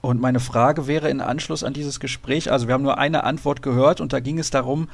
Und 0.00 0.20
meine 0.20 0.40
Frage 0.40 0.88
wäre 0.88 1.08
in 1.08 1.20
Anschluss 1.20 1.62
an 1.62 1.72
dieses 1.72 2.00
Gespräch, 2.00 2.50
also 2.50 2.66
wir 2.66 2.74
haben 2.74 2.82
nur 2.82 2.98
eine 2.98 3.22
Antwort 3.22 3.62
gehört 3.62 4.00
und 4.00 4.12
da 4.12 4.18
ging 4.18 4.40
es 4.40 4.50
darum, 4.50 4.88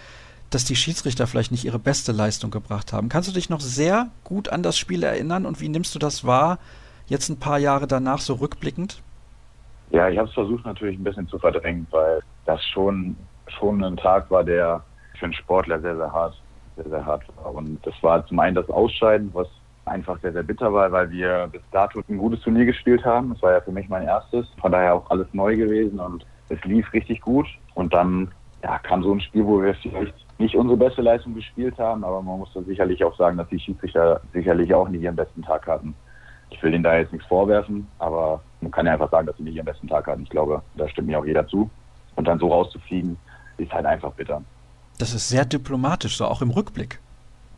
dass 0.50 0.66
die 0.66 0.76
Schiedsrichter 0.76 1.26
vielleicht 1.26 1.52
nicht 1.52 1.64
ihre 1.64 1.78
beste 1.78 2.12
Leistung 2.12 2.50
gebracht 2.50 2.92
haben. 2.92 3.08
Kannst 3.08 3.30
du 3.30 3.32
dich 3.32 3.48
noch 3.48 3.62
sehr 3.62 4.10
gut 4.24 4.50
an 4.50 4.62
das 4.62 4.76
Spiel 4.76 5.04
erinnern 5.04 5.46
und 5.46 5.58
wie 5.58 5.70
nimmst 5.70 5.94
du 5.94 5.98
das 5.98 6.24
wahr, 6.26 6.58
jetzt 7.06 7.30
ein 7.30 7.38
paar 7.38 7.58
Jahre 7.58 7.86
danach 7.86 8.20
so 8.20 8.34
rückblickend? 8.34 9.00
Ja, 9.90 10.08
ich 10.08 10.18
habe 10.18 10.28
es 10.28 10.34
versucht 10.34 10.64
natürlich 10.64 10.98
ein 10.98 11.04
bisschen 11.04 11.28
zu 11.28 11.38
verdrängen, 11.38 11.86
weil 11.90 12.20
das 12.44 12.64
schon, 12.64 13.16
schon 13.48 13.82
ein 13.82 13.96
Tag 13.96 14.30
war, 14.30 14.44
der 14.44 14.82
für 15.18 15.26
einen 15.26 15.34
Sportler 15.34 15.80
sehr, 15.80 15.96
sehr 15.96 16.12
hart, 16.12 16.40
sehr, 16.76 16.88
sehr 16.88 17.04
hart 17.04 17.24
war. 17.36 17.54
Und 17.54 17.78
das 17.86 17.94
war 18.02 18.26
zum 18.26 18.38
einen 18.40 18.56
das 18.56 18.68
Ausscheiden, 18.68 19.30
was 19.32 19.48
einfach 19.84 20.18
sehr, 20.20 20.32
sehr 20.32 20.42
bitter 20.42 20.72
war, 20.72 20.90
weil 20.90 21.10
wir 21.10 21.48
bis 21.50 21.62
dato 21.70 22.00
ein 22.08 22.18
gutes 22.18 22.40
Turnier 22.40 22.66
gespielt 22.66 23.04
haben. 23.04 23.30
Das 23.30 23.42
war 23.42 23.52
ja 23.52 23.60
für 23.60 23.72
mich 23.72 23.88
mein 23.88 24.02
erstes, 24.02 24.46
von 24.60 24.72
daher 24.72 24.94
auch 24.94 25.10
alles 25.10 25.28
neu 25.32 25.56
gewesen 25.56 26.00
und 26.00 26.26
es 26.48 26.62
lief 26.64 26.92
richtig 26.92 27.20
gut. 27.20 27.46
Und 27.74 27.94
dann 27.94 28.32
ja, 28.62 28.78
kam 28.80 29.02
so 29.02 29.12
ein 29.12 29.20
Spiel, 29.20 29.46
wo 29.46 29.62
wir 29.62 29.74
vielleicht 29.74 30.14
nicht 30.38 30.56
unsere 30.56 30.76
beste 30.76 31.02
Leistung 31.02 31.34
gespielt 31.34 31.78
haben, 31.78 32.04
aber 32.04 32.20
man 32.20 32.38
muss 32.38 32.52
da 32.52 32.62
sicherlich 32.62 33.02
auch 33.04 33.16
sagen, 33.16 33.36
dass 33.36 33.48
die 33.48 33.60
Schiedsrichter 33.60 34.20
sicherlich 34.32 34.74
auch 34.74 34.88
nicht 34.88 35.02
ihren 35.02 35.16
besten 35.16 35.42
Tag 35.42 35.66
hatten. 35.66 35.94
Ich 36.56 36.62
will 36.62 36.70
denen 36.70 36.84
da 36.84 36.96
jetzt 36.96 37.12
nichts 37.12 37.28
vorwerfen, 37.28 37.86
aber 37.98 38.40
man 38.62 38.70
kann 38.70 38.86
ja 38.86 38.94
einfach 38.94 39.10
sagen, 39.10 39.26
dass 39.26 39.36
sie 39.36 39.42
nicht 39.42 39.56
ihren 39.56 39.66
besten 39.66 39.88
Tag 39.88 40.06
hatten. 40.06 40.22
Ich 40.22 40.30
glaube, 40.30 40.62
da 40.74 40.88
stimmt 40.88 41.08
mir 41.08 41.18
auch 41.18 41.26
jeder 41.26 41.46
zu. 41.46 41.70
Und 42.14 42.26
dann 42.26 42.38
so 42.38 42.48
rauszufliegen, 42.48 43.18
ist 43.58 43.72
halt 43.72 43.84
einfach 43.84 44.12
bitter. 44.12 44.42
Das 44.98 45.12
ist 45.12 45.28
sehr 45.28 45.44
diplomatisch, 45.44 46.16
so 46.16 46.24
auch 46.24 46.40
im 46.40 46.50
Rückblick. 46.50 46.98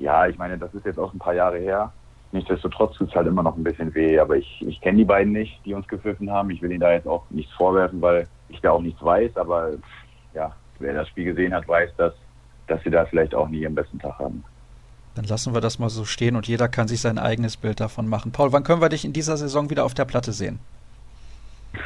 Ja, 0.01 0.27
ich 0.27 0.37
meine, 0.37 0.59
das 0.59 0.75
ist 0.75 0.85
jetzt 0.85 0.99
auch 0.99 1.13
ein 1.13 1.21
paar 1.21 1.35
Jahre 1.35 1.59
her. 1.59 1.93
Nichtsdestotrotz 2.33 2.97
tut 2.97 3.11
es 3.11 3.15
halt 3.15 3.29
immer 3.29 3.45
noch 3.45 3.57
ein 3.57 3.63
bisschen 3.63 3.95
weh. 3.95 4.19
Aber 4.19 4.37
ich, 4.37 4.65
ich 4.67 4.81
kenne 4.81 4.99
die 4.99 5.05
beiden 5.05 5.33
nicht, 5.33 5.61
die 5.65 5.75
uns 5.75 5.87
gepfiffen 5.87 6.31
haben. 6.31 6.51
Ich 6.51 6.61
will 6.61 6.73
ihnen 6.73 6.81
da 6.81 6.91
jetzt 6.91 7.07
auch 7.07 7.25
nichts 7.31 7.53
vorwerfen, 7.53 8.03
weil 8.03 8.27
ich 8.49 8.61
da 8.61 8.73
auch 8.73 8.83
nichts 8.83 9.03
weiß. 9.03 9.37
Aber 9.37 9.71
ja, 10.35 10.53
wer 10.81 10.95
das 10.95 11.09
Spiel 11.09 11.25
gesehen 11.25 11.55
hat, 11.55 11.69
weiß, 11.69 11.91
dass, 11.97 12.15
dass 12.67 12.83
sie 12.83 12.91
da 12.91 13.07
vielleicht 13.07 13.35
auch 13.35 13.49
nie 13.49 13.61
ihren 13.61 13.77
besten 13.77 14.01
Tag 14.01 14.19
haben. 14.19 14.43
Dann 15.19 15.25
lassen 15.25 15.53
wir 15.53 15.61
das 15.61 15.81
mal 15.81 15.89
so 15.89 16.05
stehen 16.05 16.37
und 16.37 16.47
jeder 16.47 16.69
kann 16.69 16.87
sich 16.87 17.01
sein 17.01 17.19
eigenes 17.19 17.57
Bild 17.57 17.81
davon 17.81 18.07
machen. 18.07 18.31
Paul, 18.31 18.53
wann 18.53 18.63
können 18.63 18.81
wir 18.81 18.89
dich 18.89 19.05
in 19.05 19.13
dieser 19.13 19.37
Saison 19.37 19.69
wieder 19.69 19.85
auf 19.85 19.93
der 19.93 20.05
Platte 20.05 20.31
sehen? 20.31 20.61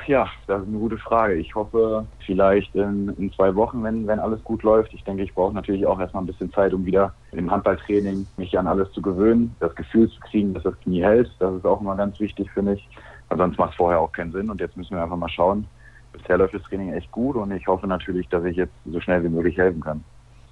Ja, 0.06 0.28
das 0.46 0.60
ist 0.60 0.68
eine 0.68 0.76
gute 0.76 0.98
Frage. 0.98 1.36
Ich 1.36 1.54
hoffe 1.54 2.06
vielleicht 2.26 2.74
in, 2.74 3.08
in 3.16 3.32
zwei 3.32 3.54
Wochen, 3.54 3.82
wenn, 3.84 4.06
wenn 4.06 4.18
alles 4.18 4.44
gut 4.44 4.62
läuft. 4.62 4.92
Ich 4.92 5.02
denke, 5.04 5.22
ich 5.22 5.32
brauche 5.32 5.54
natürlich 5.54 5.86
auch 5.86 5.98
erstmal 5.98 6.22
ein 6.22 6.26
bisschen 6.26 6.52
Zeit, 6.52 6.74
um 6.74 6.84
wieder 6.84 7.14
im 7.30 7.50
Handballtraining 7.50 8.26
mich 8.36 8.58
an 8.58 8.66
alles 8.66 8.92
zu 8.92 9.00
gewöhnen, 9.00 9.56
das 9.60 9.74
Gefühl 9.76 10.10
zu 10.10 10.20
kriegen, 10.20 10.52
dass 10.52 10.64
das 10.64 10.78
Knie 10.80 11.02
hält. 11.02 11.30
Das 11.38 11.54
ist 11.54 11.64
auch 11.64 11.80
immer 11.80 11.96
ganz 11.96 12.20
wichtig 12.20 12.50
für 12.50 12.60
mich. 12.60 12.86
Weil 13.30 13.38
sonst 13.38 13.56
macht 13.56 13.70
es 13.70 13.76
vorher 13.76 14.00
auch 14.00 14.12
keinen 14.12 14.32
Sinn. 14.32 14.50
Und 14.50 14.60
jetzt 14.60 14.76
müssen 14.76 14.94
wir 14.94 15.02
einfach 15.02 15.16
mal 15.16 15.30
schauen. 15.30 15.64
Bisher 16.12 16.36
läuft 16.36 16.52
das 16.52 16.62
Training 16.64 16.92
echt 16.92 17.10
gut 17.10 17.36
und 17.36 17.50
ich 17.50 17.66
hoffe 17.66 17.86
natürlich, 17.86 18.28
dass 18.28 18.44
ich 18.44 18.56
jetzt 18.58 18.74
so 18.84 19.00
schnell 19.00 19.24
wie 19.24 19.30
möglich 19.30 19.56
helfen 19.56 19.80
kann. 19.80 20.04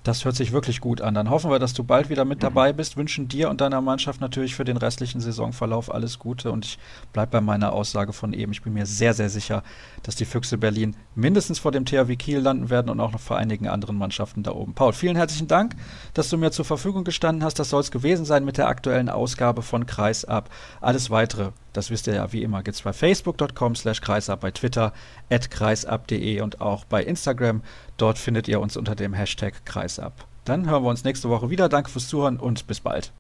Das 0.03 0.25
hört 0.25 0.35
sich 0.35 0.53
wirklich 0.53 0.81
gut 0.81 1.03
an. 1.03 1.13
Dann 1.13 1.29
hoffen 1.29 1.51
wir, 1.51 1.59
dass 1.59 1.75
du 1.75 1.85
bald 1.85 2.09
wieder 2.09 2.25
mit 2.25 2.43
dabei 2.43 2.73
bist. 2.73 2.97
Wünschen 2.97 3.29
dir 3.29 3.51
und 3.51 3.61
deiner 3.61 3.83
Mannschaft 3.83 4.21
natürlich 4.23 4.55
für 4.55 4.65
den 4.65 4.79
restlichen 4.79 5.21
Saisonverlauf 5.21 5.93
alles 5.93 6.19
Gute. 6.19 6.51
Und 6.51 6.65
ich 6.65 6.79
bleibe 7.13 7.33
bei 7.33 7.41
meiner 7.43 7.75
Aussage 7.75 8.15
von 8.15 8.33
eben. 8.33 8.53
Ich 8.53 8.63
bin 8.63 8.73
mir 8.73 8.87
sehr, 8.87 9.13
sehr 9.13 9.29
sicher, 9.29 9.63
dass 10.03 10.17
die 10.17 10.25
Füchse 10.25 10.57
Berlin 10.57 10.97
mindestens 11.15 11.59
vor 11.59 11.71
dem 11.71 11.85
THW 11.85 12.17
Kiel 12.17 12.39
landen 12.39 12.71
werden 12.71 12.89
und 12.89 12.99
auch 12.99 13.13
noch 13.13 13.21
vor 13.21 13.37
einigen 13.37 13.69
anderen 13.69 13.97
Mannschaften 13.97 14.43
da 14.43 14.53
oben. 14.53 14.73
Paul, 14.73 14.95
vielen 14.95 15.17
herzlichen 15.17 15.49
Dank, 15.49 15.77
dass 16.15 16.31
du 16.31 16.39
mir 16.39 16.51
zur 16.51 16.65
Verfügung 16.65 17.05
gestanden 17.05 17.45
hast. 17.45 17.59
Das 17.59 17.69
soll 17.69 17.83
es 17.83 17.91
gewesen 17.91 18.25
sein 18.25 18.47
mit 18.47 18.57
der 18.57 18.69
aktuellen 18.69 19.11
Ausgabe 19.11 19.61
von 19.61 19.85
Kreisab. 19.85 20.49
Alles 20.81 21.11
weitere, 21.11 21.51
das 21.75 21.91
wisst 21.91 22.07
ihr 22.07 22.15
ja 22.15 22.33
wie 22.33 22.43
immer, 22.43 22.63
gibt 22.63 22.77
es 22.77 22.83
bei 22.83 22.93
facebook.com 22.93 23.77
slash 23.77 24.01
kreisab, 24.01 24.41
bei 24.41 24.51
Twitter 24.51 24.93
at 25.31 25.51
kreisab.de 25.51 26.41
und 26.41 26.61
auch 26.63 26.85
bei 26.85 27.05
Instagram. 27.05 27.63
Dort 28.01 28.19
findet 28.19 28.49
ihr 28.49 28.61
uns 28.61 28.79
unter 28.79 28.95
dem 28.95 29.13
Hashtag 29.13 29.67
Kreisab. 29.67 30.27
Dann 30.47 30.71
hören 30.71 30.85
wir 30.85 30.89
uns 30.89 31.05
nächste 31.05 31.29
Woche 31.29 31.51
wieder. 31.51 31.69
Danke 31.69 31.91
fürs 31.91 32.09
Zuhören 32.09 32.39
und 32.39 32.67
bis 32.67 32.81
bald. 32.81 33.13